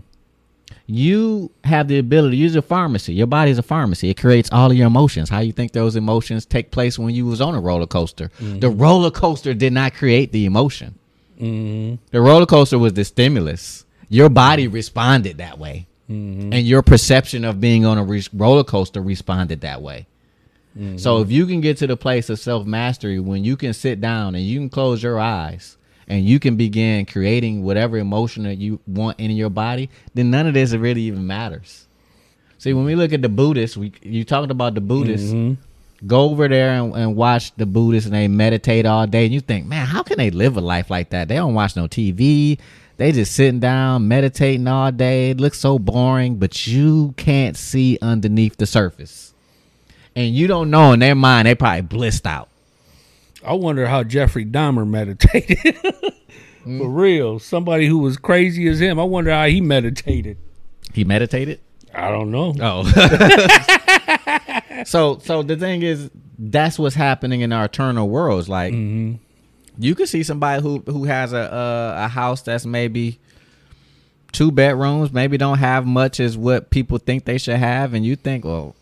You 0.86 1.50
have 1.64 1.88
the 1.88 1.98
ability. 1.98 2.36
Use 2.36 2.54
a 2.56 2.62
pharmacy. 2.62 3.12
Your 3.14 3.26
body 3.26 3.50
is 3.50 3.58
a 3.58 3.62
pharmacy. 3.62 4.08
It 4.10 4.20
creates 4.20 4.48
all 4.52 4.70
of 4.70 4.76
your 4.76 4.86
emotions. 4.86 5.28
How 5.28 5.40
you 5.40 5.52
think 5.52 5.72
those 5.72 5.96
emotions 5.96 6.46
take 6.46 6.70
place 6.70 6.98
when 6.98 7.14
you 7.14 7.26
was 7.26 7.40
on 7.40 7.54
a 7.54 7.60
roller 7.60 7.86
coaster? 7.86 8.30
The 8.40 8.70
roller 8.70 9.10
coaster 9.10 9.52
did 9.54 9.72
not 9.72 9.94
create 9.94 10.32
the 10.32 10.46
emotion. 10.46 10.94
Mm-hmm. 11.40 11.96
The 12.10 12.20
roller 12.20 12.46
coaster 12.46 12.78
was 12.78 12.92
the 12.94 13.04
stimulus. 13.04 13.84
Your 14.08 14.28
body 14.28 14.68
responded 14.68 15.38
that 15.38 15.58
way, 15.58 15.86
Mm-hmm. 16.10 16.52
and 16.52 16.66
your 16.66 16.82
perception 16.82 17.44
of 17.44 17.60
being 17.60 17.86
on 17.86 17.96
a 17.96 18.02
re- 18.02 18.26
roller 18.32 18.64
coaster 18.64 19.00
responded 19.00 19.60
that 19.60 19.80
way. 19.80 20.08
Mm-hmm. 20.76 20.96
So 20.96 21.20
if 21.20 21.30
you 21.30 21.46
can 21.46 21.60
get 21.60 21.76
to 21.78 21.86
the 21.86 21.96
place 21.96 22.28
of 22.30 22.40
self 22.40 22.66
mastery 22.66 23.20
when 23.20 23.44
you 23.44 23.56
can 23.56 23.72
sit 23.72 24.00
down 24.00 24.34
and 24.34 24.44
you 24.44 24.58
can 24.58 24.68
close 24.70 25.02
your 25.04 25.20
eyes 25.20 25.76
and 26.08 26.24
you 26.24 26.40
can 26.40 26.56
begin 26.56 27.06
creating 27.06 27.62
whatever 27.62 27.96
emotion 27.96 28.42
that 28.42 28.56
you 28.56 28.80
want 28.88 29.20
in 29.20 29.30
your 29.30 29.50
body, 29.50 29.88
then 30.12 30.32
none 30.32 30.48
of 30.48 30.54
this 30.54 30.72
really 30.72 31.02
even 31.02 31.28
matters. 31.28 31.86
See, 32.58 32.72
when 32.72 32.84
we 32.84 32.96
look 32.96 33.12
at 33.12 33.22
the 33.22 33.28
Buddhists, 33.28 33.76
we 33.76 33.92
you 34.02 34.24
talking 34.24 34.50
about 34.50 34.74
the 34.74 34.80
Buddhists. 34.80 35.32
Go 36.06 36.22
over 36.22 36.48
there 36.48 36.70
and, 36.70 36.94
and 36.94 37.14
watch 37.14 37.54
the 37.56 37.66
Buddhists 37.66 38.06
and 38.06 38.14
they 38.16 38.26
meditate 38.26 38.86
all 38.86 39.06
day, 39.06 39.26
and 39.26 39.34
you 39.34 39.40
think, 39.40 39.66
man, 39.66 39.86
how 39.86 40.02
can 40.02 40.16
they 40.18 40.30
live 40.30 40.56
a 40.56 40.60
life 40.60 40.90
like 40.90 41.10
that? 41.10 41.28
They 41.28 41.36
don't 41.36 41.54
watch 41.54 41.76
no 41.76 41.86
TV. 41.86 42.58
They 43.00 43.12
just 43.12 43.34
sitting 43.34 43.60
down 43.60 44.08
meditating 44.08 44.68
all 44.68 44.92
day. 44.92 45.30
It 45.30 45.40
looks 45.40 45.58
so 45.58 45.78
boring, 45.78 46.36
but 46.36 46.66
you 46.66 47.14
can't 47.16 47.56
see 47.56 47.96
underneath 48.02 48.58
the 48.58 48.66
surface, 48.66 49.32
and 50.14 50.34
you 50.34 50.46
don't 50.46 50.68
know 50.68 50.92
in 50.92 51.00
their 51.00 51.14
mind 51.14 51.46
they 51.46 51.54
probably 51.54 51.80
blissed 51.80 52.26
out. 52.26 52.50
I 53.42 53.54
wonder 53.54 53.86
how 53.86 54.04
Jeffrey 54.04 54.44
Dahmer 54.44 54.86
meditated. 54.86 55.76
For 56.62 56.90
real, 56.90 57.38
somebody 57.38 57.86
who 57.86 58.00
was 58.00 58.18
crazy 58.18 58.68
as 58.68 58.80
him. 58.80 59.00
I 59.00 59.04
wonder 59.04 59.30
how 59.30 59.46
he 59.46 59.62
meditated. 59.62 60.36
He 60.92 61.04
meditated. 61.04 61.58
I 61.94 62.10
don't 62.10 62.30
know. 62.30 62.54
Oh. 62.60 62.84
so 64.84 65.18
so 65.24 65.42
the 65.42 65.56
thing 65.56 65.80
is 65.80 66.10
that's 66.38 66.78
what's 66.78 66.96
happening 66.96 67.40
in 67.40 67.50
our 67.50 67.64
eternal 67.64 68.10
worlds 68.10 68.46
like 68.46 68.74
mm-hmm. 68.74 69.14
You 69.80 69.94
could 69.94 70.08
see 70.08 70.22
somebody 70.22 70.62
who 70.62 70.80
who 70.86 71.04
has 71.04 71.32
a, 71.32 71.38
a 71.38 72.04
a 72.04 72.08
house 72.08 72.42
that's 72.42 72.66
maybe 72.66 73.18
two 74.32 74.52
bedrooms 74.52 75.12
maybe 75.12 75.36
don't 75.36 75.58
have 75.58 75.86
much 75.86 76.20
as 76.20 76.36
what 76.36 76.70
people 76.70 76.98
think 76.98 77.24
they 77.24 77.38
should 77.38 77.56
have 77.56 77.94
and 77.94 78.04
you 78.04 78.14
think 78.14 78.44
well 78.44 78.76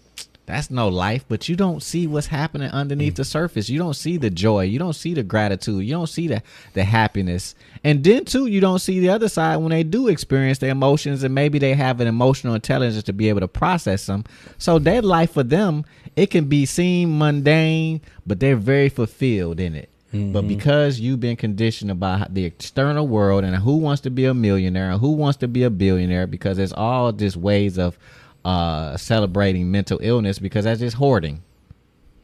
that's 0.45 0.71
no 0.71 0.89
life 0.89 1.25
but 1.29 1.49
you 1.49 1.57
don't 1.57 1.83
see 1.83 2.07
what's 2.07 2.29
happening 2.29 2.71
underneath 2.71 3.17
the 3.17 3.25
surface. 3.25 3.69
You 3.69 3.79
don't 3.79 3.93
see 3.93 4.17
the 4.17 4.31
joy. 4.31 4.63
You 4.63 4.79
don't 4.79 4.95
see 4.95 5.13
the 5.13 5.23
gratitude. 5.23 5.85
You 5.85 5.93
don't 5.93 6.07
see 6.07 6.27
the 6.27 6.43
the 6.73 6.85
happiness. 6.85 7.55
And 7.85 8.03
then 8.03 8.25
too 8.25 8.47
you 8.47 8.59
don't 8.59 8.79
see 8.79 8.99
the 8.99 9.11
other 9.11 9.29
side 9.29 9.59
when 9.59 9.69
they 9.71 9.83
do 9.83 10.09
experience 10.09 10.57
their 10.59 10.71
emotions 10.71 11.23
and 11.23 11.35
maybe 11.35 11.59
they 11.59 11.75
have 11.75 12.01
an 12.01 12.09
emotional 12.09 12.55
intelligence 12.55 13.05
to 13.05 13.13
be 13.13 13.29
able 13.29 13.41
to 13.41 13.49
process 13.49 14.07
them. 14.07 14.25
So 14.57 14.79
that 14.79 15.05
life 15.05 15.33
for 15.33 15.43
them 15.43 15.85
it 16.17 16.31
can 16.31 16.47
be 16.47 16.65
seen 16.65 17.19
mundane 17.19 18.01
but 18.27 18.41
they're 18.41 18.57
very 18.57 18.89
fulfilled 18.89 19.61
in 19.61 19.75
it 19.75 19.91
but 20.13 20.49
because 20.49 20.99
you've 21.01 21.21
been 21.21 21.37
conditioned 21.37 21.91
about 21.91 22.33
the 22.33 22.45
external 22.45 23.07
world 23.07 23.45
and 23.45 23.55
who 23.57 23.77
wants 23.77 24.01
to 24.03 24.11
be 24.11 24.25
a 24.25 24.33
millionaire 24.33 24.91
and 24.91 25.01
who 25.01 25.13
wants 25.13 25.37
to 25.39 25.49
be 25.49 25.65
a 25.65 25.71
billionaire 25.71 26.27
because 26.27 26.59
it's 26.59 26.73
all 26.73 27.13
just 27.13 27.37
ways 27.37 27.79
of 27.79 27.99
uh, 28.45 28.97
celebrating 28.97 29.71
mental 29.71 29.99
illness 30.03 30.39
because 30.39 30.65
that's 30.65 30.81
just 30.81 30.97
hoarding 30.97 31.43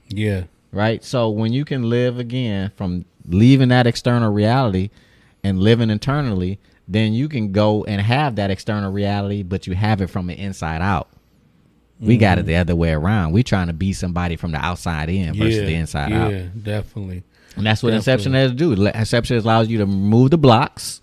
Yeah. 0.08 0.44
right? 0.72 1.04
So 1.04 1.28
when 1.28 1.52
you 1.52 1.64
can 1.66 1.90
live 1.90 2.18
again 2.18 2.72
from 2.76 3.04
leaving 3.28 3.68
that 3.68 3.86
external 3.86 4.32
reality 4.32 4.88
and 5.42 5.60
living 5.60 5.90
internally, 5.90 6.58
then 6.88 7.12
you 7.12 7.28
can 7.28 7.52
go 7.52 7.84
and 7.84 8.00
have 8.00 8.36
that 8.36 8.50
external 8.50 8.92
reality, 8.92 9.42
but 9.42 9.66
you 9.66 9.74
have 9.74 10.00
it 10.00 10.08
from 10.08 10.26
the 10.26 10.34
inside 10.34 10.80
out. 10.80 11.08
We 12.00 12.16
got 12.18 12.38
it 12.38 12.44
the 12.46 12.56
other 12.56 12.76
way 12.76 12.92
around. 12.92 13.32
We're 13.32 13.42
trying 13.44 13.68
to 13.68 13.72
be 13.72 13.92
somebody 13.94 14.36
from 14.36 14.52
the 14.52 14.58
outside 14.58 15.08
in 15.08 15.34
versus 15.38 15.60
yeah. 15.60 15.64
the 15.64 15.74
inside 15.74 16.10
yeah, 16.10 16.24
out. 16.24 16.32
Yeah, 16.32 16.46
definitely. 16.62 17.22
And 17.56 17.66
that's 17.66 17.82
what 17.82 17.90
Definitely. 17.90 18.12
Inception 18.12 18.34
has 18.34 18.50
to 18.50 18.56
do. 18.56 18.86
Inception 18.86 19.38
allows 19.38 19.68
you 19.68 19.78
to 19.78 19.86
move 19.86 20.30
the 20.30 20.38
blocks. 20.38 21.00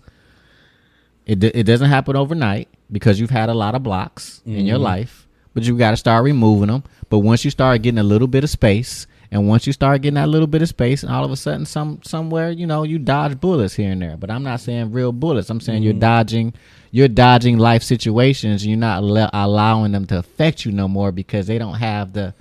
It 1.24 1.38
d- 1.38 1.52
it 1.54 1.64
doesn't 1.64 1.88
happen 1.88 2.16
overnight 2.16 2.68
because 2.90 3.18
you've 3.20 3.30
had 3.30 3.48
a 3.48 3.54
lot 3.54 3.74
of 3.74 3.82
blocks 3.82 4.42
in 4.44 4.66
your 4.66 4.76
mm-hmm. 4.76 4.84
life, 4.84 5.26
but 5.54 5.62
you 5.62 5.78
got 5.78 5.92
to 5.92 5.96
start 5.96 6.24
removing 6.24 6.68
them. 6.68 6.84
But 7.08 7.20
once 7.20 7.44
you 7.44 7.50
start 7.50 7.82
getting 7.82 7.98
a 7.98 8.02
little 8.02 8.28
bit 8.28 8.44
of 8.44 8.50
space 8.50 9.06
And 9.32 9.48
once 9.48 9.66
you 9.66 9.72
start 9.72 10.02
getting 10.02 10.16
that 10.16 10.28
little 10.28 10.46
bit 10.46 10.60
of 10.60 10.68
space, 10.68 11.02
and 11.02 11.10
all 11.10 11.24
of 11.24 11.30
a 11.30 11.36
sudden, 11.36 11.64
some 11.64 12.00
somewhere, 12.04 12.50
you 12.50 12.66
know, 12.66 12.82
you 12.82 12.98
dodge 12.98 13.40
bullets 13.40 13.72
here 13.72 13.90
and 13.90 14.02
there. 14.02 14.18
But 14.18 14.30
I'm 14.30 14.42
not 14.42 14.60
saying 14.60 14.92
real 14.92 15.10
bullets. 15.10 15.48
I'm 15.48 15.58
saying 15.58 15.82
you're 15.82 15.94
mm-hmm. 15.94 16.00
dodging, 16.00 16.54
you're 16.90 17.08
dodging 17.08 17.56
life 17.56 17.82
situations. 17.82 18.66
You're 18.66 18.76
not 18.76 19.02
le- 19.02 19.30
allowing 19.32 19.92
them 19.92 20.04
to 20.08 20.18
affect 20.18 20.66
you 20.66 20.72
no 20.72 20.86
more 20.86 21.12
because 21.12 21.46
they 21.46 21.56
don't 21.56 21.76
have 21.76 22.12
the, 22.12 22.34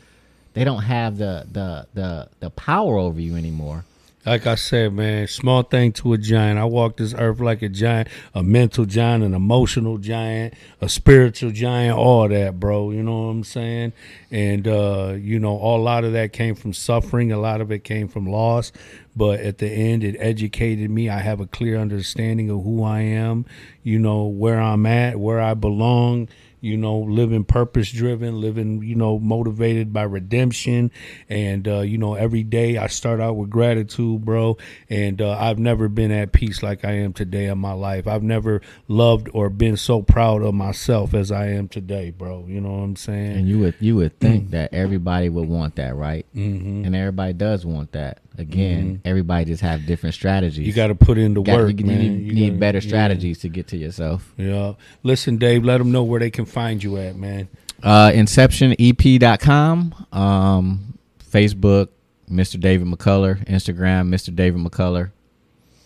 they 0.53 0.65
don't 0.65 0.81
have 0.81 1.17
the 1.17 1.47
the 1.49 1.87
the 1.93 2.29
the 2.41 2.49
power 2.49 2.97
over 2.97 3.21
you 3.21 3.37
anymore. 3.37 3.85
Like 4.23 4.45
I 4.45 4.53
said, 4.53 4.93
man, 4.93 5.27
small 5.27 5.63
thing 5.63 5.93
to 5.93 6.13
a 6.13 6.17
giant. 6.17 6.59
I 6.59 6.65
walk 6.65 6.97
this 6.97 7.15
earth 7.17 7.39
like 7.39 7.63
a 7.63 7.69
giant, 7.69 8.07
a 8.35 8.43
mental 8.43 8.85
giant, 8.85 9.23
an 9.23 9.33
emotional 9.33 9.97
giant, 9.97 10.53
a 10.79 10.87
spiritual 10.87 11.49
giant, 11.49 11.97
all 11.97 12.27
that, 12.27 12.59
bro. 12.59 12.91
You 12.91 13.01
know 13.01 13.23
what 13.23 13.31
I'm 13.31 13.43
saying? 13.43 13.93
And 14.29 14.67
uh, 14.67 15.15
you 15.17 15.39
know, 15.39 15.53
a 15.53 15.77
lot 15.77 16.03
of 16.03 16.13
that 16.13 16.33
came 16.33 16.53
from 16.53 16.71
suffering, 16.71 17.31
a 17.31 17.39
lot 17.39 17.61
of 17.61 17.71
it 17.71 17.83
came 17.83 18.07
from 18.07 18.27
loss. 18.27 18.71
But 19.15 19.39
at 19.39 19.57
the 19.57 19.67
end, 19.67 20.03
it 20.03 20.15
educated 20.19 20.91
me. 20.91 21.09
I 21.09 21.19
have 21.19 21.39
a 21.39 21.47
clear 21.47 21.79
understanding 21.79 22.49
of 22.51 22.63
who 22.63 22.83
I 22.83 23.01
am, 23.01 23.45
you 23.81 23.97
know, 23.97 24.25
where 24.25 24.61
I'm 24.61 24.85
at, 24.85 25.19
where 25.19 25.41
I 25.41 25.55
belong, 25.55 26.29
you 26.61 26.77
know, 26.77 26.99
living 26.99 27.43
purpose 27.43 27.91
driven, 27.91 28.39
living, 28.39 28.83
you 28.83 28.95
know, 28.95 29.19
motivated 29.19 29.91
by 29.91 30.03
redemption. 30.03 30.91
And, 31.27 31.67
uh, 31.67 31.79
you 31.81 31.97
know, 31.97 32.13
every 32.13 32.43
day 32.43 32.77
I 32.77 32.87
start 32.87 33.19
out 33.19 33.35
with 33.35 33.49
gratitude, 33.49 34.23
bro. 34.23 34.57
And 34.89 35.21
uh, 35.21 35.37
I've 35.37 35.59
never 35.59 35.89
been 35.89 36.11
at 36.11 36.31
peace 36.31 36.61
like 36.61 36.85
I 36.85 36.91
am 36.93 37.13
today 37.13 37.47
in 37.47 37.57
my 37.57 37.73
life. 37.73 38.07
I've 38.07 38.23
never 38.23 38.61
loved 38.87 39.29
or 39.33 39.49
been 39.49 39.75
so 39.75 40.01
proud 40.01 40.43
of 40.43 40.53
myself 40.53 41.13
as 41.13 41.31
I 41.31 41.47
am 41.47 41.67
today, 41.67 42.11
bro. 42.11 42.45
You 42.47 42.61
know 42.61 42.71
what 42.71 42.83
I'm 42.83 42.95
saying? 42.95 43.37
And 43.37 43.47
you 43.47 43.59
would 43.59 43.75
you 43.79 43.95
would 43.95 44.19
think 44.19 44.51
that 44.51 44.73
everybody 44.73 45.29
would 45.29 45.49
want 45.49 45.75
that, 45.75 45.95
right? 45.95 46.25
Mm-hmm. 46.35 46.85
And 46.85 46.95
everybody 46.95 47.33
does 47.33 47.65
want 47.65 47.93
that. 47.93 48.19
Again, 48.37 49.01
everybody 49.03 49.45
just 49.45 49.61
have 49.61 49.85
different 49.85 50.15
strategies. 50.15 50.65
you 50.65 50.73
got 50.73 50.87
to 50.87 50.95
put 50.95 51.17
in 51.17 51.33
the 51.33 51.41
Got- 51.41 51.57
work, 51.57 51.79
you 51.79 51.85
man. 51.85 51.99
need, 51.99 52.21
You 52.27 52.33
need 52.33 52.47
gotta- 52.51 52.59
better 52.59 52.77
yeah. 52.79 52.87
strategies 52.87 53.39
to 53.39 53.49
get 53.49 53.67
to 53.67 53.77
yourself. 53.77 54.33
Yeah. 54.37 54.73
Listen, 55.03 55.37
Dave, 55.37 55.63
let 55.65 55.77
them 55.79 55.91
know 55.91 56.03
where 56.03 56.19
they 56.19 56.29
can 56.31 56.45
find 56.45 56.81
you 56.83 56.97
at, 56.97 57.15
man. 57.17 57.49
Uh, 57.83 58.11
InceptionEP.com, 58.11 60.05
um, 60.13 60.93
Facebook, 61.31 61.89
Mr. 62.29 62.59
David 62.59 62.87
McCullar, 62.87 63.45
Instagram, 63.47 64.09
Mr. 64.09 64.33
David 64.33 64.61
McCullar, 64.61 65.11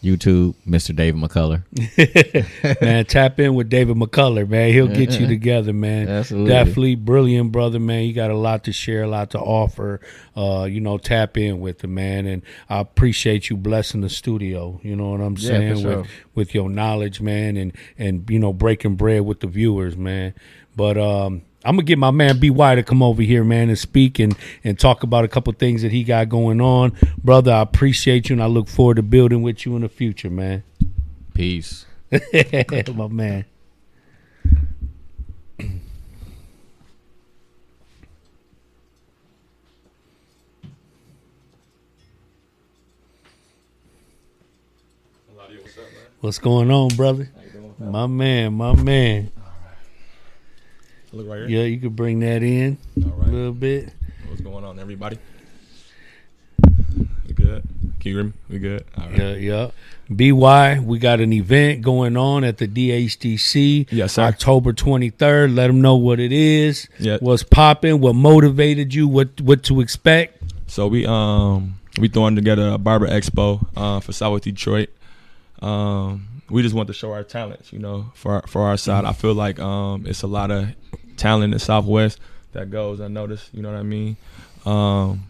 YouTube, 0.05 0.53
Mr. 0.67 0.95
David 0.95 1.19
McCullar. 1.19 1.63
man, 2.81 3.05
tap 3.05 3.39
in 3.39 3.55
with 3.55 3.69
David 3.69 3.97
McCullar, 3.97 4.47
man. 4.47 4.71
He'll 4.71 4.87
get 4.87 5.19
you 5.19 5.25
together, 5.27 5.73
man. 5.73 6.07
Absolutely. 6.07 6.51
Definitely 6.51 6.95
brilliant 6.95 7.51
brother, 7.51 7.79
man. 7.79 8.03
You 8.03 8.13
got 8.13 8.29
a 8.31 8.37
lot 8.37 8.63
to 8.65 8.71
share, 8.71 9.03
a 9.03 9.07
lot 9.07 9.31
to 9.31 9.39
offer. 9.39 9.99
Uh, 10.37 10.65
you 10.69 10.79
know, 10.79 10.97
tap 10.97 11.37
in 11.37 11.59
with 11.59 11.83
him, 11.83 11.95
man. 11.95 12.25
And 12.27 12.43
I 12.69 12.79
appreciate 12.79 13.49
you 13.49 13.57
blessing 13.57 14.01
the 14.01 14.09
studio. 14.09 14.79
You 14.83 14.95
know 14.95 15.09
what 15.11 15.21
I'm 15.21 15.37
Yeah, 15.37 15.47
saying? 15.49 15.75
for 15.75 15.81
sure. 15.81 15.97
With 16.01 16.07
with 16.35 16.55
your 16.55 16.69
knowledge, 16.69 17.21
man, 17.21 17.57
and 17.57 17.73
and 17.97 18.29
you 18.29 18.37
know, 18.39 18.53
breaking 18.53 18.95
bread 18.95 19.21
with 19.25 19.39
the 19.39 19.47
viewers, 19.47 19.97
man. 19.97 20.33
But 20.75 20.97
um 20.97 21.41
I'm 21.65 21.77
gonna 21.77 21.83
get 21.83 21.97
my 21.97 22.11
man 22.11 22.39
BY 22.39 22.75
to 22.75 22.83
come 22.83 23.01
over 23.01 23.23
here, 23.23 23.43
man, 23.43 23.69
and 23.69 23.77
speak 23.77 24.19
and 24.19 24.37
and 24.63 24.77
talk 24.77 25.01
about 25.01 25.25
a 25.25 25.27
couple 25.27 25.51
things 25.53 25.81
that 25.81 25.91
he 25.91 26.03
got 26.03 26.29
going 26.29 26.61
on, 26.61 26.95
brother. 27.23 27.51
I 27.51 27.61
appreciate 27.61 28.29
you, 28.29 28.33
and 28.33 28.43
I 28.43 28.45
look 28.45 28.67
forward 28.67 28.97
to 28.97 29.03
building 29.03 29.41
with 29.41 29.65
you 29.65 29.75
in 29.75 29.81
the 29.81 29.89
future, 29.89 30.29
man. 30.29 30.63
Peace. 31.33 31.87
my 32.11 33.07
man. 33.07 33.45
What's 46.21 46.37
going 46.39 46.71
on, 46.71 46.89
brother? 46.89 47.29
My 47.79 48.05
man, 48.05 48.53
my 48.53 48.75
man. 48.75 49.31
Look 51.15 51.29
right 51.29 51.47
here. 51.47 51.47
Yeah, 51.47 51.63
you 51.63 51.79
could 51.79 51.95
bring 51.95 52.19
that 52.19 52.43
in 52.43 52.77
All 53.05 53.21
a 53.21 53.31
little 53.31 53.53
bit. 53.53 53.93
What's 54.27 54.41
going 54.41 54.65
on, 54.65 54.79
everybody? 54.79 55.17
We 57.25 57.33
good? 57.33 57.63
Can 58.01 58.11
you 58.11 58.15
hear 58.15 58.23
me? 58.25 58.33
We 58.49 58.59
good? 58.59 58.83
All 58.97 59.07
right. 59.07 59.17
Yeah, 59.17 59.33
yeah. 59.35 59.71
BY, 60.09 60.79
we 60.81 60.99
got 60.99 61.21
an 61.21 61.31
event 61.31 61.83
going 61.83 62.17
on 62.17 62.43
at 62.43 62.57
the 62.57 62.67
DHDC. 62.67 63.87
Yes, 63.91 64.13
sir. 64.13 64.23
October 64.23 64.73
23rd. 64.73 65.55
Let 65.55 65.67
them 65.67 65.79
know 65.79 65.95
what 65.95 66.19
it 66.19 66.33
is. 66.33 66.89
Yeah. 66.99 67.17
What's 67.21 67.43
popping? 67.43 68.01
What 68.01 68.15
motivated 68.15 68.93
you? 68.93 69.07
What 69.07 69.39
what 69.39 69.63
to 69.63 69.79
expect? 69.79 70.43
So 70.67 70.85
we 70.87 71.05
um 71.05 71.79
we 71.97 72.09
throwing 72.09 72.35
together 72.35 72.67
a 72.71 72.77
barber 72.77 73.07
expo 73.07 73.65
uh, 73.77 74.01
for 74.01 74.11
South 74.11 74.41
Detroit. 74.41 74.89
Um, 75.61 76.27
we 76.49 76.61
just 76.61 76.75
want 76.75 76.87
to 76.87 76.93
show 76.93 77.13
our 77.13 77.23
talents, 77.23 77.71
you 77.71 77.79
know, 77.79 78.11
for 78.15 78.33
our, 78.33 78.47
for 78.47 78.63
our 78.63 78.75
side. 78.75 79.05
I 79.05 79.13
feel 79.13 79.33
like 79.33 79.59
um 79.59 80.05
it's 80.05 80.21
a 80.21 80.27
lot 80.27 80.51
of 80.51 80.75
talent 81.17 81.53
in 81.53 81.59
Southwest 81.59 82.19
that 82.53 82.69
goes 82.71 82.99
unnoticed. 82.99 83.49
You 83.53 83.61
know 83.61 83.71
what 83.71 83.79
I 83.79 83.83
mean? 83.83 84.17
Um, 84.65 85.23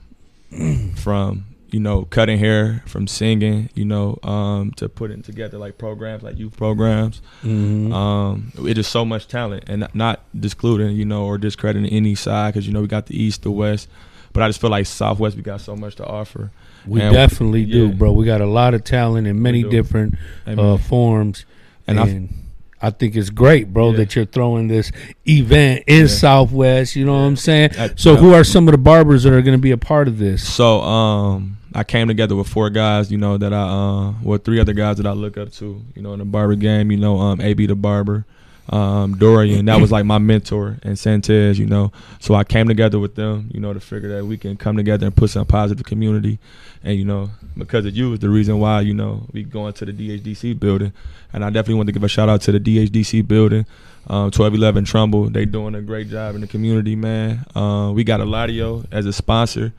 from 0.96 1.46
you 1.72 1.80
know 1.80 2.06
cutting 2.06 2.38
hair, 2.40 2.84
from 2.88 3.08
singing, 3.08 3.70
you 3.74 3.84
know, 3.86 4.18
um, 4.24 4.72
to 4.78 4.88
putting 4.88 5.22
together 5.24 5.58
like 5.58 5.78
programs 5.78 6.24
like 6.24 6.38
youth 6.38 6.56
programs. 6.56 7.22
Um, 7.44 8.52
it 8.66 8.78
is 8.78 8.88
so 8.88 9.04
much 9.06 9.28
talent, 9.28 9.66
and 9.68 9.88
not- 9.94 10.22
discluding, 10.40 10.96
you 10.96 11.06
know, 11.06 11.26
or 11.26 11.38
discrediting 11.38 11.90
any 11.92 12.16
side 12.16 12.54
because 12.54 12.68
you 12.68 12.74
know 12.74 12.82
we 12.82 12.88
got 12.88 13.08
the 13.08 13.22
East, 13.22 13.44
the 13.44 13.52
West, 13.52 13.90
but 14.34 14.44
I 14.44 14.48
just 14.48 14.62
feel 14.62 14.70
like 14.70 14.86
Southwest 14.86 15.36
we 15.36 15.42
got 15.42 15.62
so 15.62 15.76
much 15.76 15.96
to 15.96 16.06
offer. 16.06 16.52
We 16.86 17.02
And- 17.02 17.14
definitely 17.14 17.66
do, 17.66 17.88
yeah. 17.88 17.94
bro. 17.94 18.12
We 18.12 18.26
got 18.26 18.42
a 18.42 18.46
lot 18.46 18.74
of 18.76 18.84
talent 18.84 19.26
in 19.28 19.42
many 19.42 19.64
different 19.64 20.16
uh, 20.46 20.78
forms, 20.78 21.46
And 21.88 22.00
and, 22.00 22.30
I- 22.32 22.45
I, 22.82 22.90
think 22.92 23.16
it's 23.16 23.30
great, 23.30 23.74
bro, 23.74 23.92
Yeah. 23.92 23.98
that 23.98 24.16
you're 24.16 24.26
throwing 24.26 24.68
this 24.68 24.92
event 25.28 25.84
in 25.88 26.02
Yeah. 26.02 26.08
Southwest. 26.08 26.96
You 26.96 27.06
know 27.06 27.14
what 27.14 27.20
I'm 27.26 27.36
saying? 27.36 27.72
That- 27.76 28.00
so, 28.00 28.14
yeah. 28.14 28.18
who 28.20 28.34
are 28.34 28.44
some 28.44 28.68
of 28.68 28.72
the 28.74 28.78
barbers 28.78 29.24
that 29.24 29.34
are 29.34 29.42
going 29.42 29.58
to 29.58 29.62
be 29.62 29.72
a 29.72 29.78
part 29.78 30.08
of 30.08 30.18
this? 30.18 30.48
So 30.48 30.82
um, 30.82 31.58
I 31.74 31.84
came 31.84 32.08
together 32.08 32.36
with 32.36 32.48
four 32.48 32.70
guys, 32.70 33.12
you 33.12 33.18
know, 33.18 33.38
that 33.38 33.54
I 33.54 33.62
uh, 33.62 34.14
well 34.24 34.38
three 34.40 34.60
other 34.60 34.74
guys 34.74 34.98
that 34.98 35.06
I 35.08 35.12
look 35.14 35.38
up 35.38 35.52
to, 35.54 35.82
you 35.96 36.02
know, 36.02 36.14
in 36.14 36.20
the 36.20 36.26
barber 36.26 36.56
game, 36.56 36.92
you 36.92 36.98
know, 36.98 37.20
um, 37.20 37.42
AB 37.42 37.66
the 37.66 37.76
barber, 37.76 38.26
um, 38.70 39.18
Dorian, 39.18 39.66
that 39.66 39.80
was 39.80 39.92
like 39.92 40.06
my 40.06 40.18
mentor, 40.18 40.78
and 40.82 40.96
Santez, 40.96 41.58
you 41.58 41.66
know. 41.66 41.92
So 42.20 42.34
I 42.34 42.44
came 42.44 42.68
together 42.68 42.98
with 42.98 43.16
them, 43.16 43.50
you 43.54 43.60
know, 43.60 43.74
to 43.74 43.80
figure 43.80 44.16
that 44.16 44.26
we 44.26 44.38
can 44.38 44.58
come 44.58 44.76
together 44.76 45.06
and 45.06 45.16
put 45.16 45.30
some 45.30 45.46
positive 45.46 45.86
community, 45.86 46.40
and 46.84 46.98
you 46.98 47.06
know, 47.06 47.30
because 47.58 47.86
of 47.86 47.96
you 47.96 48.14
is 48.14 48.20
the 48.20 48.30
reason 48.30 48.60
why 48.60 48.82
you 48.82 48.94
know 48.94 49.28
we 49.32 49.44
going 49.44 49.74
to 49.74 49.86
the 49.86 49.94
DHDC 49.94 50.60
building, 50.60 50.94
and 51.32 51.46
I 51.46 51.50
definitely 51.50 51.76
want 51.76 51.88
to 51.88 51.94
give 51.94 52.04
a 52.04 52.08
shout 52.08 52.28
out 52.28 52.42
to 52.42 52.52
the 52.52 52.60
DHDC 52.60 53.28
building. 53.28 53.66
Um, 54.08 54.26
1211 54.26 54.86
Trumbull, 54.86 55.30
they 55.30 55.46
doing 55.46 55.74
a 55.74 55.82
great 55.82 56.10
job 56.10 56.36
in 56.36 56.42
the 56.42 56.48
community, 56.48 56.96
man. 56.96 57.44
Uh, 57.56 57.92
we 57.92 58.04
got 58.04 58.20
Eladio 58.20 58.86
as 58.92 59.08
a 59.08 59.14
sponsor. 59.14 59.74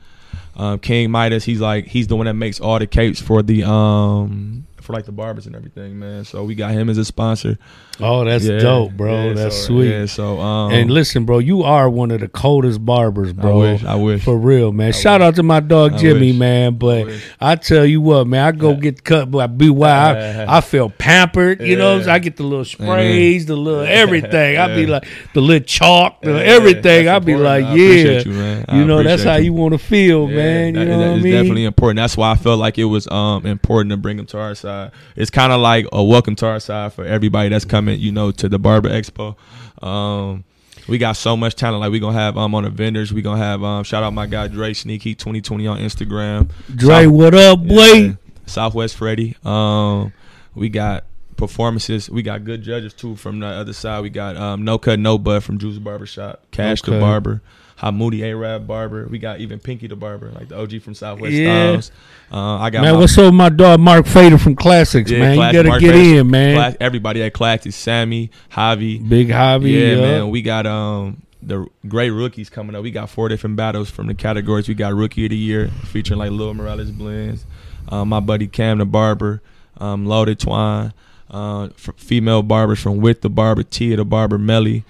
Um, 0.57 0.79
King 0.79 1.11
Midas, 1.11 1.45
he's 1.45 1.61
like 1.61 1.85
he's 1.85 2.07
the 2.07 2.15
one 2.15 2.25
that 2.25 2.33
makes 2.33 2.59
all 2.59 2.79
the 2.79 2.87
capes 2.87 3.21
for 3.21 3.41
the 3.41 3.63
um 3.63 4.65
for 4.81 4.93
like 4.93 5.05
the 5.05 5.11
barbers 5.11 5.45
and 5.45 5.55
everything, 5.55 5.99
man. 5.99 6.25
So 6.25 6.43
we 6.43 6.55
got 6.55 6.71
him 6.71 6.89
as 6.89 6.97
a 6.97 7.05
sponsor. 7.05 7.57
Oh, 7.99 8.23
that's 8.25 8.45
Yeah, 8.45 8.59
dope, 8.59 8.91
bro. 8.93 9.27
yeah, 9.27 9.33
that's 9.33 9.55
so- 9.55 9.67
sweet. 9.67 9.89
Yeah, 9.89 10.05
so 10.05 10.39
um, 10.39 10.71
and 10.71 10.91
listen, 10.91 11.25
bro, 11.25 11.39
you 11.39 11.63
are 11.63 11.89
one 11.89 12.11
of 12.11 12.19
the 12.19 12.27
coldest 12.27 12.85
barbers, 12.85 13.29
I 13.29 13.33
bro. 13.33 13.59
wish, 13.59 13.83
I 13.83 13.95
wish. 13.95 14.23
For 14.23 14.37
real, 14.37 14.71
man. 14.71 14.93
Shout 14.93 15.21
out 15.21 15.35
to 15.35 15.43
my 15.43 15.59
dog 15.59 15.93
I 15.93 15.97
Jimmy, 15.97 16.31
wish. 16.31 16.39
man. 16.39 16.75
But 16.75 17.05
wish. 17.07 17.23
I, 17.41 17.55
tell 17.55 17.85
you 17.85 18.01
what, 18.01 18.27
man, 18.27 18.45
I 18.45 18.51
go 18.51 18.75
get 18.75 19.03
cut 19.03 19.31
by 19.31 19.47
BY. 19.47 19.85
I, 19.87 20.57
I 20.57 20.61
feel 20.61 20.89
pampered. 20.89 21.61
You 21.61 21.75
know. 21.75 22.03
I 22.07 22.19
get 22.19 22.37
the 22.37 22.43
little 22.43 22.65
sprays, 22.65 23.45
the 23.47 23.55
little 23.55 23.81
everything. 23.81 24.57
I 24.57 24.75
be 24.75 24.85
like 24.85 25.05
the 25.33 25.41
little 25.41 25.65
chalk, 25.65 26.21
the 26.21 26.43
everything. 26.45 27.07
I 27.07 27.19
be 27.19 27.31
important. 27.33 27.43
like, 27.43 27.65
I 27.65 27.75
yeah, 27.75 28.19
you. 28.21 28.63
I 28.67 28.77
You 28.77 28.85
know, 28.85 28.97
that's 29.03 29.21
appreciate 29.23 29.31
how 29.31 29.37
you. 29.37 29.43
you 29.45 29.53
want 29.53 29.73
to 29.73 29.77
feel, 29.79 30.27
man. 30.27 30.75
You 30.75 30.85
know 30.85 30.99
that 30.99 31.07
what 31.11 31.19
I 31.19 31.21
mean? 31.21 31.31
definitely 31.33 31.65
important. 31.65 31.97
That's 31.97 32.15
why 32.15 32.31
I 32.31 32.35
felt 32.35 32.59
like 32.59 32.77
it 32.77 32.85
was 32.85 33.07
um 33.09 33.45
important 33.45 33.91
to 33.91 33.97
bring 33.97 34.17
them 34.17 34.25
to 34.27 34.39
our 34.39 34.53
side. 34.55 34.91
It's 35.15 35.29
kind 35.31 35.51
of 35.51 35.59
like 35.61 35.87
a 35.91 36.03
welcome 36.03 36.35
to 36.37 36.47
our 36.47 36.59
side 36.59 36.93
for 36.93 37.03
everybody 37.05 37.49
that's 37.49 37.65
coming, 37.65 37.86
you 37.95 38.11
know, 38.11 38.31
to 38.31 38.49
the 38.49 38.59
Barber 38.59 38.89
Expo. 38.89 39.35
Um, 39.83 40.43
we 40.87 40.97
got 40.97 41.13
so 41.17 41.35
much 41.35 41.55
talent. 41.55 41.81
Like 41.81 41.91
we 41.91 41.99
gonna 41.99 42.17
have 42.17 42.37
um 42.37 42.55
on 42.55 42.63
the 42.63 42.69
vendors. 42.69 43.11
We 43.13 43.21
gonna 43.21 43.43
have 43.43 43.63
um 43.63 43.83
shout 43.83 44.03
out 44.03 44.13
my 44.13 44.25
guy 44.25 44.47
Dre 44.47 44.73
Sneaky 44.73 45.15
2020 45.15 45.67
on 45.67 45.79
Instagram. 45.79 46.49
Dre, 46.73 47.03
South- 47.03 47.11
what 47.11 47.33
up, 47.33 47.59
boy? 47.65 47.75
yeah, 47.93 48.11
Southwest 48.45 48.95
Freddy. 48.95 49.35
Um, 49.43 50.13
we 50.55 50.69
got 50.69 51.03
performances. 51.35 52.09
We 52.09 52.21
got 52.23 52.43
good 52.43 52.61
judges 52.63 52.93
too 52.93 53.15
from 53.15 53.39
the 53.39 53.47
other 53.47 53.73
side. 53.73 54.01
We 54.01 54.09
got 54.09 54.37
um 54.37 54.63
No 54.63 54.77
Cut 54.77 54.99
No 54.99 55.17
Bud 55.17 55.43
from 55.43 55.57
Juice 55.59 55.77
Barbershop, 55.77 56.43
Cash 56.51 56.81
Okay. 56.83 56.93
the 56.93 56.99
Barber, 56.99 57.41
Hamoudi 57.79 58.21
Arab 58.23 58.65
Barber. 58.67 59.07
We 59.09 59.19
got 59.19 59.39
even 59.39 59.59
Pinky 59.59 59.87
the 59.87 59.95
Barber, 59.95 60.31
like 60.31 60.49
the 60.49 60.59
OG 60.59 60.81
from 60.81 60.93
Southwest 60.95 61.33
Yeah. 61.33 61.79
Styles. 61.79 61.91
Uh, 62.31 62.57
I 62.57 62.69
got 62.69 62.81
Man, 62.81 62.93
my, 62.95 62.99
what's 62.99 63.17
up 63.17 63.33
my 63.33 63.49
dog 63.49 63.79
Mark 63.79 64.05
Fader 64.05 64.37
from 64.37 64.55
Classics, 64.55 65.09
yeah, 65.11 65.19
man? 65.19 65.35
Classic 65.37 65.53
you 65.53 65.59
gotta 65.59 65.69
Mark 65.69 65.81
get 65.81 65.91
Fader, 65.93 66.19
in, 66.21 66.29
man. 66.31 66.55
Class- 66.55 66.75
everybody 66.79 67.23
at 67.23 67.33
Classic, 67.33 67.71
Sammy, 67.73 68.31
Javi. 68.51 69.07
Big 69.07 69.29
hobby, 69.31 69.71
Yeah, 69.71 69.79
yeah. 69.93 69.95
man. 70.01 70.29
We 70.29 70.41
got 70.41 70.65
um 70.65 71.21
the 71.41 71.67
great 71.87 72.09
rookies 72.09 72.49
coming 72.49 72.75
up. 72.75 72.81
We 72.83 72.91
got 72.91 73.09
four 73.09 73.29
different 73.29 73.55
battles 73.55 73.89
from 73.89 74.07
the 74.07 74.13
categories. 74.15 74.67
We 74.67 74.73
got 74.73 74.93
Rookie 74.93 75.25
of 75.25 75.29
the 75.29 75.37
Year 75.37 75.69
featuring 75.85 76.17
like 76.19 76.31
Lil 76.31 76.53
Morales 76.55 76.89
Blends, 76.91 77.45
um, 77.89 78.09
my 78.09 78.19
buddy 78.19 78.47
Cam 78.47 78.79
the 78.79 78.85
Barber, 78.85 79.41
um, 79.77 80.05
Loaded 80.07 80.39
Twine, 80.39 80.93
uh, 81.29 81.67
female 81.95 82.41
barbers 82.41 82.79
from 82.79 82.97
With 82.97 83.21
the 83.21 83.29
Barber, 83.29 83.61
Tia 83.63 83.97
the 83.97 84.03
Barber, 84.03 84.37
Melly. 84.39 84.83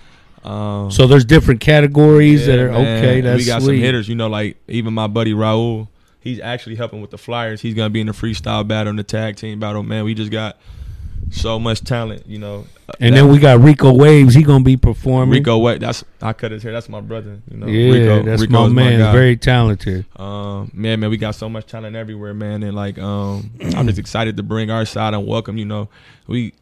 Um, 0.48 0.92
So 0.92 1.08
there's 1.08 1.26
different 1.26 1.60
categories 1.62 2.46
that 2.46 2.58
are 2.60 2.72
man. 2.72 3.04
okay. 3.04 3.22
That's 3.22 3.40
we 3.40 3.46
got 3.46 3.62
sweet. 3.62 3.76
some 3.78 3.84
hitters. 3.84 4.08
You 4.10 4.16
know, 4.16 4.28
like 4.28 4.58
even 4.68 4.94
my 4.94 5.08
buddy 5.08 5.34
Raul. 5.34 5.88
He's 6.20 6.40
actually 6.42 6.76
helping 6.76 7.00
with 7.02 7.12
the 7.12 7.18
Flyers. 7.18 7.62
He's 7.62 7.74
gonna 7.74 7.90
be 7.90 8.02
in 8.02 8.08
the 8.08 8.14
freestyle 8.14 8.68
battle 8.68 8.90
and 8.90 9.00
the 9.00 9.04
tag 9.04 9.36
team 9.38 9.60
battle. 9.60 9.82
Man, 9.84 10.04
we 10.04 10.14
just 10.14 10.32
got 10.32 10.58
so 11.32 11.58
much 11.60 11.82
talent. 11.82 12.24
You 12.28 12.40
know, 12.40 12.66
And 13.00 13.14
That- 13.16 13.22
then 13.22 13.32
we 13.32 13.38
got 13.40 13.60
Rico 13.62 13.94
Waves. 13.94 14.34
He 14.34 14.44
gonna 14.44 14.64
be 14.64 14.78
performing. 14.78 15.34
Rico 15.40 15.58
Wait. 15.58 15.80
That's 15.82 16.04
I 16.22 16.34
cut 16.34 16.52
his 16.52 16.64
hair. 16.64 16.72
That's 16.74 16.88
my 16.90 17.02
brother. 17.02 17.40
You 17.52 17.58
know, 17.58 17.68
yeah, 17.68 17.92
Rico, 17.92 18.24
that's 18.24 18.42
Rico 18.42 18.68
my 18.68 18.74
man. 18.74 19.00
guy. 19.00 19.12
Very 19.12 19.36
talented. 19.38 20.06
Um, 20.18 20.72
man, 20.74 21.00
man, 21.00 21.10
we 21.10 21.18
got 21.18 21.36
so 21.36 21.48
much 21.50 21.66
talent 21.66 21.96
everywhere, 21.96 22.34
man, 22.34 22.64
and 22.64 22.74
like, 22.76 22.98
um, 23.00 23.52
I'm 23.76 23.88
just 23.88 24.00
excited 24.00 24.38
to 24.38 24.44
bring 24.44 24.70
our 24.72 24.86
side 24.86 25.14
and 25.14 25.26
welcome. 25.28 25.58
You 25.58 25.66
know, 25.66 25.90
we 26.28 26.54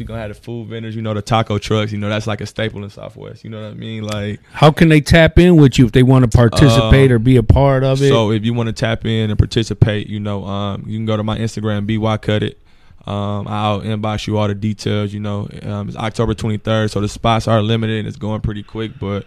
we 0.00 0.04
gonna 0.06 0.20
have 0.20 0.30
the 0.30 0.34
food 0.34 0.66
vendors. 0.68 0.96
You 0.96 1.02
know, 1.02 1.14
the 1.14 1.22
taco 1.22 1.58
trucks. 1.58 1.92
You 1.92 1.98
know, 1.98 2.08
that's 2.08 2.26
like 2.26 2.40
a 2.40 2.46
staple 2.46 2.82
in 2.82 2.90
Southwest. 2.90 3.44
You 3.44 3.50
know 3.50 3.62
what 3.62 3.70
I 3.70 3.74
mean? 3.74 4.02
Like, 4.02 4.40
How 4.52 4.72
can 4.72 4.88
they 4.88 5.00
tap 5.00 5.38
in 5.38 5.56
with 5.56 5.78
you 5.78 5.86
if 5.86 5.92
they 5.92 6.02
want 6.02 6.28
to 6.30 6.36
participate 6.36 7.10
Uh, 7.10 7.14
or 7.14 7.18
be 7.18 7.36
a 7.36 7.42
part 7.42 7.84
of 7.84 8.02
it? 8.02 8.08
so 8.08 8.32
if 8.32 8.44
you 8.44 8.52
want 8.54 8.66
to 8.68 8.72
tap 8.72 9.04
in 9.06 9.30
and 9.30 9.38
participate, 9.38 10.08
you 10.08 10.18
know, 10.18 10.44
um, 10.44 10.84
you 10.86 10.96
can 10.98 11.06
go 11.06 11.16
to 11.16 11.22
my 11.22 11.38
Instagram, 11.38 11.86
by 12.02 12.16
cut 12.16 12.42
it. 12.42 12.58
Um, 13.06 13.48
I'll 13.48 13.80
inbox 13.80 14.26
you 14.26 14.36
all 14.36 14.48
the 14.48 14.54
details. 14.54 15.12
You 15.14 15.20
know, 15.20 15.48
um, 15.62 15.88
it's 15.88 15.96
October 15.96 16.34
23rd, 16.34 16.90
so 16.90 17.00
the 17.00 17.08
spots 17.08 17.48
are 17.48 17.62
limited. 17.62 18.00
and 18.00 18.08
It's 18.08 18.16
going 18.18 18.40
pretty 18.42 18.62
quick, 18.62 18.98
but 19.00 19.24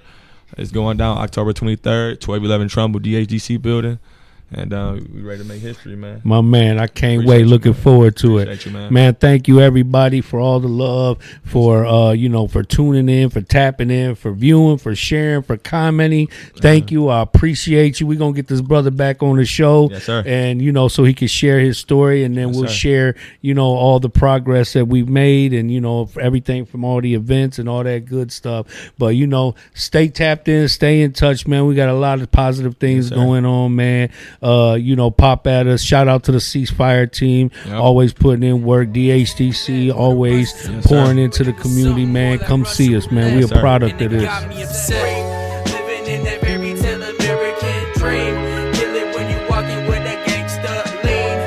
it's 0.57 0.71
going 0.71 0.97
down 0.97 1.17
October 1.17 1.53
23rd, 1.53 2.21
1211 2.21 2.67
Trumbull 2.69 3.01
DHDC 3.01 3.61
building, 3.61 3.97
and 4.55 4.73
uh, 4.73 4.97
we 5.13 5.21
ready 5.21 5.41
to 5.41 5.47
make 5.47 5.61
history, 5.61 5.95
man. 5.95 6.21
my 6.23 6.41
man, 6.41 6.77
I 6.79 6.87
can't 6.87 7.21
Appreciate 7.21 7.25
wait. 7.27 7.39
you, 7.39 7.45
Looking 7.45 7.71
man. 7.73 7.81
forward 7.81 8.15
to 8.17 8.37
it. 8.39 8.65
You, 8.65 8.71
man. 8.71 8.93
Man, 8.93 9.15
thank 9.15 9.47
you 9.47 9.61
everybody 9.61 10.21
for 10.21 10.39
all 10.39 10.59
the 10.59 10.67
love, 10.67 11.17
for 11.43 11.85
uh, 11.85 12.11
you 12.11 12.29
know, 12.29 12.47
for 12.47 12.63
tuning 12.63 13.09
in, 13.09 13.29
for 13.29 13.41
tapping 13.41 13.89
in, 13.91 14.15
for 14.15 14.31
viewing, 14.31 14.77
for 14.77 14.95
sharing, 14.95 15.41
for 15.43 15.57
commenting. 15.57 16.27
Thank 16.57 16.91
you. 16.91 17.09
I 17.09 17.21
appreciate 17.21 17.99
you. 17.99 18.07
We're 18.07 18.19
gonna 18.19 18.33
get 18.33 18.47
this 18.47 18.61
brother 18.61 18.91
back 18.91 19.21
on 19.23 19.37
the 19.37 19.45
show. 19.45 19.89
Yes, 19.91 20.03
sir. 20.05 20.23
And 20.25 20.61
you 20.61 20.71
know, 20.71 20.87
so 20.87 21.03
he 21.03 21.13
can 21.13 21.27
share 21.27 21.59
his 21.59 21.77
story 21.77 22.23
and 22.23 22.35
then 22.37 22.49
Yes, 22.49 22.57
we'll 22.57 22.67
sir. 22.67 22.73
share, 22.73 23.15
you 23.41 23.53
know, 23.53 23.65
all 23.65 23.99
the 23.99 24.09
progress 24.09 24.73
that 24.73 24.85
we've 24.85 25.09
made 25.09 25.53
and 25.53 25.71
you 25.71 25.81
know, 25.81 26.09
everything 26.19 26.65
from 26.65 26.83
all 26.83 27.01
the 27.01 27.13
events 27.13 27.59
and 27.59 27.67
all 27.69 27.83
that 27.83 28.05
good 28.05 28.31
stuff. 28.31 28.67
But 28.97 29.15
you 29.15 29.27
know, 29.27 29.55
stay 29.73 30.07
tapped 30.07 30.47
in, 30.47 30.67
stay 30.67 31.01
in 31.01 31.13
touch, 31.13 31.47
man. 31.47 31.65
We 31.65 31.75
got 31.75 31.89
a 31.89 31.93
lot 31.93 32.21
of 32.21 32.31
positive 32.31 32.77
things 32.77 33.09
sir. 33.09 33.15
going 33.15 33.45
on, 33.45 33.75
man. 33.75 34.09
Uh, 34.43 34.73
you 34.75 34.95
know, 34.95 35.09
pop 35.09 35.47
at 35.47 35.67
us. 35.67 35.81
Shout 35.81 36.07
out 36.07 36.23
to 36.25 36.31
the 36.33 36.39
ceasefire 36.39 37.09
team. 37.11 37.49
Yep. 37.65 37.75
Always 37.79 38.13
putting 38.13 38.43
in 38.43 38.63
work. 38.63 38.89
DHDC 38.89 39.93
always 39.93 40.51
Yes, 40.67 40.85
pouring 40.87 41.15
sir. 41.17 41.23
into 41.23 41.43
the 41.45 41.53
community, 41.53 42.05
man. 42.05 42.39
Come 42.39 42.65
see 42.65 42.95
us, 42.97 43.09
man. 43.09 43.35
We 43.35 43.41
Yes, 43.41 43.51
a 43.51 43.59
product 43.59 44.01
of 44.01 44.11
this. 44.11 44.23
Got 44.23 44.49
me 44.49 44.63
upset. 44.63 45.65
Living 45.71 46.13
in 46.13 46.23
that 46.25 46.41
fairy 46.41 46.73
tale 46.75 47.01
American 47.03 47.93
dream. 47.99 48.33
Kill 48.73 48.95
it 48.95 49.15
when 49.15 49.29
you 49.31 49.37
walking 49.49 49.85
with 49.87 50.03
that 50.03 50.27
gangsta 50.27 50.73
lean. 51.05 51.37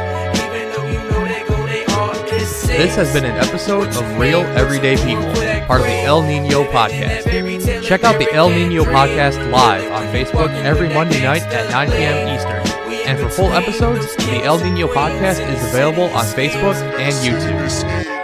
Even 0.46 0.72
though 0.72 0.86
you 0.88 1.10
know 1.10 1.24
they 1.26 1.44
go, 1.46 1.66
they 1.66 1.84
all 1.94 2.14
insane. 2.32 2.78
This 2.78 2.94
has 2.96 3.12
been 3.12 3.24
an 3.26 3.36
episode 3.36 3.88
of 3.88 4.18
Real 4.18 4.40
Everyday 4.56 4.96
People, 4.96 5.24
part 5.66 5.82
of 5.82 5.86
the 5.86 6.00
El 6.02 6.22
Nino 6.22 6.64
Podcast. 6.72 7.24
Check 7.86 8.04
out 8.04 8.18
the 8.18 8.32
El 8.32 8.48
Nino 8.50 8.84
Podcast 8.84 9.50
live 9.52 9.92
on 9.92 10.02
Facebook 10.14 10.48
every 10.64 10.88
Monday 10.92 11.22
night 11.22 11.42
at 11.42 11.70
9 11.70 11.90
p.m. 11.90 12.34
Eastern. 12.36 12.75
And 13.06 13.18
for 13.20 13.28
full 13.28 13.52
episodes, 13.52 14.16
the 14.16 14.42
El 14.42 14.58
Nino 14.58 14.88
Podcast 14.88 15.38
is 15.48 15.62
available 15.68 16.04
on 16.10 16.24
Facebook 16.24 16.74
and 16.98 17.14
YouTube. 17.24 18.15